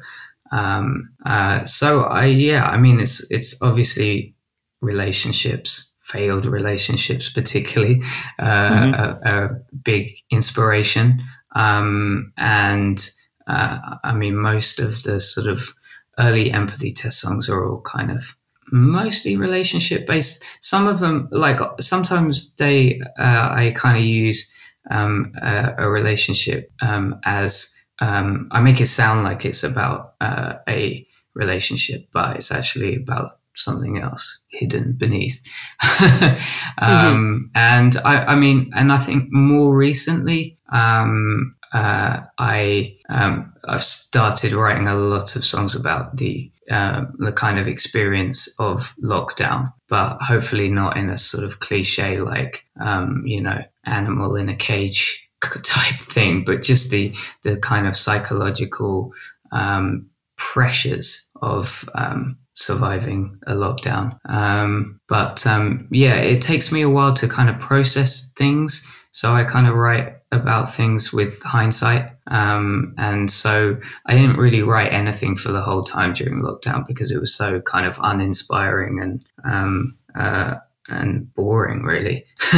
um, 0.54 1.10
uh, 1.26 1.66
so 1.66 2.04
I 2.04 2.26
yeah, 2.28 2.66
I 2.66 2.78
mean 2.78 3.00
it's 3.00 3.30
it's 3.32 3.56
obviously 3.62 4.36
relationships, 4.82 5.92
failed 6.02 6.46
relationships, 6.46 7.30
particularly 7.32 8.02
uh, 8.40 8.70
Mhm. 8.70 8.94
a, 8.94 9.30
a 9.34 9.50
big 9.84 10.08
inspiration. 10.30 11.22
Um, 11.56 12.32
and 12.38 13.10
uh, 13.48 13.78
I 14.04 14.14
mean, 14.14 14.36
most 14.36 14.80
of 14.80 15.04
the 15.04 15.20
sort 15.20 15.48
of 15.48 15.74
early 16.20 16.52
empathy 16.52 16.94
test 16.94 17.20
songs 17.20 17.50
are 17.50 17.66
all 17.66 17.82
kind 17.82 18.12
of 18.12 18.36
mostly 18.72 19.36
relationship 19.38 20.06
based. 20.08 20.44
Some 20.62 20.88
of 20.88 21.00
them, 21.00 21.28
like 21.32 21.60
sometimes 21.80 22.54
they, 22.58 23.02
uh, 23.20 23.50
I 23.52 23.74
kind 23.76 23.98
of 23.98 24.04
use 24.04 24.50
um, 24.92 25.34
a, 25.42 25.76
a 25.78 25.90
relationship 25.90 26.72
um, 26.82 27.20
as 27.26 27.73
um, 28.00 28.50
I 28.52 28.62
make 28.62 28.82
it 28.82 28.88
sound 28.88 29.24
like 29.24 29.46
it's 29.46 29.64
about 29.64 30.16
uh, 30.22 30.56
a 30.68 31.08
relationship, 31.36 32.08
but 32.12 32.38
it's 32.38 32.52
actually 32.52 32.96
about 32.96 33.32
something 33.56 34.00
else 34.00 34.40
hidden 34.50 34.94
beneath. 34.94 35.42
um, 36.80 37.52
And 37.56 37.96
I, 37.98 38.26
I 38.26 38.36
mean, 38.36 38.72
and 38.76 38.92
I 38.92 38.98
think 38.98 39.32
more 39.32 39.76
recently, 39.76 40.58
um, 40.72 41.56
uh, 41.74 42.22
I 42.38 42.98
um, 43.10 43.54
I've 43.68 43.84
started 43.84 44.54
writing 44.54 44.88
a 44.88 44.96
lot 44.96 45.36
of 45.36 45.44
songs 45.44 45.76
about 45.76 46.18
the 46.18 46.52
uh, 46.70 47.06
the 47.18 47.32
kind 47.32 47.58
of 47.58 47.68
experience 47.68 48.48
of 48.60 48.96
lockdown, 49.04 49.74
but 49.90 50.18
hopefully 50.22 50.70
not 50.70 50.98
in 50.98 51.10
a 51.10 51.18
sort 51.18 51.44
of 51.44 51.60
cliche 51.60 52.20
like 52.20 52.64
um, 52.80 53.24
you 53.26 53.42
know 53.42 53.64
animal 53.86 54.36
in 54.36 54.50
a 54.50 54.56
cage 54.56 55.28
type 55.64 56.00
thing, 56.00 56.44
but 56.44 56.62
just 56.62 56.90
the 56.90 57.16
the 57.44 57.58
kind 57.58 57.88
of 57.88 57.96
psychological 57.96 59.14
um, 59.52 60.10
pressures 60.38 61.28
of 61.42 61.88
um, 61.96 62.38
surviving 62.54 63.38
a 63.48 63.54
lockdown. 63.54 64.18
Um, 64.26 65.00
but 65.08 65.46
um, 65.46 65.88
yeah, 65.92 66.16
it 66.16 66.42
takes 66.42 66.72
me 66.72 66.82
a 66.82 66.90
while 66.90 67.14
to 67.16 67.28
kind 67.28 67.50
of 67.50 67.60
process 67.60 68.32
things. 68.36 68.86
So 69.12 69.34
I 69.34 69.44
kind 69.44 69.68
of 69.68 69.76
write 69.76 70.16
about 70.32 70.74
things 70.74 71.14
with 71.14 71.42
hindsight. 71.44 72.10
Um, 72.28 72.96
and 72.98 73.30
so 73.30 73.78
I 74.08 74.16
didn't 74.16 74.38
really 74.38 74.64
write 74.64 74.92
anything 74.92 75.36
for 75.36 75.52
the 75.52 75.62
whole 75.62 75.84
time 75.84 76.14
during 76.14 76.42
lockdown 76.42 76.88
because 76.88 77.12
it 77.12 77.20
was 77.20 77.34
so 77.34 77.62
kind 77.62 77.86
of 77.86 78.00
uninspiring 78.02 79.00
and 79.00 79.26
um, 79.44 79.96
uh, 80.16 80.56
and 80.90 81.34
boring, 81.34 81.84
really. 81.84 82.26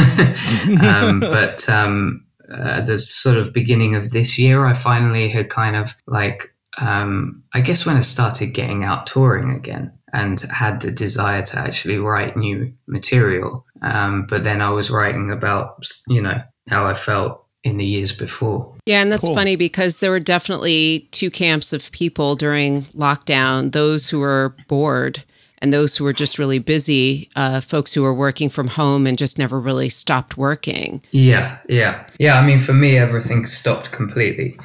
um, 0.82 1.20
but 1.20 1.68
um, 1.68 2.25
uh, 2.52 2.80
the 2.82 2.98
sort 2.98 3.36
of 3.36 3.52
beginning 3.52 3.94
of 3.94 4.10
this 4.10 4.38
year, 4.38 4.64
I 4.64 4.72
finally 4.72 5.28
had 5.28 5.48
kind 5.48 5.76
of 5.76 5.94
like, 6.06 6.54
um, 6.78 7.42
I 7.54 7.60
guess 7.60 7.86
when 7.86 7.96
I 7.96 8.00
started 8.00 8.54
getting 8.54 8.84
out 8.84 9.06
touring 9.06 9.50
again, 9.52 9.92
and 10.12 10.40
had 10.42 10.80
the 10.80 10.90
desire 10.90 11.42
to 11.42 11.58
actually 11.58 11.98
write 11.98 12.36
new 12.36 12.72
material. 12.86 13.64
Um, 13.82 14.26
but 14.28 14.44
then 14.44 14.62
I 14.62 14.70
was 14.70 14.90
writing 14.90 15.30
about, 15.30 15.86
you 16.08 16.22
know, 16.22 16.40
how 16.68 16.86
I 16.86 16.94
felt 16.94 17.44
in 17.64 17.76
the 17.76 17.84
years 17.84 18.12
before. 18.12 18.74
Yeah, 18.86 19.02
and 19.02 19.10
that's 19.10 19.24
Cool. 19.24 19.34
funny 19.34 19.56
because 19.56 19.98
there 19.98 20.10
were 20.10 20.20
definitely 20.20 21.08
two 21.10 21.30
camps 21.30 21.72
of 21.72 21.90
people 21.90 22.36
during 22.36 22.82
lockdown 22.94 23.72
those 23.72 24.08
who 24.08 24.20
were 24.20 24.54
bored 24.68 25.24
and 25.58 25.72
those 25.72 25.96
who 25.96 26.04
were 26.04 26.12
just 26.12 26.38
really 26.38 26.58
busy, 26.58 27.30
uh, 27.36 27.60
folks 27.60 27.94
who 27.94 28.02
were 28.02 28.14
working 28.14 28.48
from 28.48 28.68
home 28.68 29.06
and 29.06 29.16
just 29.18 29.38
never 29.38 29.58
really 29.60 29.88
stopped 29.88 30.36
working. 30.36 31.02
Yeah, 31.12 31.58
yeah, 31.68 32.06
yeah. 32.18 32.38
I 32.38 32.46
mean, 32.46 32.58
for 32.58 32.74
me, 32.74 32.96
everything 32.98 33.46
stopped 33.46 33.92
completely, 33.92 34.58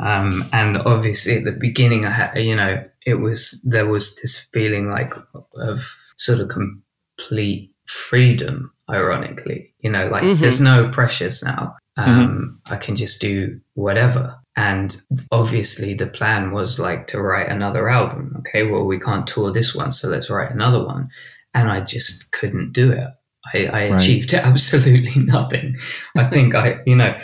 um, 0.00 0.44
and 0.52 0.78
obviously 0.78 1.36
at 1.36 1.44
the 1.44 1.52
beginning, 1.52 2.04
I 2.04 2.10
had, 2.10 2.34
you 2.36 2.56
know, 2.56 2.84
it 3.06 3.14
was 3.20 3.60
there 3.64 3.86
was 3.86 4.16
this 4.16 4.40
feeling 4.52 4.88
like 4.88 5.14
of 5.56 5.84
sort 6.16 6.40
of 6.40 6.48
complete 6.48 7.70
freedom. 7.86 8.70
Ironically, 8.90 9.72
you 9.80 9.90
know, 9.90 10.08
like 10.08 10.22
Mhm. 10.24 10.40
there's 10.40 10.60
no 10.60 10.90
pressures 10.90 11.42
now. 11.42 11.74
Um, 11.96 12.60
I 12.70 12.76
can 12.76 12.96
just 12.96 13.20
do 13.20 13.60
whatever. 13.74 14.36
And 14.56 14.96
obviously, 15.32 15.94
the 15.94 16.06
plan 16.06 16.52
was 16.52 16.78
like 16.78 17.06
to 17.08 17.20
write 17.20 17.48
another 17.48 17.88
album. 17.88 18.34
Okay, 18.38 18.64
well, 18.64 18.84
we 18.86 18.98
can't 18.98 19.26
tour 19.26 19.52
this 19.52 19.74
one, 19.74 19.92
so 19.92 20.08
let's 20.08 20.30
write 20.30 20.50
another 20.52 20.84
one. 20.84 21.08
And 21.54 21.70
I 21.70 21.80
just 21.80 22.30
couldn't 22.32 22.72
do 22.72 22.90
it. 22.92 23.04
I, 23.52 23.66
I 23.66 23.90
Right. 23.90 24.00
achieved 24.00 24.32
absolutely 24.34 25.22
nothing. 25.22 25.76
I 26.16 26.24
think 26.24 26.54
I, 26.54 26.80
you 26.86 26.96
know, 26.96 27.16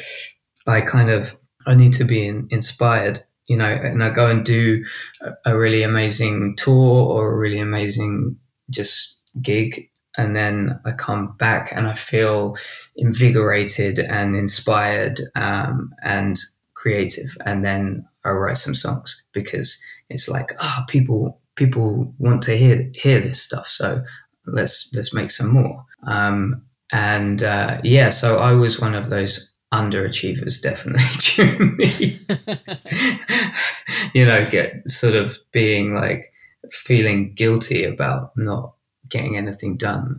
I 0.67 0.81
kind 0.83 1.11
of 1.11 1.37
I 1.67 1.75
need 1.75 1.93
to 1.95 2.05
be 2.05 2.27
in, 2.27 2.49
inspired, 2.51 3.21
you 3.47 3.57
know, 3.57 3.67
and 3.67 4.03
I 4.03 4.11
go 4.11 4.29
and 4.29 4.45
do 4.45 4.85
a, 5.21 5.53
a 5.53 5.59
really 5.59 5.83
amazing 5.83 6.55
tour 6.57 6.75
or 7.07 7.33
a 7.33 7.37
really 7.37 7.59
amazing 7.59 8.37
just 8.71 9.17
gig, 9.43 9.90
and 10.17 10.35
then 10.35 10.79
I 10.85 10.93
come 10.93 11.37
back 11.39 11.73
and 11.73 11.87
I 11.87 11.95
feel 11.95 12.57
invigorated 12.97 13.99
and 13.99 14.35
inspired 14.35 15.21
um, 15.35 15.93
and 16.03 16.39
creative, 16.75 17.37
and 17.47 17.65
then 17.65 18.07
I 18.25 18.31
write 18.31 18.59
some 18.59 18.75
songs 18.75 19.23
because 19.33 19.81
it's 20.09 20.29
like 20.29 20.53
ah, 20.61 20.85
people 20.89 21.41
people 21.57 22.13
want 22.19 22.43
to 22.43 22.57
hear 22.57 22.91
hear 22.95 23.21
this 23.21 23.43
stuff, 23.43 23.67
so 23.67 24.03
let's 24.47 24.91
let's 24.95 25.15
make 25.15 25.31
some 25.31 25.51
more. 25.51 25.85
Um, 26.07 26.63
and 26.93 27.43
uh, 27.43 27.81
yeah, 27.85 28.11
so 28.11 28.39
I 28.39 28.53
was 28.53 28.81
one 28.81 28.95
of 28.95 29.11
those 29.11 29.51
underachievers 29.73 30.61
definitely 30.63 32.21
you 34.15 34.27
know, 34.27 34.49
get 34.51 34.89
sort 34.89 35.15
of 35.15 35.39
being 35.53 35.95
like 35.95 36.33
feeling 36.73 37.33
guilty 37.35 37.85
about 37.85 38.33
not 38.37 38.75
getting 39.11 39.37
anything 39.37 39.77
done. 39.77 40.19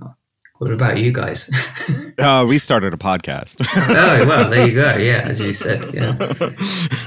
What 0.59 0.71
about 0.71 0.97
you 0.97 1.11
guys? 1.11 1.49
Uh, 2.19 2.45
we 2.47 2.59
started 2.59 2.93
a 2.93 2.97
podcast. 2.97 3.65
oh 3.75 4.27
well, 4.27 4.47
there 4.47 4.67
you 4.67 4.75
go. 4.75 4.95
Yeah, 4.97 5.21
as 5.25 5.39
you 5.39 5.53
said. 5.55 5.91
Yeah. 5.91 6.11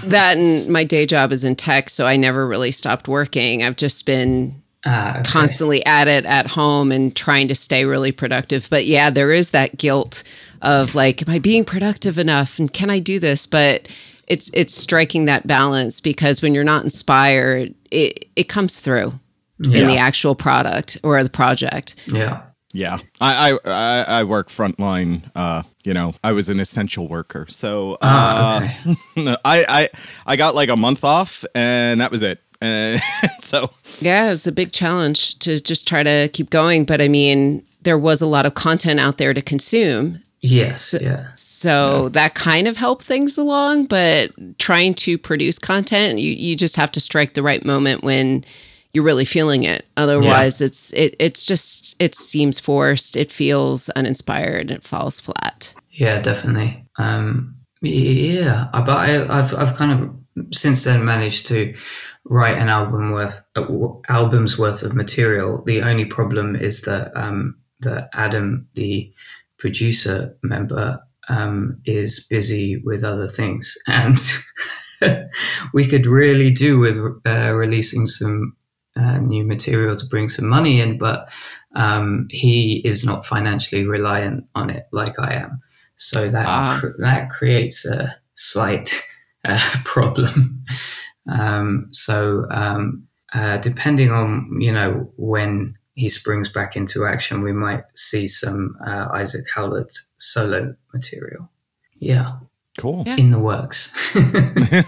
That 0.07 0.37
and 0.39 0.69
my 0.69 0.83
day 0.83 1.07
job 1.07 1.31
is 1.31 1.45
in 1.45 1.55
tech, 1.55 1.89
so 1.89 2.05
I 2.05 2.17
never 2.17 2.49
really 2.49 2.73
stopped 2.73 3.07
working. 3.07 3.63
I've 3.63 3.77
just 3.77 4.05
been 4.07 4.61
Ah, 4.85 5.21
okay. 5.21 5.31
constantly 5.31 5.87
at 5.87 6.09
it 6.09 6.25
at 6.27 6.49
home 6.49 6.91
and 6.91 7.15
trying 7.15 7.47
to 7.49 7.55
stay 7.55 7.85
really 7.85 8.11
productive. 8.13 8.67
But 8.71 8.87
yeah, 8.87 9.09
there 9.09 9.31
is 9.31 9.51
that 9.51 9.79
guilt 9.79 10.25
of 10.63 10.95
like, 10.97 11.23
am 11.27 11.33
I 11.33 11.39
being 11.39 11.65
productive 11.65 12.19
enough? 12.19 12.59
And 12.59 12.73
can 12.73 12.91
I 12.91 12.99
do 12.99 13.19
this? 13.21 13.47
But 13.47 13.87
it's 14.27 14.51
it's 14.53 14.75
striking 14.75 15.27
that 15.27 15.47
balance 15.47 16.01
because 16.01 16.43
when 16.43 16.55
you're 16.55 16.65
not 16.65 16.83
inspired, 16.83 17.73
it 17.93 18.27
it 18.35 18.49
comes 18.49 18.81
through 18.81 19.19
in 19.61 19.87
the 19.87 19.97
actual 19.97 20.35
product 20.35 20.99
or 21.03 21.23
the 21.23 21.31
project. 21.31 21.95
Yeah. 22.07 22.43
yeah, 22.73 22.99
I, 23.21 23.53
I 23.53 23.59
I 23.65 24.05
I 24.21 24.25
work 24.25 24.49
frontline. 24.49 25.23
Uh, 25.35 25.63
you 25.85 25.95
know, 25.95 26.15
I 26.25 26.33
was 26.33 26.49
an 26.49 26.61
essential 26.61 27.09
worker, 27.09 27.47
so 27.49 27.99
Ah, 28.03 28.57
uh, 28.57 28.95
okay. 29.17 29.37
I 29.45 29.65
I 29.69 29.89
I 30.27 30.37
got 30.37 30.55
like 30.55 30.69
a 30.71 30.77
month 30.77 31.05
off, 31.05 31.45
and 31.55 32.01
that 32.01 32.11
was 32.11 32.23
it. 32.23 32.41
And 32.61 33.01
so 33.41 33.71
Yeah, 34.01 34.33
it's 34.33 34.47
a 34.47 34.53
big 34.53 34.73
challenge 34.73 35.39
to 35.41 35.61
just 35.61 35.87
try 35.87 36.03
to 36.03 36.29
keep 36.33 36.51
going. 36.51 36.85
But 36.85 37.01
I 37.01 37.09
mean, 37.09 37.63
there 37.83 37.99
was 37.99 38.23
a 38.23 38.27
lot 38.27 38.47
of 38.47 38.55
content 38.55 38.99
out 39.01 39.19
there 39.19 39.35
to 39.35 39.43
consume. 39.43 40.23
Yes. 40.41 40.95
Yeah. 41.01 41.29
So 41.35 42.11
that 42.11 42.35
kind 42.35 42.69
of 42.69 42.77
helped 42.77 43.05
things 43.05 43.39
along, 43.39 43.87
but 43.87 44.31
trying 44.59 44.93
to 44.97 45.17
produce 45.17 45.59
content, 45.59 46.19
you, 46.19 46.33
you 46.33 46.55
just 46.55 46.77
have 46.77 46.93
to 46.93 47.01
strike 47.01 47.33
the 47.33 47.43
right 47.43 47.65
moment 47.65 48.03
when 48.05 48.45
you're 48.95 49.05
really 49.05 49.25
feeling 49.25 49.65
it. 49.65 49.87
Otherwise, 49.97 50.61
it's 50.61 50.93
it 50.93 51.17
it's 51.19 51.45
just 51.45 51.97
it 51.99 52.15
seems 52.15 52.61
forced, 52.61 53.17
it 53.17 53.31
feels 53.31 53.91
uninspired, 53.91 54.71
it 54.71 54.83
falls 54.83 55.21
flat. 55.21 55.75
Yeah, 55.91 56.21
definitely. 56.21 56.87
Um, 56.99 57.57
yeah, 57.83 58.69
but 58.73 58.89
I, 58.91 59.39
I've 59.39 59.55
I've 59.55 59.75
kind 59.75 59.93
of 59.93 60.55
since 60.55 60.85
then 60.85 61.05
managed 61.05 61.47
to 61.49 61.75
write 62.25 62.57
an 62.57 62.69
album 62.69 63.13
worth 63.13 63.43
uh, 63.57 63.67
albums 64.09 64.59
worth 64.59 64.83
of 64.83 64.95
material. 64.95 65.63
The 65.65 65.83
only 65.83 66.05
problem 66.05 66.57
is 66.57 66.83
that 66.83 67.13
um, 67.17 67.57
that 67.81 68.09
Adam, 68.15 68.69
the 68.75 69.13
producer 69.59 70.37
member, 70.43 71.01
um, 71.29 71.81
is 71.85 72.27
busy 72.31 72.77
with 72.85 73.03
other 73.03 73.27
things, 73.27 73.77
and 73.89 74.19
we 75.73 75.85
could 75.85 76.07
really 76.07 76.53
do 76.53 76.79
with 76.79 76.97
uh, 77.27 77.53
releasing 77.53 78.07
some 78.07 78.57
uh, 78.97 79.19
new 79.19 79.45
material 79.45 79.97
to 79.97 80.07
bring 80.07 80.29
some 80.29 80.47
money 80.47 80.81
in, 80.81 80.99
but 80.99 81.29
um, 81.75 82.27
he 82.31 82.81
is 82.85 83.05
not 83.05 83.27
financially 83.27 83.87
reliant 83.87 84.45
on 84.55 84.71
it 84.71 84.87
like 84.93 85.19
I 85.19 85.35
am. 85.35 85.61
So 85.97 86.29
that 86.29 86.47
Ah. 86.47 86.79
cr- 86.81 87.01
that 87.03 87.31
creates 87.31 87.85
a 87.85 88.15
slight 88.35 89.05
uh, 89.45 89.59
problem. 89.85 90.65
Um, 91.31 91.89
so 91.91 92.47
um, 92.51 93.07
uh, 93.33 93.57
depending 93.59 94.11
on 94.11 94.59
you 94.61 94.73
know 94.73 95.11
when 95.17 95.75
he 95.95 96.09
springs 96.09 96.49
back 96.49 96.77
into 96.77 97.05
action, 97.07 97.43
we 97.43 97.53
might 97.53 97.85
see 97.95 98.27
some 98.27 98.77
uh, 98.87 99.09
Isaac 99.13 99.45
Howlett 99.55 99.97
solo 100.19 100.75
material. 100.93 101.49
Yeah, 101.99 102.39
cool. 102.79 103.05
Yeah. 103.07 103.17
in 103.17 103.31
the 103.31 103.39
works. 103.39 103.91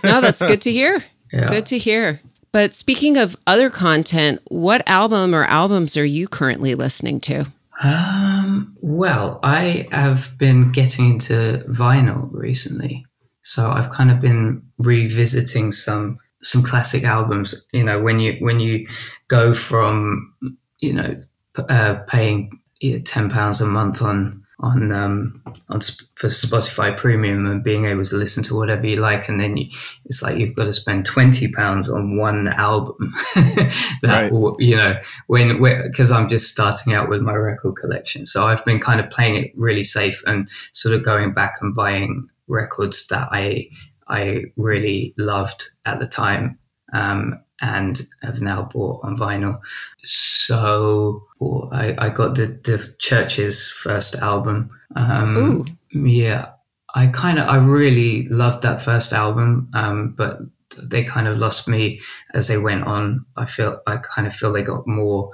No, 0.04 0.20
that's 0.20 0.40
good 0.40 0.61
to 0.62 0.72
hear. 0.72 1.02
yeah. 1.32 1.50
Good 1.50 1.66
to 1.66 1.78
hear. 1.78 2.20
But 2.57 2.74
speaking 2.74 3.18
of 3.18 3.36
other 3.46 3.68
content, 3.68 4.40
what 4.46 4.82
album 4.88 5.34
or 5.34 5.44
albums 5.44 5.94
are 5.98 6.07
you 6.07 6.26
currently 6.26 6.74
listening 6.74 7.20
to? 7.20 7.44
Um, 7.82 8.74
well, 8.80 9.40
I 9.42 9.86
have 9.92 10.32
been 10.38 10.72
getting 10.72 11.11
into 11.11 11.62
vinyl 11.68 12.30
recently, 12.32 13.04
so 13.42 13.68
I've 13.68 13.90
kind 13.90 14.11
of 14.11 14.20
been 14.20 14.62
revisiting 14.78 15.70
some 15.70 16.18
some 16.42 16.62
classic 16.62 17.04
albums. 17.04 17.54
You 17.74 17.84
know, 17.84 18.00
when 18.00 18.20
you 18.20 18.38
when 18.40 18.59
you 18.59 18.86
go 19.28 19.52
from 19.52 20.32
you 20.78 20.94
know 20.94 21.20
uh, 21.59 21.96
paying 22.09 22.59
ten 23.04 23.28
pounds 23.28 23.61
a 23.61 23.66
month 23.66 24.00
on 24.00 24.45
on 24.61 24.90
um 24.90 25.42
on 25.68 25.80
for 26.14 26.28
Spotify 26.28 26.96
Premium 26.96 27.44
and 27.44 27.62
being 27.62 27.84
able 27.84 28.04
to 28.07 28.16
listen 28.16 28.42
to 28.44 28.54
whatever 28.54 28.86
you 28.86 28.96
like, 28.96 29.28
and 29.28 29.38
then 29.38 29.57
you, 29.59 29.68
it's 30.07 30.22
like 30.22 30.38
you've 30.38 30.57
got 30.57 30.64
to 30.64 30.72
spend 30.72 31.04
twenty 31.04 31.50
pounds 31.52 31.90
on 31.90 32.16
one 32.16 32.48
album. 32.48 33.12
that 33.34 33.72
Right. 34.02 34.32
will, 34.32 34.57
you 34.59 34.76
know 34.76 34.96
when 35.26 35.62
because 35.82 36.11
I'm 36.11 36.28
just 36.28 36.50
starting 36.50 36.94
out 36.94 37.09
with 37.11 37.20
my 37.20 37.34
record 37.34 37.76
collection, 37.76 38.24
so 38.24 38.46
I've 38.46 38.64
been 38.64 38.80
kind 38.80 38.98
of 39.00 39.11
playing 39.11 39.34
it 39.36 39.52
really 39.57 39.84
safe 39.84 40.22
and 40.26 40.48
sort 40.72 40.94
of 40.94 41.04
going 41.04 41.34
back 41.34 41.57
and 41.61 41.74
buying 41.74 42.26
records 42.48 43.07
that 43.09 43.28
I 43.32 43.68
I 44.09 44.44
really 44.57 45.14
loved 45.18 45.68
at 45.84 45.98
the 45.98 46.07
time. 46.07 46.59
Um, 46.94 47.40
and 47.61 48.02
have 48.22 48.40
now 48.40 48.62
bought 48.72 49.02
on 49.04 49.16
vinyl. 49.16 49.61
So 50.04 51.26
well, 51.38 51.68
I, 51.72 51.94
I 51.98 52.09
got 52.11 52.34
the, 52.34 52.46
the 52.64 52.94
Church's 52.98 53.70
first 53.70 54.14
album. 54.16 54.70
Um, 54.94 55.36
Ooh. 55.36 55.64
yeah, 55.92 56.52
I 56.94 57.09
kind 57.09 57.38
of 57.38 57.48
I 57.48 57.57
really 57.57 58.28
loved 58.28 58.62
that 58.62 58.82
first 58.82 59.12
album, 59.12 59.70
um, 59.74 60.14
but 60.16 60.38
they 60.82 61.04
kind 61.04 61.28
of 61.28 61.38
lost 61.38 61.68
me 61.68 62.00
as 62.34 62.48
they 62.48 62.59
went 62.59 62.84
on. 62.84 63.24
I 63.36 63.46
feel 63.46 63.80
I 63.86 63.98
kind 63.98 64.26
of 64.26 64.34
feel 64.34 64.52
they 64.52 64.62
got 64.62 64.86
more 64.86 65.30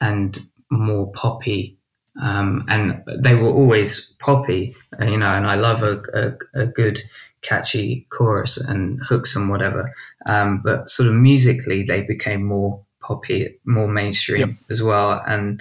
and 0.00 0.38
more 0.70 1.10
poppy, 1.12 1.76
um, 2.20 2.64
and 2.68 3.02
they 3.18 3.34
were 3.34 3.48
always 3.48 4.14
poppy, 4.20 4.74
uh, 5.00 5.04
you 5.04 5.16
know. 5.16 5.32
And 5.32 5.46
I 5.46 5.54
love 5.54 5.82
a, 5.82 6.00
a, 6.14 6.62
a 6.62 6.66
good 6.66 7.00
catchy 7.42 8.06
chorus 8.10 8.56
and 8.56 9.00
hooks 9.02 9.34
and 9.36 9.48
whatever. 9.48 9.92
Um, 10.28 10.60
but 10.62 10.88
sort 10.90 11.08
of 11.08 11.14
musically, 11.14 11.82
they 11.82 12.02
became 12.02 12.44
more 12.44 12.80
poppy, 13.00 13.58
more 13.64 13.88
mainstream 13.88 14.58
as 14.70 14.82
well, 14.82 15.22
and. 15.26 15.60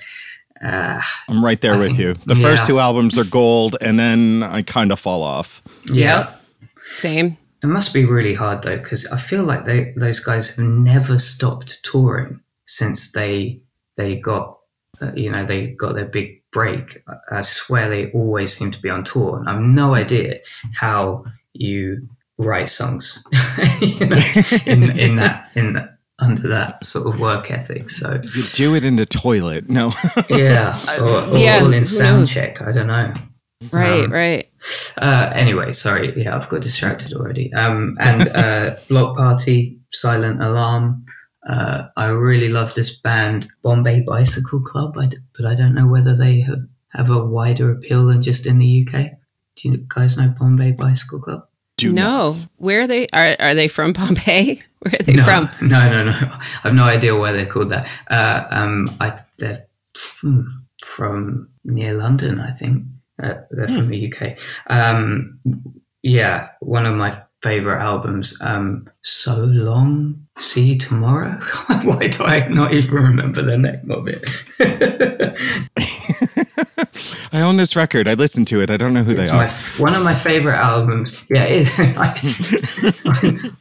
Uh, 0.62 1.02
I'm 1.30 1.46
right 1.46 1.62
there 1.62 1.76
I 1.76 1.78
with 1.78 1.88
think- 1.96 2.00
you. 2.00 2.16
The 2.26 2.36
first 2.36 2.68
two 2.68 2.80
albums 2.80 3.18
are 3.18 3.24
gold, 3.24 3.78
and 3.80 3.98
then 3.98 4.44
I 4.44 4.62
kind 4.62 4.92
of 4.92 5.00
fall 5.00 5.24
off. 5.24 5.62
yeah, 5.86 6.34
Same. 6.98 7.38
It 7.64 7.68
must 7.68 7.94
be 7.94 8.04
really 8.04 8.34
hard 8.34 8.62
though, 8.64 8.78
because 8.78 9.06
I 9.08 9.18
feel 9.20 9.44
like 9.44 9.64
they 9.66 9.94
those 9.96 10.20
guys 10.20 10.50
have 10.50 10.66
never 10.66 11.18
stopped 11.18 11.82
touring 11.84 12.42
since 12.66 13.12
they 13.14 13.62
they 13.96 14.18
got 14.18 14.59
uh, 15.02 15.12
you 15.16 15.32
know 15.32 15.46
they 15.46 15.68
got 15.72 15.96
their 15.96 16.06
big 16.06 16.42
break, 16.52 17.02
I- 17.08 17.40
I 17.40 17.42
swear 17.44 17.90
they 17.90 18.12
always 18.12 18.56
seem 18.56 18.72
to 18.72 18.82
be 18.82 18.90
on 18.90 19.04
tour, 19.04 19.38
and 19.40 19.50
I've 19.50 19.62
no 19.62 19.94
idea 19.94 20.40
how 20.76 21.24
you 21.54 22.08
write 22.38 22.70
songs, 22.70 23.22
you 23.82 24.06
know, 24.08 24.20
in 24.66 24.84
in 24.98 25.16
that 25.18 25.50
in 25.56 25.74
that, 25.74 25.98
under 26.20 26.48
that 26.48 26.84
sort 26.86 27.08
of 27.08 27.20
work 27.20 27.50
ethic. 27.52 27.90
So 27.90 28.20
You 28.36 28.44
do 28.54 28.76
it 28.76 28.84
in 28.84 28.96
the 28.98 29.06
toilet. 29.06 29.70
No. 29.70 29.94
yeah, 30.30 30.78
or, 31.02 31.22
or 31.34 31.38
Yeah, 31.38 31.60
all 31.62 31.72
in 31.74 31.80
who 31.82 31.86
sound 31.86 32.28
check. 32.28 32.62
I 32.62 32.72
don't 32.72 32.88
know. 32.88 33.14
Right, 33.72 34.06
Um, 34.06 34.12
right. 34.14 34.50
Uh, 34.98 35.32
anyway, 35.34 35.74
sorry. 35.74 36.14
Yeah, 36.16 36.36
I've 36.36 36.48
got 36.50 36.62
distracted 36.62 37.14
already. 37.14 37.52
Um, 37.54 37.98
and 38.00 38.28
uh, 38.30 38.76
Bloc 38.88 39.18
Party, 39.18 39.78
Silent 39.92 40.42
Alarm. 40.42 41.06
Uh, 41.48 41.88
I 41.96 42.10
really 42.10 42.50
love 42.50 42.74
this 42.74 43.00
band, 43.00 43.48
Bombay 43.64 44.02
Bicycle 44.02 44.62
Club, 44.62 44.98
I 44.98 45.08
d- 45.08 45.18
but 45.38 45.46
I 45.46 45.56
don't 45.56 45.74
know 45.74 45.88
whether 45.88 46.16
they 46.16 46.42
have, 46.42 46.68
have 46.92 47.10
a 47.10 47.26
wider 47.26 47.72
appeal 47.72 48.08
than 48.08 48.22
just 48.22 48.46
in 48.46 48.60
the 48.60 48.86
UK. 48.86 49.12
Do 49.56 49.70
you 49.70 49.86
guys 49.88 50.18
know 50.18 50.34
Bombay 50.38 50.74
Bicycle 50.74 51.20
Club? 51.20 51.46
Do 51.78 51.94
no, 51.94 52.28
not. 52.34 52.48
where 52.58 52.82
are 52.82 52.88
they? 52.88 53.08
Are 53.14 53.38
are 53.40 53.56
they 53.56 53.70
from 53.70 53.94
Pompeii? 54.00 54.62
Where 54.80 54.96
are 55.00 55.04
they 55.04 55.14
no, 55.14 55.24
from? 55.24 55.50
No, 55.68 55.90
no, 55.90 56.04
no. 56.04 56.12
I 56.12 56.46
have 56.64 56.74
no 56.74 56.84
idea 56.84 57.18
why 57.18 57.32
they're 57.32 57.46
called 57.46 57.70
that. 57.70 57.90
Uh, 58.10 58.46
um, 58.50 58.96
I, 59.00 59.18
they're 59.38 59.66
hmm, 60.22 60.42
from 60.84 61.50
near 61.64 61.94
London, 61.94 62.40
I 62.40 62.52
think. 62.52 62.84
Uh, 63.22 63.36
they're 63.52 63.68
from 63.68 63.90
the 63.90 64.14
UK. 64.14 64.38
Um, 64.68 65.40
yeah, 66.04 66.50
one 66.62 66.86
of 66.86 66.96
my 66.96 67.18
favorite 67.42 67.80
albums. 67.80 68.38
Um, 68.42 68.88
so 69.02 69.34
long. 69.36 70.26
See 70.40 70.74
you 70.74 70.78
tomorrow. 70.78 71.32
why 71.84 72.08
do 72.08 72.24
I 72.24 72.48
not 72.48 72.74
even 72.74 72.96
remember 72.96 73.42
the 73.42 73.58
name 73.58 73.92
of 73.92 74.08
it? 74.08 74.24
I 77.32 77.42
own 77.42 77.58
this 77.58 77.76
record. 77.76 78.08
I 78.08 78.14
listened 78.16 78.48
to 78.48 78.62
it. 78.62 78.70
I 78.72 78.78
don't 78.78 78.94
know 78.94 79.04
who 79.04 79.12
It's 79.12 79.30
they 79.30 79.38
my, 79.38 79.46
are. 79.48 79.52
one 79.78 79.94
of 79.94 80.02
my 80.04 80.16
favorite 80.16 80.56
albums. 80.58 81.18
Yeah, 81.30 81.44
it 81.44 81.62
is. 81.62 81.70
I, 81.78 83.54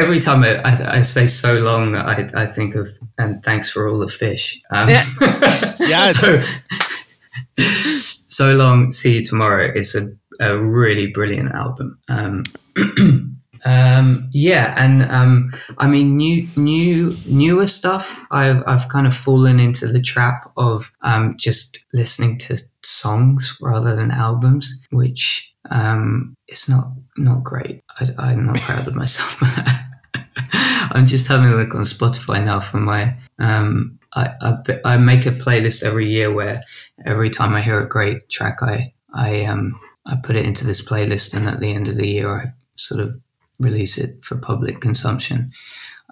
every 0.00 0.20
time 0.20 0.44
I, 0.44 0.56
I, 0.62 0.98
I 0.98 1.02
say 1.02 1.26
so 1.26 1.54
long, 1.54 1.96
I, 1.96 2.28
I 2.34 2.46
think 2.46 2.74
of 2.74 2.88
and 3.18 3.42
thanks 3.42 3.70
for 3.70 3.88
all 3.88 3.98
the 3.98 4.08
fish. 4.08 4.60
Um, 4.70 4.88
Yes. 5.80 6.20
so, 6.20 6.36
so 8.28 8.52
long. 8.54 8.92
See 8.92 9.14
you 9.16 9.24
tomorrow. 9.24 9.72
It's 9.74 9.94
a, 9.94 10.08
a 10.40 10.58
really 10.58 11.06
brilliant 11.08 11.52
album. 11.52 11.98
Um, 12.08 12.44
um, 13.64 14.28
yeah, 14.32 14.74
and 14.76 15.02
um, 15.10 15.52
I 15.78 15.86
mean, 15.86 16.16
new, 16.16 16.48
new, 16.56 17.16
newer 17.26 17.66
stuff. 17.66 18.24
I've 18.30 18.62
I've 18.66 18.88
kind 18.88 19.06
of 19.06 19.14
fallen 19.14 19.60
into 19.60 19.86
the 19.86 20.00
trap 20.00 20.50
of 20.56 20.90
um, 21.02 21.36
just 21.38 21.78
listening 21.92 22.38
to 22.38 22.58
songs 22.82 23.56
rather 23.60 23.94
than 23.94 24.10
albums, 24.10 24.86
which 24.90 25.52
um, 25.70 26.34
is 26.48 26.68
not 26.68 26.90
not 27.18 27.44
great. 27.44 27.82
I, 28.00 28.08
I'm 28.18 28.46
not 28.46 28.60
proud 28.60 28.88
of 28.88 28.94
myself. 28.94 29.36
I'm 30.92 31.06
just 31.06 31.28
having 31.28 31.50
a 31.50 31.54
look 31.56 31.74
on 31.74 31.82
Spotify 31.82 32.42
now 32.42 32.60
for 32.60 32.78
my. 32.78 33.14
Um, 33.38 33.98
I, 34.14 34.32
I 34.40 34.80
I 34.84 34.96
make 34.96 35.26
a 35.26 35.30
playlist 35.32 35.84
every 35.84 36.08
year 36.08 36.32
where 36.32 36.62
every 37.04 37.30
time 37.30 37.54
I 37.54 37.60
hear 37.60 37.78
a 37.78 37.88
great 37.88 38.28
track, 38.28 38.58
I 38.62 38.92
I 39.14 39.44
um 39.44 39.78
I 40.10 40.16
put 40.22 40.36
it 40.36 40.44
into 40.44 40.66
this 40.66 40.82
playlist, 40.82 41.34
and 41.34 41.46
at 41.46 41.60
the 41.60 41.72
end 41.72 41.88
of 41.88 41.96
the 41.96 42.08
year, 42.08 42.28
I 42.34 42.52
sort 42.76 43.00
of 43.00 43.18
release 43.58 43.98
it 43.98 44.24
for 44.24 44.36
public 44.36 44.80
consumption. 44.80 45.50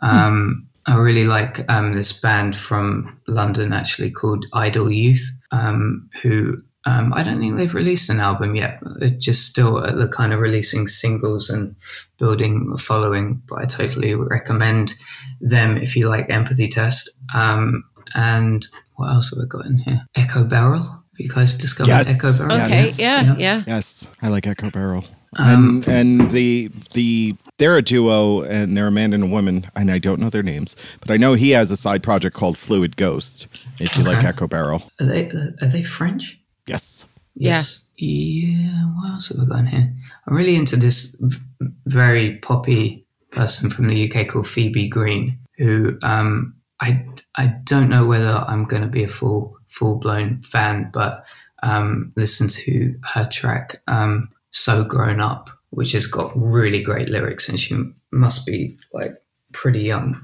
Um, 0.03 0.69
I 0.87 0.97
really 0.99 1.25
like 1.25 1.71
um, 1.71 1.95
this 1.95 2.13
band 2.13 2.57
from 2.57 3.21
London, 3.27 3.73
actually 3.73 4.11
called 4.11 4.47
Idle 4.53 4.91
Youth, 4.91 5.31
um, 5.51 6.09
who 6.23 6.63
um, 6.87 7.13
I 7.13 7.23
don't 7.23 7.39
think 7.39 7.57
they've 7.57 7.75
released 7.75 8.09
an 8.09 8.21
album 8.21 8.57
yet. 8.57 8.81
They're 8.99 9.11
just 9.11 9.47
still 9.47 9.85
at 9.85 9.97
the 9.97 10.09
kind 10.09 10.33
of 10.33 10.41
releasing 10.41 10.89
singles 10.89 11.51
and 11.51 11.77
building 12.19 12.71
a 12.73 12.79
following. 12.79 13.43
But 13.47 13.59
I 13.59 13.65
totally 13.67 14.15
recommend 14.15 14.95
them 15.41 15.77
if 15.77 15.95
you 15.97 16.09
like 16.09 16.31
Empathy 16.31 16.69
Test. 16.69 17.11
Um, 17.35 17.85
and 18.15 18.67
what 18.95 19.11
else 19.11 19.31
have 19.31 19.39
I 19.43 19.47
got 19.47 19.67
in 19.67 19.79
here? 19.79 20.01
Echo 20.17 20.45
Barrel. 20.45 21.05
Have 21.19 21.25
you 21.27 21.31
guys 21.31 21.55
discovered 21.55 21.89
Yes. 21.89 22.25
Echo 22.25 22.39
Barrel? 22.39 22.63
Okay, 22.63 22.69
Yes. 22.85 22.99
yeah, 22.99 23.23
Yeah. 23.23 23.35
yeah. 23.39 23.65
Yes, 23.67 24.07
I 24.23 24.29
like 24.29 24.47
Echo 24.47 24.71
Barrel. 24.71 25.05
Um, 25.37 25.83
and 25.87 25.89
and 26.23 26.31
the 26.31 26.71
the 26.95 27.35
they're 27.59 27.77
a 27.77 27.83
duo 27.83 28.43
and 28.43 28.77
they're 28.77 28.87
a 28.87 28.91
man 28.93 29.13
and 29.13 29.23
a 29.25 29.27
woman 29.27 29.67
and 29.77 29.91
I 29.91 29.99
don't 29.99 30.21
know 30.21 30.31
their 30.31 30.43
names, 30.45 30.75
but 31.01 31.11
I 31.11 31.17
know 31.19 31.35
he 31.35 31.51
has 31.51 31.71
a 31.71 31.77
side 31.77 32.03
project 32.03 32.35
called 32.37 32.57
Fluid 32.57 32.97
Ghost. 32.97 33.47
If 33.81 33.97
you 33.99 34.05
like 34.05 34.25
Echo 34.25 34.47
Barrel, 34.47 34.91
Are 35.01 35.07
they 35.07 35.29
are 35.61 35.69
they 35.69 35.83
French? 35.83 36.39
yes. 36.67 37.05
Yes. 37.35 37.81
Yeah. 37.97 38.85
What 38.97 39.11
else 39.11 39.29
have 39.29 39.39
I 39.39 39.47
got 39.49 39.59
in 39.61 39.67
here? 39.67 39.93
I'm 40.27 40.35
really 40.35 40.57
into 40.57 40.77
this 40.77 41.15
v- 41.21 41.39
very 41.87 42.37
poppy 42.39 43.05
person 43.33 43.71
from 43.71 43.89
the 43.89 44.11
UK 44.11 44.29
called 44.29 44.49
Phoebe 44.49 44.89
Green, 44.89 45.39
who 45.59 45.99
um, 46.03 46.55
I 46.81 47.05
I 47.37 47.49
don't 47.65 47.91
know 47.91 48.07
whether 48.07 48.45
I'm 48.49 48.65
going 48.65 48.83
to 48.83 48.89
be 48.89 49.05
a 49.05 49.09
full 49.09 49.58
full 49.69 49.97
blown 49.97 50.43
fan, 50.43 50.91
but 50.93 51.25
um, 51.63 52.13
listen 52.17 52.49
to 52.49 52.95
her 53.15 53.27
track 53.31 53.81
um, 53.87 54.29
"So 54.51 54.85
Grown 54.85 55.21
Up," 55.21 55.51
which 55.71 55.93
has 55.93 56.07
got 56.07 56.33
really 56.35 56.83
great 56.83 57.09
lyrics, 57.09 57.49
and 57.49 57.59
she 57.59 57.77
must 58.11 58.45
be 58.47 58.77
like 58.93 59.15
pretty 59.53 59.81
young, 59.81 60.21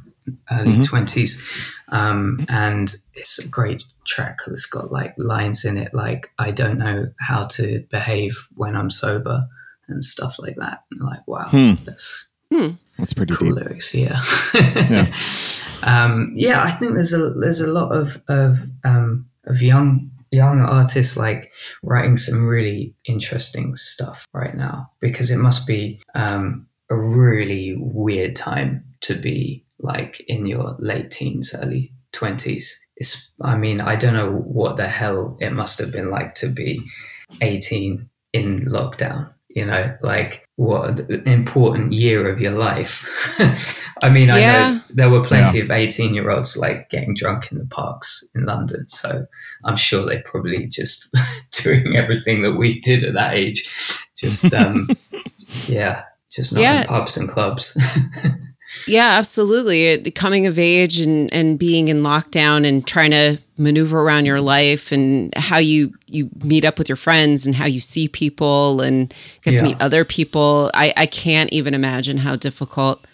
early 0.51 0.73
Mhm. 0.73 0.85
20s 0.87 1.39
um, 1.89 2.45
and 2.49 2.95
it's 3.15 3.39
a 3.39 3.47
great 3.49 3.85
track. 4.07 4.39
Because 4.39 4.55
it's 4.55 4.67
got 4.67 4.91
like 4.93 5.15
lines 5.19 5.65
in 5.65 5.77
it 5.77 5.93
like 5.95 6.31
"I 6.39 6.51
don't 6.51 6.79
know 6.79 7.07
how 7.21 7.47
to 7.49 7.85
behave 7.91 8.37
when 8.55 8.75
I'm 8.77 8.91
sober" 8.91 9.47
and 9.89 10.03
stuff 10.03 10.39
like 10.39 10.57
that. 10.57 10.83
And 10.91 11.01
like, 11.03 11.27
wow, 11.29 11.49
Hmm. 11.49 11.75
that's 11.85 12.29
That's 12.99 13.13
pretty 13.13 13.35
cool 13.35 13.49
deep. 13.49 13.57
lyrics. 13.65 13.93
Yeah, 13.93 14.23
yeah. 14.55 15.13
um, 15.83 16.33
yeah. 16.35 16.63
I 16.63 16.71
think 16.71 16.95
there's 16.95 17.13
a 17.13 17.31
there's 17.31 17.61
a 17.61 17.67
lot 17.67 17.91
of 17.93 18.23
of 18.29 18.61
um, 18.85 19.27
of 19.47 19.63
young 19.63 20.11
young 20.31 20.61
artists 20.61 21.17
like 21.17 21.53
writing 21.83 22.17
some 22.17 22.47
really 22.47 22.95
interesting 23.07 23.77
stuff 23.77 24.27
right 24.33 24.57
now 24.57 24.91
because 25.01 25.31
it 25.31 25.37
must 25.37 25.67
be 25.67 26.01
um, 26.17 26.67
a 26.91 26.97
really 26.97 27.77
weird 27.79 28.35
time 28.35 28.85
to 29.01 29.15
be 29.15 29.65
like 29.79 30.21
in 30.29 30.47
your 30.47 30.77
late 30.79 31.11
teens, 31.11 31.55
early 31.55 31.93
twenties. 32.13 32.79
It's 32.97 33.33
I 33.41 33.57
mean 33.57 33.81
I 33.81 33.97
don't 33.97 34.15
know 34.15 34.33
what 34.33 34.77
the 34.77 34.89
hell 34.89 35.37
it 35.41 35.51
must 35.51 35.79
have 35.79 35.93
been 35.93 36.11
like 36.11 36.35
to 36.37 36.49
be 36.49 36.83
eighteen 37.41 38.09
in 38.33 38.67
lockdown. 38.67 39.33
You 39.55 39.65
know, 39.65 39.97
like 40.03 40.49
what 40.57 40.99
an 41.09 41.29
important 41.29 41.93
year 41.93 42.29
of 42.29 42.41
your 42.41 42.51
life. 42.53 43.07
I 44.03 44.09
mean, 44.11 44.29
I 44.31 44.41
know 44.41 44.81
there 44.91 45.11
were 45.11 45.25
plenty 45.25 45.61
of 45.61 45.71
18 45.71 46.13
year 46.13 46.29
olds 46.31 46.57
like 46.57 46.91
getting 46.91 47.15
drunk 47.15 47.51
in 47.53 47.59
the 47.59 47.67
parks 47.67 48.23
in 48.35 48.45
London. 48.47 48.89
So 48.89 49.27
I'm 49.65 49.77
sure 49.77 50.05
they're 50.05 50.23
probably 50.25 50.67
just 50.67 51.09
doing 51.63 51.97
everything 51.97 52.43
that 52.43 52.55
we 52.55 52.81
did 52.81 53.05
at 53.05 53.15
that 53.15 53.35
age. 53.35 53.71
Just, 54.17 54.53
um, 54.53 54.89
yeah, 55.67 56.03
just 56.33 56.53
not 56.53 56.61
Yeah. 56.63 56.81
in 56.83 56.87
pubs 56.89 57.17
and 57.17 57.29
clubs. 57.29 57.77
Yeah, 58.87 59.11
absolutely. 59.19 59.87
It, 59.87 60.15
coming 60.15 60.47
of 60.47 60.59
age 60.59 60.99
and, 60.99 61.33
and 61.33 61.59
being 61.59 61.89
in 61.89 62.03
lockdown 62.03 62.67
and 62.67 62.87
trying 62.87 63.11
to 63.13 63.39
maneuver 63.57 64.01
around 64.01 64.25
your 64.25 64.41
life 64.41 64.91
and 64.91 65.33
how 65.37 65.59
you, 65.59 65.95
you 66.07 66.29
meet 66.43 66.65
up 66.65 66.79
with 66.79 66.89
your 66.89 66.97
friends 66.97 67.47
and 67.47 67.55
how 67.55 67.67
you 67.67 67.81
see 67.81 68.09
people 68.09 68.81
and 68.81 69.13
get 69.43 69.55
Yeah. 69.55 69.61
to 69.61 69.67
meet 69.67 69.77
other 69.81 70.05
people. 70.05 70.71
I, 70.75 70.93
I 70.97 71.07
can't 71.07 71.53
even 71.53 71.75
imagine 71.75 72.17
how 72.19 72.37
difficult. 72.37 73.07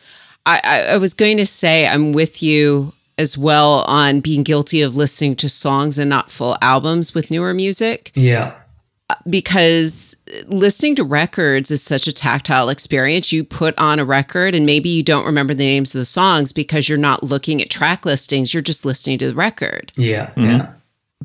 I, 0.46 0.60
I, 0.64 0.80
I 0.82 0.96
was 0.96 1.12
going 1.14 1.36
to 1.36 1.46
say 1.46 1.86
I'm 1.86 2.12
with 2.12 2.42
you 2.42 2.92
as 3.18 3.36
well 3.36 3.80
on 3.86 4.20
being 4.20 4.42
guilty 4.42 4.80
of 4.80 4.96
listening 4.96 5.36
to 5.36 5.48
songs 5.48 5.98
and 5.98 6.08
not 6.08 6.30
full 6.30 6.56
albums 6.62 7.12
with 7.14 7.30
newer 7.30 7.52
music 7.52 8.12
yeah. 8.14 8.54
Because 9.28 10.14
listening 10.46 10.94
to 10.96 11.04
records 11.04 11.70
is 11.70 11.82
such 11.82 12.06
a 12.06 12.12
tactile 12.12 12.68
experience. 12.68 13.32
You 13.32 13.44
put 13.44 13.78
on 13.78 13.98
a 13.98 14.04
record 14.04 14.54
and 14.54 14.66
maybe 14.66 14.88
you 14.88 15.02
don't 15.02 15.26
remember 15.26 15.54
the 15.54 15.64
names 15.64 15.94
of 15.94 15.98
the 15.98 16.04
songs 16.04 16.52
because 16.52 16.88
you're 16.88 16.98
not 16.98 17.22
looking 17.22 17.60
at 17.62 17.70
track 17.70 18.04
listings, 18.04 18.52
you're 18.54 18.62
just 18.62 18.84
listening 18.84 19.18
to 19.18 19.28
the 19.28 19.34
record. 19.34 19.92
Yeah. 19.96 20.26
Mm-hmm. 20.30 20.44
Yeah. 20.44 20.72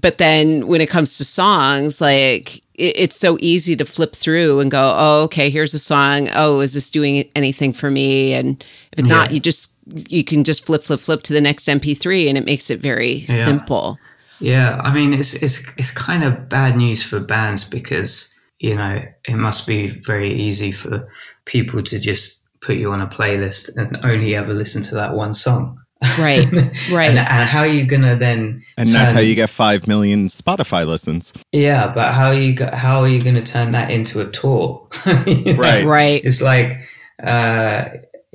But 0.01 0.17
then 0.17 0.67
when 0.67 0.81
it 0.81 0.89
comes 0.89 1.17
to 1.17 1.25
songs, 1.25 2.01
like 2.01 2.57
it, 2.73 2.97
it's 2.97 3.15
so 3.15 3.37
easy 3.39 3.75
to 3.77 3.85
flip 3.85 4.13
through 4.15 4.59
and 4.59 4.69
go, 4.69 4.93
oh, 4.97 5.23
okay, 5.23 5.49
here's 5.49 5.73
a 5.73 5.79
song. 5.79 6.29
Oh, 6.33 6.59
is 6.59 6.73
this 6.73 6.89
doing 6.89 7.29
anything 7.35 7.71
for 7.71 7.89
me? 7.89 8.33
And 8.33 8.61
if 8.91 8.99
it's 8.99 9.09
not, 9.09 9.31
you 9.31 9.39
just, 9.39 9.71
you 10.09 10.23
can 10.23 10.43
just 10.43 10.65
flip, 10.65 10.83
flip, 10.83 10.99
flip 10.99 11.21
to 11.23 11.33
the 11.33 11.39
next 11.41 11.65
MP3 11.67 12.27
and 12.27 12.37
it 12.37 12.45
makes 12.45 12.69
it 12.69 12.81
very 12.81 13.25
Yeah. 13.29 13.45
simple. 13.45 13.97
Yeah, 14.39 14.79
I 14.83 14.93
mean 14.93 15.13
it's 15.13 15.33
it's 15.35 15.63
it's 15.77 15.91
kind 15.91 16.23
of 16.23 16.49
bad 16.49 16.75
news 16.77 17.03
for 17.03 17.19
bands 17.19 17.63
because 17.63 18.33
you 18.59 18.75
know 18.75 19.01
it 19.27 19.35
must 19.35 19.65
be 19.67 19.87
very 19.87 20.31
easy 20.31 20.71
for 20.71 21.07
people 21.45 21.81
to 21.83 21.99
just 21.99 22.41
put 22.61 22.75
you 22.77 22.91
on 22.91 23.01
a 23.01 23.07
playlist 23.07 23.69
and 23.77 23.97
only 24.03 24.35
ever 24.35 24.53
listen 24.53 24.81
to 24.83 24.95
that 24.95 25.13
one 25.13 25.33
song. 25.33 25.79
Right, 26.19 26.51
right. 26.91 27.09
and, 27.09 27.17
and 27.17 27.49
how 27.49 27.59
are 27.61 27.67
you 27.67 27.85
gonna 27.85 28.15
then? 28.17 28.63
And 28.77 28.89
that's 28.89 29.13
how 29.13 29.21
you 29.21 29.33
get 29.35 29.49
5 29.49 29.87
million 29.87 30.27
Spotify 30.27 30.85
listens. 30.85 31.31
Yeah, 31.51 31.91
but 31.93 32.13
how 32.13 32.27
are 32.27 32.33
you? 32.33 32.53
go- 32.53 32.69
How 32.73 33.01
are 33.01 33.07
you 33.07 33.21
gonna 33.21 33.43
turn 33.45 33.71
that 33.71 33.89
into 33.89 34.19
a 34.19 34.29
tour? 34.29 34.87
You 35.25 35.43
know? 35.43 35.53
Right. 35.53 35.85
right. 35.85 36.21
It's 36.23 36.41
like, 36.41 36.77
uh, 37.23 37.85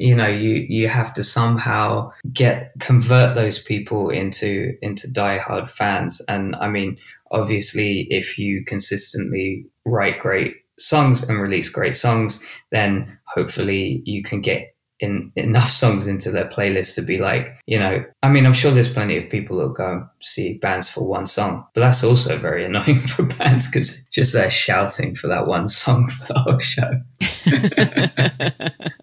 you 0.00 0.16
know, 0.16 0.26
you 0.26 0.66
you 0.66 0.88
have 0.88 1.12
to 1.14 1.22
somehow 1.22 2.10
get 2.32 2.72
convert 2.80 3.34
those 3.34 3.58
people 3.58 4.08
into 4.08 4.74
into 4.80 5.06
diehard 5.08 5.68
fans. 5.68 6.22
And 6.26 6.56
I 6.56 6.70
mean, 6.70 6.96
obviously, 7.30 8.06
if 8.08 8.38
you 8.38 8.64
consistently 8.64 9.66
write 9.84 10.18
great 10.18 10.54
songs 10.78 11.22
and 11.22 11.38
release 11.38 11.68
great 11.68 11.96
songs, 11.96 12.42
then 12.72 13.18
hopefully 13.28 14.02
you 14.06 14.22
can 14.22 14.40
get 14.40 14.74
in 15.00 15.32
enough 15.36 15.68
songs 15.68 16.06
into 16.06 16.30
their 16.30 16.48
playlist 16.48 16.94
to 16.94 17.02
be 17.02 17.18
like, 17.18 17.58
you 17.66 17.78
know, 17.78 18.02
I 18.22 18.30
mean, 18.30 18.46
I'm 18.46 18.54
sure 18.54 18.70
there's 18.70 18.88
plenty 18.88 19.18
of 19.18 19.28
people 19.28 19.58
that 19.58 19.74
go 19.74 19.92
and 19.92 20.04
see 20.22 20.54
bands 20.54 20.88
for 20.88 21.06
one 21.06 21.26
song, 21.26 21.66
but 21.74 21.82
that's 21.82 22.02
also 22.02 22.38
very 22.38 22.64
annoying 22.64 23.00
for 23.06 23.24
bands 23.24 23.70
because 23.70 24.02
just 24.06 24.32
they're 24.32 24.48
shouting 24.48 25.14
for 25.14 25.26
that 25.28 25.46
one 25.46 25.68
song 25.68 26.08
for 26.08 26.32
the 26.32 26.38
whole 26.38 26.58
show. 26.58 26.90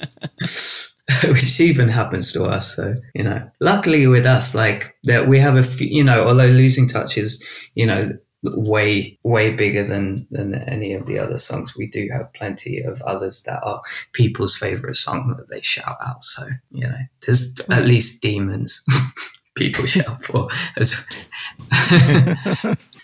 which 1.26 1.60
even 1.60 1.88
happens 1.88 2.32
to 2.34 2.44
us. 2.44 2.76
So 2.76 2.96
you 3.16 3.24
know, 3.24 3.50
luckily 3.62 4.08
with 4.08 4.26
us, 4.26 4.54
like 4.54 4.96
that 5.04 5.28
we 5.28 5.40
have 5.40 5.56
a 5.56 5.64
few, 5.64 5.88
you 5.88 6.04
know, 6.04 6.28
although 6.28 6.48
losing 6.48 6.88
touch 6.88 7.18
is 7.18 7.70
you 7.76 7.86
know 7.86 8.12
way 8.44 9.18
way 9.24 9.52
bigger 9.52 9.86
than 9.86 10.28
than 10.32 10.54
any 10.54 10.94
of 10.94 11.06
the 11.06 11.18
other 11.18 11.38
songs, 11.38 11.76
we 11.78 11.88
do 11.88 12.08
have 12.12 12.32
plenty 12.34 12.82
of 12.82 13.02
others 13.04 13.44
that 13.44 13.62
are 13.64 13.82
people's 14.14 14.56
favorite 14.56 14.96
song 14.96 15.34
that 15.38 15.50
they 15.50 15.62
shout 15.62 15.98
out. 16.06 16.24
So 16.24 16.46
you 16.72 16.88
know, 16.88 17.00
there's 17.26 17.56
at 17.70 17.86
least 17.86 18.22
demons. 18.22 18.84
People 19.56 19.86
shout 19.88 20.24
for 20.24 20.50
as 20.76 20.96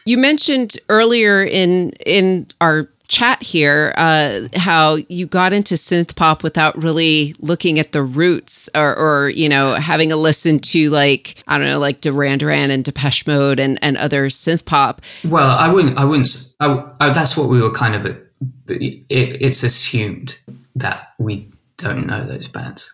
You 0.05 0.17
mentioned 0.17 0.75
earlier 0.89 1.43
in 1.43 1.91
in 2.05 2.47
our 2.59 2.89
chat 3.13 3.43
here 3.43 3.93
uh, 3.95 4.47
how 4.55 4.95
you 5.07 5.27
got 5.27 5.53
into 5.53 5.75
synth 5.75 6.15
pop 6.15 6.41
without 6.41 6.75
really 6.81 7.35
looking 7.37 7.77
at 7.77 7.91
the 7.91 8.01
roots 8.01 8.67
or, 8.73 8.95
or 8.97 9.29
you 9.29 9.47
know 9.47 9.75
having 9.75 10.11
a 10.11 10.15
listen 10.15 10.57
to 10.57 10.89
like 10.89 11.35
I 11.47 11.59
don't 11.59 11.67
know 11.67 11.77
like 11.77 12.01
Duran 12.01 12.39
Duran 12.39 12.71
and 12.71 12.83
Depeche 12.83 13.27
Mode 13.27 13.59
and 13.59 13.77
and 13.83 13.97
other 13.97 14.29
synth 14.29 14.65
pop. 14.65 14.99
Well, 15.23 15.51
I 15.51 15.71
wouldn't. 15.71 15.95
I 15.97 16.05
wouldn't. 16.05 16.53
I, 16.59 16.83
I, 16.99 17.13
that's 17.13 17.37
what 17.37 17.49
we 17.49 17.61
were 17.61 17.71
kind 17.71 17.93
of. 17.93 18.05
It, 18.67 19.05
it's 19.09 19.61
assumed 19.61 20.39
that 20.75 21.13
we 21.19 21.47
don't 21.77 22.07
know 22.07 22.23
those 22.23 22.47
bands. 22.47 22.91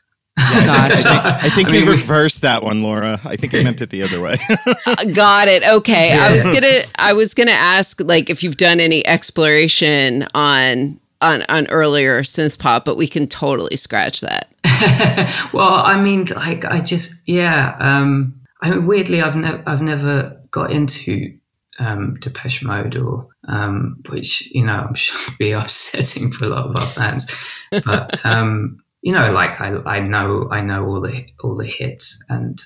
Gotcha. 0.65 1.39
I 1.41 1.49
think 1.49 1.69
I 1.69 1.71
mean, 1.73 1.81
you 1.81 1.85
we- 1.87 1.95
reversed 1.95 2.41
that 2.41 2.63
one, 2.63 2.81
Laura. 2.83 3.19
I 3.23 3.35
think 3.35 3.53
I 3.53 3.61
meant 3.63 3.81
it 3.81 3.89
the 3.89 4.03
other 4.03 4.21
way. 4.21 4.37
Got 5.13 5.47
it. 5.47 5.63
Okay. 5.63 6.13
I 6.13 6.31
was 6.31 6.43
gonna 6.43 6.81
I 6.97 7.13
was 7.13 7.33
gonna 7.33 7.51
ask 7.51 7.99
like 8.01 8.29
if 8.29 8.43
you've 8.43 8.57
done 8.57 8.79
any 8.79 9.05
exploration 9.05 10.27
on 10.33 10.99
on 11.21 11.43
on 11.49 11.67
earlier 11.67 12.21
synth 12.23 12.57
pop, 12.57 12.85
but 12.85 12.95
we 12.97 13.07
can 13.07 13.27
totally 13.27 13.75
scratch 13.75 14.21
that. 14.21 14.49
well, 15.53 15.85
I 15.85 15.99
mean, 16.01 16.25
like, 16.35 16.65
I 16.65 16.81
just, 16.81 17.13
yeah. 17.25 17.75
Um, 17.79 18.39
I 18.61 18.69
mean, 18.71 18.87
weirdly, 18.87 19.21
I've 19.21 19.35
never, 19.35 19.63
I've 19.67 19.81
never 19.81 20.41
got 20.51 20.71
into 20.71 21.33
um, 21.79 22.15
Depeche 22.19 22.63
Mode, 22.63 22.95
or 22.97 23.27
um, 23.47 23.97
which 24.09 24.49
you 24.51 24.63
know, 24.63 24.85
I'm 24.87 24.95
sure 24.95 25.17
would 25.27 25.37
be 25.37 25.51
upsetting 25.53 26.31
for 26.31 26.45
a 26.45 26.49
lot 26.49 26.69
of 26.69 26.75
our 26.75 26.87
fans. 26.87 27.27
But 27.71 28.25
um, 28.25 28.79
you 29.01 29.13
know, 29.13 29.31
like, 29.31 29.59
I, 29.61 29.77
I 29.85 29.99
know, 29.99 30.47
I 30.51 30.61
know 30.61 30.85
all 30.85 31.01
the 31.01 31.25
all 31.43 31.55
the 31.55 31.67
hits, 31.67 32.21
and 32.29 32.61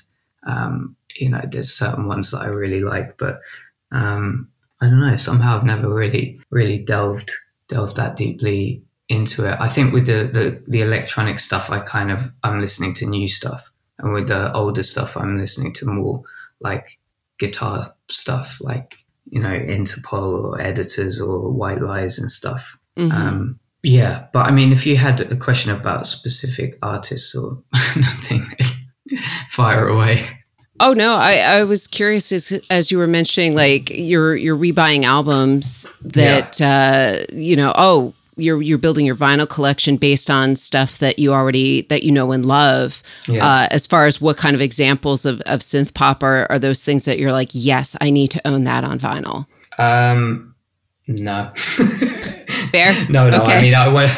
um, 0.46 0.96
you 1.16 1.28
know, 1.30 1.42
there's 1.50 1.72
certain 1.72 2.06
ones 2.06 2.30
that 2.30 2.40
I 2.40 2.46
really 2.48 2.80
like, 2.80 3.16
but 3.18 3.40
um, 3.92 4.48
I 4.80 4.88
don't 4.88 5.00
know. 5.00 5.16
Somehow, 5.16 5.56
I've 5.56 5.64
never 5.64 5.92
really, 5.92 6.40
really 6.50 6.78
delved 6.78 7.32
delved 7.68 7.96
that 7.96 8.16
deeply 8.16 8.82
into 9.08 9.46
it. 9.46 9.56
I 9.60 9.68
think 9.68 9.92
with 9.92 10.06
the, 10.06 10.28
the 10.32 10.62
the 10.66 10.82
electronic 10.82 11.38
stuff, 11.38 11.70
I 11.70 11.80
kind 11.80 12.10
of 12.10 12.30
I'm 12.42 12.60
listening 12.60 12.94
to 12.94 13.06
new 13.06 13.28
stuff, 13.28 13.70
and 13.98 14.12
with 14.12 14.28
the 14.28 14.52
older 14.52 14.82
stuff, 14.82 15.16
I'm 15.16 15.38
listening 15.38 15.72
to 15.74 15.86
more 15.86 16.22
like 16.60 16.98
guitar 17.38 17.94
stuff, 18.08 18.58
like 18.60 18.96
you 19.30 19.40
know 19.40 19.48
Interpol 19.50 20.44
or 20.44 20.60
Editors 20.60 21.20
or 21.20 21.50
White 21.50 21.80
Lies 21.80 22.18
and 22.18 22.30
stuff. 22.30 22.76
Mhm. 22.96 23.12
Um, 23.12 23.60
yeah, 23.84 24.26
but 24.32 24.46
I 24.46 24.50
mean, 24.50 24.72
if 24.72 24.86
you 24.86 24.96
had 24.96 25.20
a 25.20 25.36
question 25.36 25.70
about 25.70 26.06
specific 26.06 26.78
artists 26.82 27.34
or 27.34 27.62
nothing, 27.96 28.46
fire 29.50 29.86
away. 29.86 30.26
Oh 30.80 30.94
no, 30.94 31.14
I, 31.16 31.36
I 31.36 31.64
was 31.64 31.86
curious 31.86 32.32
as 32.32 32.66
as 32.70 32.90
you 32.90 32.98
were 32.98 33.06
mentioning 33.06 33.54
like 33.54 33.90
you're 33.90 34.34
you're 34.34 34.56
rebuying 34.56 35.04
albums 35.04 35.86
that 36.00 36.60
uh 36.60 37.24
you 37.32 37.54
know, 37.56 37.72
oh, 37.76 38.14
you're 38.36 38.60
you're 38.60 38.78
building 38.78 39.04
your 39.04 39.14
vinyl 39.14 39.48
collection 39.48 39.98
based 39.98 40.30
on 40.30 40.56
stuff 40.56 40.98
that 40.98 41.18
you 41.18 41.32
already 41.32 41.82
that 41.82 42.02
you 42.04 42.10
know 42.10 42.32
and 42.32 42.46
love. 42.46 43.02
Yeah. 43.28 43.46
Uh 43.46 43.68
as 43.70 43.86
far 43.86 44.06
as 44.06 44.18
what 44.18 44.38
kind 44.38 44.56
of 44.56 44.62
examples 44.62 45.26
of, 45.26 45.42
of 45.42 45.60
synth 45.60 45.92
pop 45.92 46.22
are 46.22 46.50
are 46.50 46.58
those 46.58 46.82
things 46.84 47.04
that 47.04 47.18
you're 47.18 47.32
like, 47.32 47.50
yes, 47.52 47.96
I 48.00 48.08
need 48.08 48.28
to 48.28 48.48
own 48.48 48.64
that 48.64 48.82
on 48.82 48.98
vinyl. 48.98 49.46
Um, 49.78 50.54
no. 51.06 51.52
Fair? 52.70 53.06
No, 53.10 53.30
no. 53.30 53.42
Okay. 53.42 53.58
I 53.58 53.62
mean, 53.62 53.74
I 53.74 53.88
want, 53.88 54.10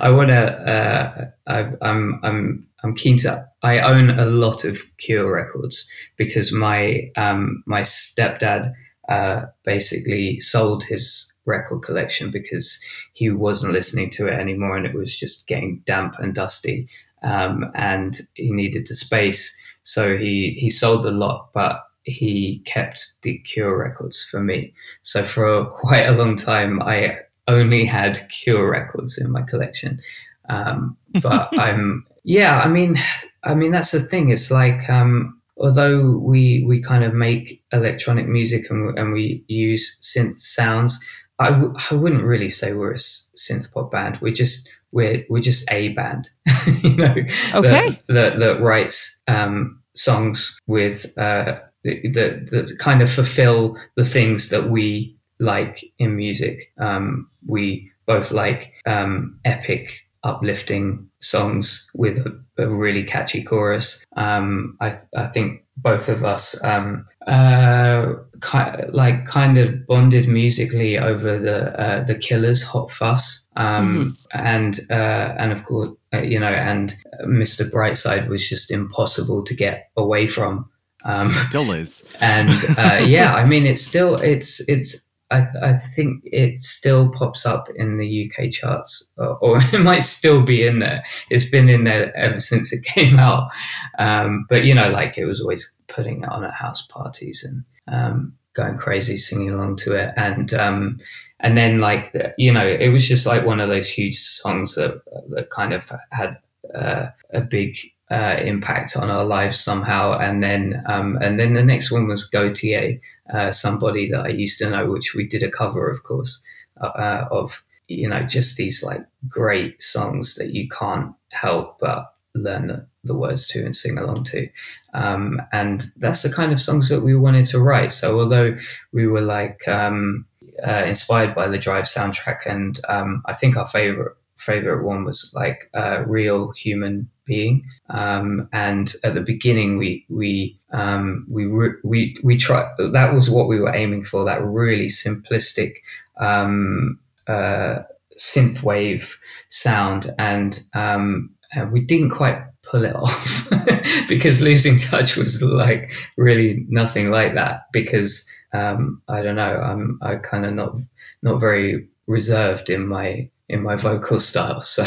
I 0.00 0.10
want 0.10 0.28
to. 0.28 0.52
Uh, 0.52 1.24
I, 1.46 1.72
I'm, 1.82 2.20
I'm, 2.22 2.66
I'm 2.82 2.94
keen 2.94 3.16
to. 3.18 3.46
I 3.62 3.80
own 3.80 4.10
a 4.10 4.26
lot 4.26 4.64
of 4.64 4.78
Cure 4.98 5.32
records 5.32 5.86
because 6.16 6.52
my, 6.52 7.10
um, 7.16 7.62
my 7.66 7.82
stepdad, 7.82 8.72
uh, 9.08 9.46
basically 9.64 10.40
sold 10.40 10.84
his 10.84 11.30
record 11.46 11.80
collection 11.82 12.30
because 12.30 12.78
he 13.12 13.30
wasn't 13.30 13.72
listening 13.72 14.10
to 14.10 14.26
it 14.26 14.32
anymore 14.32 14.76
and 14.76 14.86
it 14.86 14.94
was 14.94 15.18
just 15.18 15.46
getting 15.46 15.82
damp 15.84 16.14
and 16.18 16.34
dusty, 16.34 16.88
um, 17.22 17.70
and 17.74 18.20
he 18.34 18.50
needed 18.50 18.86
the 18.86 18.94
space, 18.94 19.54
so 19.82 20.16
he 20.16 20.56
he 20.58 20.70
sold 20.70 21.04
a 21.04 21.10
lot, 21.10 21.50
but 21.52 21.82
he 22.04 22.62
kept 22.66 23.14
the 23.22 23.38
Cure 23.38 23.78
records 23.78 24.26
for 24.30 24.40
me. 24.40 24.74
So 25.02 25.24
for 25.24 25.64
quite 25.66 26.04
a 26.04 26.12
long 26.12 26.36
time, 26.36 26.82
I 26.82 27.16
only 27.48 27.84
had 27.84 28.28
Cure 28.30 28.70
records 28.70 29.18
in 29.18 29.30
my 29.30 29.42
collection. 29.42 30.00
Um, 30.48 30.96
but 31.22 31.48
I'm, 31.58 32.06
yeah, 32.24 32.60
I 32.60 32.68
mean, 32.68 32.96
I 33.44 33.54
mean 33.54 33.72
that's 33.72 33.92
the 33.92 34.00
thing. 34.00 34.30
It's 34.30 34.50
like, 34.50 34.88
um, 34.88 35.40
although 35.56 36.18
we 36.18 36.64
we 36.66 36.82
kind 36.82 37.04
of 37.04 37.14
make 37.14 37.62
electronic 37.72 38.26
music 38.26 38.70
and, 38.70 38.98
and 38.98 39.12
we 39.12 39.44
use 39.48 39.96
synth 40.00 40.38
sounds, 40.38 40.98
I 41.38 41.50
w- 41.50 41.74
I 41.90 41.94
wouldn't 41.94 42.24
really 42.24 42.50
say 42.50 42.72
we're 42.72 42.92
a 42.92 42.96
synth 42.96 43.70
pop 43.72 43.90
band. 43.92 44.18
We're 44.20 44.32
just 44.32 44.68
we're 44.92 45.24
we're 45.28 45.40
just 45.40 45.64
a 45.70 45.90
band, 45.90 46.30
you 46.82 46.96
know. 46.96 47.14
Okay. 47.54 47.90
That, 47.90 48.06
that, 48.08 48.38
that 48.38 48.60
writes 48.60 49.18
um, 49.28 49.80
songs 49.94 50.56
with 50.66 51.06
uh, 51.18 51.58
that 51.84 52.48
that 52.50 52.76
kind 52.78 53.02
of 53.02 53.10
fulfill 53.10 53.76
the 53.96 54.04
things 54.04 54.48
that 54.48 54.70
we 54.70 55.16
like 55.38 55.84
in 55.98 56.16
music. 56.16 56.72
Um, 56.78 57.28
we 57.46 57.90
both 58.06 58.32
like 58.32 58.72
um, 58.86 59.38
epic, 59.44 60.00
uplifting 60.22 61.08
songs 61.20 61.88
with 61.94 62.18
a, 62.18 62.62
a 62.62 62.68
really 62.68 63.04
catchy 63.04 63.42
chorus. 63.42 64.04
Um, 64.16 64.76
I, 64.80 64.98
I 65.16 65.26
think 65.28 65.64
both 65.76 66.08
of 66.08 66.24
us 66.24 66.62
um, 66.62 67.06
uh, 67.26 68.14
ki- 68.42 68.86
like 68.92 69.24
kind 69.26 69.58
of 69.58 69.86
bonded 69.86 70.28
musically 70.28 70.98
over 70.98 71.38
the 71.38 71.78
uh, 71.80 72.04
the 72.04 72.14
Killers' 72.14 72.62
"Hot 72.62 72.90
Fuss," 72.90 73.46
um, 73.56 74.16
and 74.32 74.80
uh, 74.90 75.34
and 75.38 75.52
of 75.52 75.64
course, 75.64 75.90
uh, 76.12 76.20
you 76.20 76.38
know, 76.38 76.46
and 76.46 76.94
Mr. 77.24 77.68
Brightside 77.68 78.28
was 78.28 78.48
just 78.48 78.70
impossible 78.70 79.42
to 79.44 79.54
get 79.54 79.90
away 79.96 80.26
from. 80.26 80.70
Um, 81.04 81.28
Still 81.28 81.72
is. 81.72 82.04
and 82.20 82.50
uh, 82.78 83.04
yeah, 83.04 83.34
I 83.34 83.44
mean, 83.44 83.66
it's 83.66 83.82
still 83.82 84.16
it's 84.16 84.60
it's. 84.68 85.04
I, 85.30 85.46
I 85.62 85.78
think 85.78 86.22
it 86.24 86.60
still 86.60 87.08
pops 87.08 87.46
up 87.46 87.68
in 87.76 87.98
the 87.98 88.30
UK 88.30 88.50
charts, 88.50 89.06
or, 89.16 89.36
or 89.38 89.58
it 89.72 89.80
might 89.80 90.00
still 90.00 90.42
be 90.42 90.66
in 90.66 90.78
there. 90.78 91.04
It's 91.30 91.48
been 91.48 91.68
in 91.68 91.84
there 91.84 92.14
ever 92.16 92.40
since 92.40 92.72
it 92.72 92.84
came 92.94 93.18
out. 93.18 93.50
Um, 93.98 94.46
but 94.48 94.64
you 94.64 94.74
know, 94.74 94.90
like 94.90 95.18
it 95.18 95.26
was 95.26 95.40
always 95.40 95.72
putting 95.88 96.22
it 96.22 96.28
on 96.28 96.44
at 96.44 96.54
house 96.54 96.86
parties 96.86 97.44
and 97.44 97.64
um, 97.88 98.34
going 98.54 98.78
crazy, 98.78 99.16
singing 99.16 99.50
along 99.50 99.76
to 99.76 99.94
it, 99.94 100.12
and 100.16 100.52
um, 100.54 100.98
and 101.40 101.56
then 101.56 101.80
like 101.80 102.12
the, 102.12 102.34
you 102.38 102.52
know, 102.52 102.66
it 102.66 102.88
was 102.88 103.08
just 103.08 103.26
like 103.26 103.44
one 103.44 103.60
of 103.60 103.68
those 103.68 103.88
huge 103.88 104.18
songs 104.18 104.74
that 104.74 105.00
that 105.30 105.50
kind 105.50 105.72
of 105.72 105.90
had 106.10 106.38
uh, 106.74 107.08
a 107.32 107.40
big 107.40 107.76
uh, 108.10 108.36
impact 108.42 108.96
on 108.96 109.10
our 109.10 109.24
lives 109.24 109.58
somehow. 109.58 110.18
And 110.18 110.42
then 110.42 110.82
um, 110.86 111.16
and 111.20 111.38
then 111.38 111.54
the 111.54 111.62
next 111.62 111.90
one 111.90 112.06
was 112.06 112.28
Gotye, 112.28 113.00
uh, 113.32 113.50
somebody 113.50 114.08
that 114.10 114.26
I 114.26 114.28
used 114.28 114.58
to 114.58 114.70
know, 114.70 114.90
which 114.90 115.14
we 115.14 115.26
did 115.26 115.42
a 115.42 115.50
cover, 115.50 115.90
of 115.90 116.02
course, 116.02 116.40
uh, 116.80 116.86
uh, 116.86 117.28
of 117.30 117.64
you 117.88 118.08
know 118.08 118.22
just 118.22 118.56
these 118.56 118.82
like 118.82 119.04
great 119.28 119.82
songs 119.82 120.34
that 120.36 120.54
you 120.54 120.68
can't 120.68 121.12
help 121.30 121.78
but 121.80 122.14
learn 122.34 122.66
the, 122.66 122.86
the 123.04 123.14
words 123.14 123.46
to 123.46 123.64
and 123.64 123.76
sing 123.76 123.96
along 123.96 124.24
to. 124.24 124.48
Um, 124.92 125.40
and 125.52 125.86
that's 125.96 126.22
the 126.22 126.32
kind 126.32 126.52
of 126.52 126.60
songs 126.60 126.88
that 126.88 127.02
we 127.02 127.14
wanted 127.14 127.46
to 127.46 127.60
write. 127.60 127.92
So 127.92 128.18
although 128.18 128.56
we 128.92 129.06
were 129.06 129.20
like 129.20 129.66
um, 129.68 130.26
uh, 130.66 130.84
inspired 130.86 131.34
by 131.34 131.48
the 131.48 131.58
Drive 131.58 131.84
soundtrack, 131.84 132.46
and 132.46 132.78
um, 132.88 133.22
I 133.26 133.34
think 133.34 133.56
our 133.56 133.68
favorite 133.68 134.16
favorite 134.36 134.84
one 134.84 135.04
was 135.04 135.30
like 135.34 135.70
uh, 135.74 136.04
real 136.06 136.52
human 136.52 137.08
being. 137.26 137.64
Um, 137.90 138.48
and 138.52 138.92
at 139.02 139.14
the 139.14 139.20
beginning 139.20 139.78
we 139.78 140.04
we 140.08 140.58
um, 140.72 141.26
we 141.28 141.46
we 141.82 142.16
we 142.22 142.36
tried 142.36 142.70
that 142.78 143.14
was 143.14 143.30
what 143.30 143.48
we 143.48 143.60
were 143.60 143.74
aiming 143.74 144.04
for 144.04 144.24
that 144.24 144.42
really 144.42 144.86
simplistic 144.86 145.76
um, 146.18 146.98
uh, 147.26 147.80
synth 148.18 148.62
wave 148.62 149.18
sound. 149.48 150.14
And, 150.18 150.60
um, 150.74 151.30
we 151.70 151.80
didn't 151.80 152.10
quite 152.10 152.42
pull 152.62 152.84
it 152.84 152.96
off 152.96 153.48
because 154.08 154.40
losing 154.40 154.76
touch 154.76 155.16
was 155.16 155.40
like 155.42 155.92
really 156.16 156.64
nothing 156.68 157.10
like 157.10 157.34
that 157.34 157.62
because 157.72 158.28
um, 158.52 159.00
I 159.08 159.22
don't 159.22 159.36
know 159.36 159.60
I'm 159.60 159.98
I 160.02 160.16
kind 160.16 160.44
of 160.44 160.52
not 160.54 160.76
not 161.22 161.40
very 161.40 161.88
reserved 162.06 162.70
in 162.70 162.86
my 162.88 163.30
in 163.48 163.62
my 163.62 163.76
vocal 163.88 164.20
style. 164.20 164.62
So, 164.62 164.84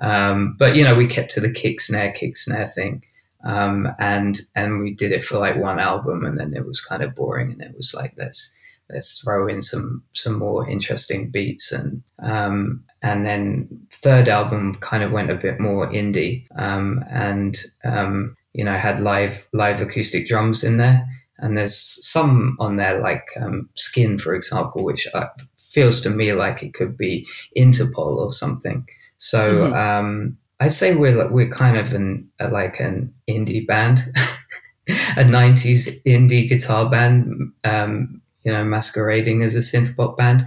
um, 0.00 0.56
but 0.58 0.76
you 0.76 0.84
know, 0.84 0.94
we 0.94 1.06
kept 1.06 1.30
to 1.32 1.40
the 1.40 1.50
kick 1.50 1.80
snare, 1.80 2.12
kick 2.12 2.36
snare 2.36 2.68
thing, 2.68 3.04
um, 3.44 3.88
and 3.98 4.40
and 4.54 4.80
we 4.80 4.94
did 4.94 5.12
it 5.12 5.24
for 5.24 5.38
like 5.38 5.56
one 5.56 5.78
album, 5.78 6.24
and 6.24 6.38
then 6.38 6.54
it 6.54 6.66
was 6.66 6.80
kind 6.80 7.02
of 7.02 7.14
boring, 7.14 7.52
and 7.52 7.62
it 7.62 7.74
was 7.76 7.94
like 7.94 8.14
let's 8.16 8.54
let's 8.90 9.20
throw 9.20 9.48
in 9.48 9.62
some 9.62 10.02
some 10.12 10.38
more 10.38 10.68
interesting 10.68 11.30
beats, 11.30 11.72
and 11.72 12.02
um, 12.20 12.84
and 13.02 13.26
then 13.26 13.68
third 13.90 14.28
album 14.28 14.74
kind 14.76 15.02
of 15.02 15.12
went 15.12 15.30
a 15.30 15.36
bit 15.36 15.58
more 15.58 15.88
indie, 15.90 16.46
um, 16.56 17.04
and 17.10 17.64
um, 17.84 18.36
you 18.52 18.64
know 18.64 18.74
had 18.74 19.00
live 19.00 19.46
live 19.52 19.80
acoustic 19.80 20.26
drums 20.26 20.62
in 20.64 20.76
there. 20.76 21.06
And 21.38 21.58
there's 21.58 21.76
some 21.76 22.56
on 22.60 22.76
there 22.76 23.00
like 23.00 23.26
um, 23.40 23.68
Skin, 23.74 24.16
for 24.16 24.32
example, 24.32 24.84
which 24.84 25.08
I, 25.12 25.26
feels 25.72 26.00
to 26.02 26.10
me 26.10 26.32
like 26.32 26.62
it 26.62 26.74
could 26.74 26.96
be 26.96 27.26
Interpol 27.56 28.18
or 28.18 28.32
something. 28.32 28.86
So 29.18 29.66
mm-hmm. 29.66 29.74
um, 29.74 30.38
I'd 30.60 30.74
say 30.74 30.94
we're 30.94 31.28
we're 31.30 31.48
kind 31.48 31.76
of 31.76 31.92
an 31.92 32.30
like 32.50 32.80
an 32.80 33.12
indie 33.28 33.66
band, 33.66 34.00
a 34.88 35.24
'90s 35.24 36.02
indie 36.04 36.48
guitar 36.48 36.88
band. 36.88 37.52
Um, 37.64 38.20
you 38.44 38.52
know, 38.52 38.64
masquerading 38.64 39.42
as 39.42 39.54
a 39.54 39.58
synth 39.58 39.96
pop 39.96 40.18
band 40.18 40.44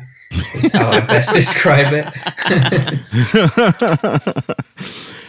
is 0.55 0.71
how 0.73 0.89
I 0.89 0.99
best 1.01 1.33
describe 1.33 1.93
it. 1.93 2.05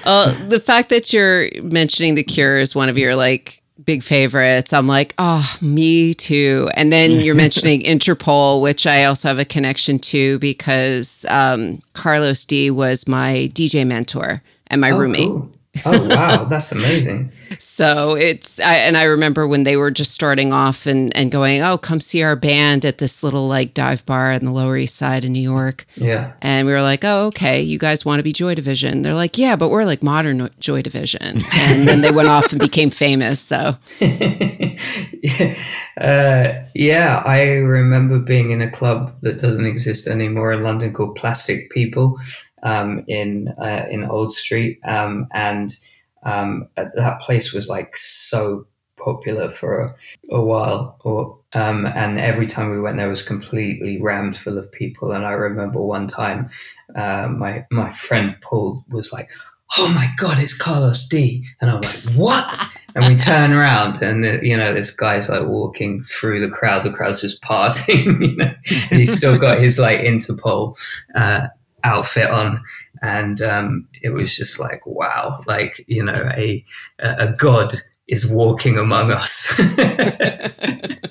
uh, 0.04 0.48
the 0.48 0.60
fact 0.60 0.88
that 0.90 1.12
you're 1.12 1.48
mentioning 1.62 2.14
the 2.14 2.24
Cure 2.24 2.58
is 2.58 2.74
one 2.74 2.88
of 2.88 2.98
your 2.98 3.14
like 3.14 3.62
big 3.86 4.02
favorites. 4.02 4.72
I'm 4.72 4.86
like, 4.86 5.14
oh, 5.18 5.56
me 5.60 6.12
too. 6.12 6.68
And 6.74 6.92
then 6.92 7.10
you're 7.24 7.34
mentioning 7.34 7.82
Interpol, 7.82 8.60
which 8.60 8.86
I 8.86 9.04
also 9.04 9.28
have 9.28 9.38
a 9.38 9.44
connection 9.44 9.98
to 10.00 10.38
because 10.40 11.24
um, 11.28 11.80
Carlos 11.94 12.44
D 12.44 12.70
was 12.70 13.08
my 13.08 13.50
DJ 13.54 13.86
mentor 13.86 14.42
and 14.66 14.80
my 14.80 14.90
oh, 14.90 14.98
roommate. 14.98 15.28
Cool. 15.28 15.50
Oh 15.84 16.08
wow, 16.08 16.44
that's 16.44 16.72
amazing. 16.72 17.32
so 17.58 18.14
it's 18.14 18.60
I, 18.60 18.76
and 18.76 18.96
I 18.96 19.04
remember 19.04 19.46
when 19.46 19.64
they 19.64 19.76
were 19.76 19.90
just 19.90 20.12
starting 20.12 20.52
off 20.52 20.86
and 20.86 21.14
and 21.16 21.30
going, 21.30 21.62
"Oh, 21.62 21.78
come 21.78 22.00
see 22.00 22.22
our 22.22 22.36
band 22.36 22.84
at 22.84 22.98
this 22.98 23.22
little 23.22 23.48
like 23.48 23.74
dive 23.74 24.04
bar 24.06 24.32
in 24.32 24.44
the 24.44 24.52
Lower 24.52 24.76
East 24.76 24.96
Side 24.96 25.24
of 25.24 25.30
New 25.30 25.40
York." 25.40 25.86
Yeah. 25.96 26.32
And 26.40 26.66
we 26.66 26.72
were 26.72 26.82
like, 26.82 27.04
"Oh, 27.04 27.26
okay, 27.26 27.60
you 27.60 27.78
guys 27.78 28.04
want 28.04 28.18
to 28.18 28.22
be 28.22 28.32
Joy 28.32 28.54
Division?" 28.54 29.02
They're 29.02 29.14
like, 29.14 29.38
"Yeah, 29.38 29.56
but 29.56 29.68
we're 29.68 29.84
like 29.84 30.02
modern 30.02 30.48
Joy 30.60 30.82
Division." 30.82 31.42
And 31.66 31.88
then 31.88 32.00
they 32.00 32.12
went 32.12 32.28
off 32.28 32.52
and 32.52 32.60
became 32.60 32.90
famous, 32.90 33.40
so. 33.40 33.76
Uh, 35.98 36.52
yeah, 36.74 37.22
I 37.24 37.54
remember 37.54 38.18
being 38.18 38.50
in 38.50 38.60
a 38.60 38.70
club 38.70 39.14
that 39.22 39.38
doesn't 39.38 39.64
exist 39.64 40.06
anymore 40.06 40.52
in 40.52 40.62
London 40.62 40.92
called 40.92 41.14
Plastic 41.14 41.70
People 41.70 42.18
um, 42.62 43.04
in 43.06 43.48
uh, 43.58 43.86
in 43.90 44.04
Old 44.04 44.32
Street, 44.32 44.78
um, 44.84 45.26
and 45.32 45.76
um, 46.22 46.68
that 46.76 47.20
place 47.20 47.52
was 47.52 47.68
like 47.68 47.96
so 47.96 48.66
popular 48.96 49.50
for 49.50 49.80
a, 49.80 49.94
a 50.34 50.44
while. 50.44 50.98
Or 51.04 51.38
um, 51.52 51.86
and 51.86 52.18
every 52.18 52.46
time 52.46 52.70
we 52.70 52.80
went 52.80 52.96
there 52.96 53.08
was 53.08 53.22
completely 53.22 54.00
rammed 54.00 54.36
full 54.36 54.58
of 54.58 54.70
people. 54.72 55.12
And 55.12 55.24
I 55.24 55.32
remember 55.32 55.80
one 55.80 56.06
time, 56.06 56.50
uh, 56.94 57.28
my 57.28 57.66
my 57.70 57.92
friend 57.92 58.36
Paul 58.40 58.84
was 58.88 59.12
like, 59.12 59.30
"Oh 59.78 59.88
my 59.88 60.08
god, 60.16 60.38
it's 60.38 60.56
Carlos 60.56 61.06
D," 61.06 61.46
and 61.60 61.70
I'm 61.70 61.80
like, 61.80 62.02
"What?" 62.14 62.70
and 62.96 63.04
we 63.12 63.14
turn 63.14 63.52
around 63.52 64.02
and 64.02 64.42
you 64.44 64.56
know 64.56 64.72
this 64.72 64.90
guy's 64.90 65.28
like 65.28 65.46
walking 65.46 66.02
through 66.02 66.40
the 66.40 66.48
crowd 66.48 66.82
the 66.82 66.90
crowd's 66.90 67.20
just 67.20 67.42
parting 67.42 68.22
you 68.22 68.36
know 68.36 68.52
he's 68.90 69.14
still 69.14 69.38
got 69.38 69.58
his 69.58 69.78
like 69.78 70.00
interpol 70.00 70.76
uh, 71.14 71.46
outfit 71.86 72.30
on. 72.30 72.62
And 73.02 73.40
um, 73.42 73.88
it 74.02 74.10
was 74.10 74.34
just 74.36 74.58
like 74.58 74.86
wow 74.86 75.42
like 75.46 75.84
you 75.86 76.02
know 76.02 76.30
a 76.36 76.64
a 76.98 77.32
god 77.32 77.74
is 78.08 78.26
walking 78.26 78.78
among 78.78 79.10
us. 79.10 79.52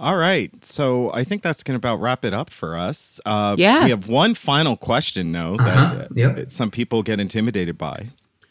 All 0.00 0.16
right. 0.16 0.64
So 0.64 1.12
i 1.12 1.24
think 1.24 1.42
that's 1.42 1.62
going 1.62 1.74
to 1.74 1.76
about 1.76 2.00
wrap 2.00 2.24
it 2.24 2.32
up 2.34 2.50
for 2.50 2.76
us. 2.76 3.20
Uh, 3.26 3.54
yeah. 3.58 3.84
we 3.84 3.90
have 3.90 4.08
one 4.08 4.34
final 4.34 4.76
question 4.76 5.32
though 5.32 5.56
Uh-huh, 5.56 6.06
that 6.08 6.16
yep. 6.16 6.50
some 6.50 6.70
people 6.70 7.02
get 7.02 7.20
intimidated 7.20 7.76
by. 7.76 8.08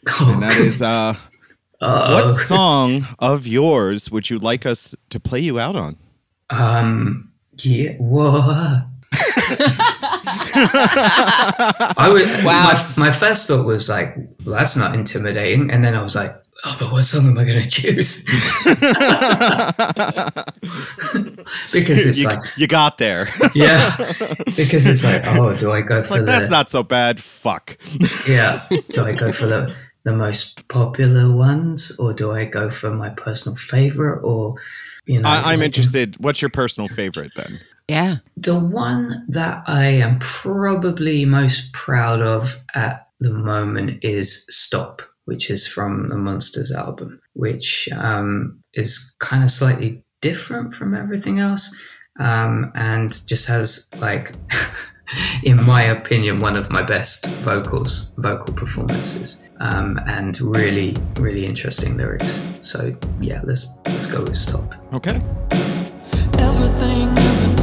Oh, 0.08 0.32
and 0.34 0.44
that 0.44 0.58
is 0.58 0.82
uh, 0.82 1.16
uh, 1.82 2.22
what 2.24 2.32
song 2.34 3.08
of 3.20 3.48
yours 3.48 4.12
would 4.12 4.30
you 4.30 4.38
like 4.40 4.66
us 4.66 4.96
to 5.10 5.20
play 5.20 5.40
you 5.40 5.60
out 5.60 5.76
on? 5.76 5.98
Um 6.50 7.32
yeah 7.58 7.94
whoa 7.98 8.82
I 11.92 12.10
was 12.14 12.30
Wow. 12.44 12.74
My, 12.96 13.08
my 13.08 13.12
first 13.12 13.48
thought 13.48 13.66
was 13.66 13.90
like, 13.90 14.16
well, 14.46 14.56
that's 14.56 14.76
not 14.76 14.94
intimidating, 14.94 15.72
and 15.72 15.84
then 15.84 15.96
I 15.96 16.04
was 16.04 16.16
like, 16.16 16.36
oh, 16.66 16.76
but 16.80 16.92
what 16.92 17.04
song 17.04 17.28
am 17.28 17.38
I 17.38 17.46
going 17.46 17.62
to 17.62 17.70
choose? 17.70 18.24
because 21.72 22.06
it's 22.06 22.20
you, 22.20 22.28
like, 22.28 22.40
you 22.58 22.68
got 22.68 22.98
there 22.98 23.30
yeah, 23.56 23.96
because 24.56 24.86
it's 24.86 25.04
like, 25.04 25.24
oh, 25.28 25.58
do 25.58 25.72
I 25.72 25.82
go 25.82 26.04
for 26.04 26.16
like 26.16 26.22
the 26.22 26.26
that's 26.26 26.50
not 26.50 26.70
so 26.70 26.84
bad 26.84 27.22
fuck 27.22 27.78
yeah? 28.28 28.66
Do 28.90 29.04
I 29.04 29.14
go 29.14 29.32
for 29.32 29.48
the 29.48 29.76
the 30.04 30.14
most 30.14 30.68
popular 30.70 31.36
ones, 31.36 31.92
or 32.00 32.14
do 32.14 32.32
I 32.32 32.46
go 32.46 32.70
for 32.70 32.92
my 32.92 33.10
personal 33.10 33.56
favorite, 33.56 34.22
or 34.24 34.56
you 35.06 35.22
know? 35.22 35.30
I, 35.30 35.54
i'm 35.54 35.60
like- 35.60 35.66
interested 35.66 36.16
what's 36.24 36.42
your 36.42 36.50
personal 36.50 36.88
favorite 36.88 37.32
then 37.36 37.60
yeah. 37.90 38.18
The 38.38 38.60
one 38.60 39.26
that 39.30 39.64
I 39.66 39.86
am 39.86 40.20
probably 40.20 41.26
most 41.26 41.74
proud 41.74 42.22
of 42.22 42.56
at 42.76 43.08
the 43.20 43.32
moment 43.32 44.04
is 44.04 44.46
Stop, 44.48 45.02
which 45.26 45.50
is 45.50 45.68
from 45.68 46.10
the 46.10 46.18
Monsters 46.18 46.72
album, 46.72 47.20
which 47.34 47.90
um, 47.96 48.64
is 48.76 49.16
kind 49.20 49.44
of 49.44 49.50
slightly 49.50 50.04
different 50.22 50.76
from 50.76 50.94
everything 50.94 51.40
else 51.40 51.76
um, 52.20 52.72
and 52.76 53.26
just 53.26 53.48
has, 53.48 53.88
like, 53.98 54.34
in 55.44 55.62
my 55.66 55.82
opinion, 55.82 56.38
one 56.40 56.56
of 56.56 56.70
my 56.70 56.84
best 56.84 57.26
vocals, 57.42 58.12
vocal 58.18 58.54
performances, 58.54 59.42
um, 59.62 60.00
and 60.06 60.40
really, 60.42 60.96
really 61.16 61.46
interesting 61.46 61.98
lyrics. 61.98 62.40
So, 62.62 62.96
yeah, 63.20 63.42
let's 63.46 63.66
let's 63.88 64.08
go 64.08 64.22
with 64.22 64.38
Stop. 64.38 64.76
okay 64.94 65.20
Everything, 66.38 67.10
everything, 67.18 67.59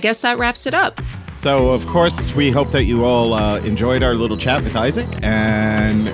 guess 0.00 0.22
that 0.22 0.38
wraps 0.38 0.66
it 0.66 0.74
up. 0.74 1.00
So, 1.36 1.70
of 1.70 1.86
course, 1.86 2.34
we 2.34 2.50
hope 2.50 2.70
that 2.72 2.84
you 2.84 3.04
all 3.04 3.32
uh, 3.32 3.60
enjoyed 3.60 4.02
our 4.02 4.14
little 4.14 4.36
chat 4.36 4.62
with 4.62 4.76
Isaac 4.76 5.08
and 5.22 6.06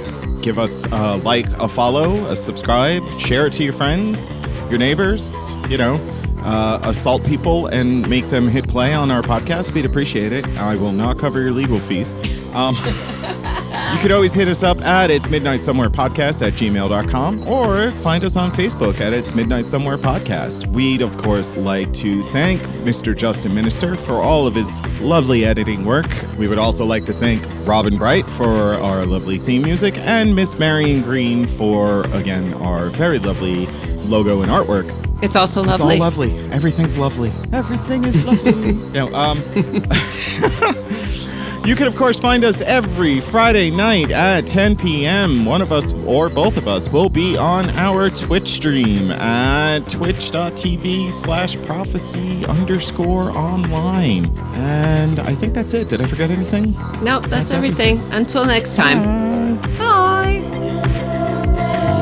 give 0.43 0.59
us 0.59 0.85
a 0.93 1.17
like, 1.17 1.49
a 1.59 1.67
follow, 1.67 2.27
a 2.27 2.37
subscribe, 2.37 3.03
share 3.19 3.47
it 3.47 3.53
to 3.55 3.65
your 3.65 3.73
friends, 3.73 4.31
your 4.71 4.79
neighbors, 4.79 5.53
you 5.69 5.79
know, 5.79 5.95
uh, 6.43 6.79
assault 6.85 7.25
people 7.25 7.67
and 7.67 8.09
make 8.09 8.29
them 8.29 8.47
hit 8.47 8.69
play 8.69 8.95
on 8.95 9.11
our 9.11 9.23
podcast. 9.23 9.75
We'd 9.75 9.87
appreciate 9.87 10.33
it. 10.33 10.47
I 10.59 10.77
will 10.77 10.93
not 10.93 11.19
cover 11.19 11.41
your 11.41 11.51
legal 11.51 11.81
fees. 11.81 12.15
Um, 12.53 12.77
you 13.93 13.99
could 14.01 14.13
always 14.13 14.35
hit 14.35 14.49
us 14.49 14.63
up 14.63 14.81
at 14.83 15.11
It's 15.11 15.29
Midnight 15.29 15.61
Somewhere 15.61 15.89
Podcast 15.89 16.45
at 16.47 16.55
gmail.com 16.55 17.47
or 17.47 17.93
find 17.93 18.25
us 18.25 18.37
on 18.37 18.51
Facebook 18.53 19.01
at 19.01 19.13
It's 19.13 19.35
Midnight 19.35 19.67
Somewhere 19.67 19.97
Podcast. 19.97 20.67
We'd, 20.69 21.01
of 21.01 21.17
course, 21.19 21.57
like 21.57 21.93
to 21.95 22.23
thank 22.25 22.61
Mr. 22.85 23.17
Justin 23.17 23.55
Minister 23.55 23.95
for 23.95 24.15
all 24.15 24.47
of 24.47 24.55
his 24.55 24.81
lovely 25.01 25.45
editing 25.45 25.85
work. 25.85 26.07
We 26.39 26.49
would 26.49 26.59
also 26.59 26.85
like 26.85 27.05
to 27.07 27.13
thank 27.13 27.43
Robin 27.67 27.97
Bright 27.97 28.25
for 28.25 28.75
our 28.75 29.07
lovely 29.07 29.39
theme 29.39 29.63
music 29.63 29.97
and 29.99 30.35
Miss 30.35 30.59
Marion 30.59 31.03
Green 31.03 31.47
for, 31.47 32.05
again, 32.15 32.55
our 32.55 32.89
very 32.91 33.19
lovely 33.19 33.67
logo 34.07 34.43
and 34.43 34.51
artwork. 34.51 34.93
It's 35.23 35.37
also 35.37 35.63
lovely. 35.63 35.95
It's 35.95 36.01
all 36.01 36.11
lovely. 36.11 36.39
Everything's 36.51 36.99
lovely. 36.99 37.33
Everything 37.53 38.05
is 38.05 38.25
lovely. 38.25 38.73
no, 38.93 39.15
um, 39.15 39.39
you 41.67 41.75
can, 41.75 41.89
of 41.89 41.97
course, 41.97 42.21
find 42.21 42.45
us 42.45 42.61
every 42.61 43.21
Friday 43.21 43.71
night 43.71 44.13
at 44.13 44.47
10 44.47 44.77
p.m. 44.77 45.45
One 45.45 45.61
of 45.61 45.73
us 45.73 45.93
or 46.05 46.29
both 46.29 46.57
of 46.57 46.69
us 46.69 46.89
will 46.89 47.09
be 47.09 47.37
on 47.37 47.69
our 47.71 48.09
Twitch 48.09 48.51
stream 48.51 49.11
at 49.11 49.81
twitch.tv 49.89 51.13
slash 51.13 51.61
prophecy 51.65 52.47
underscore 52.47 53.31
online. 53.33 54.27
And 54.55 55.19
I 55.19 55.35
think 55.35 55.55
that's 55.55 55.75
it. 55.75 55.89
Did 55.89 56.01
I 56.01 56.07
forget 56.07 56.31
anything? 56.31 56.77
No, 57.03 57.19
that's 57.19 57.51
everything. 57.51 58.01
Until 58.13 58.45
next 58.45 58.77
time. 58.77 59.57
Bye. 59.77 60.43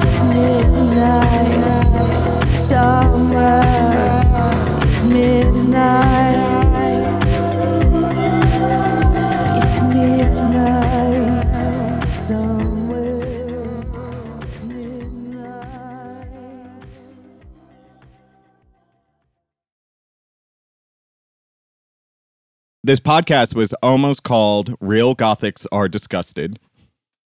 It's 0.02 0.22
midnight 0.22 1.64
somewhere. 2.50 3.62
It's 4.90 5.06
midnight. 5.06 6.73
This 22.86 23.00
podcast 23.00 23.54
was 23.54 23.72
almost 23.82 24.24
called 24.24 24.76
Real 24.78 25.16
Gothics 25.16 25.64
Are 25.72 25.88
Disgusted. 25.88 26.58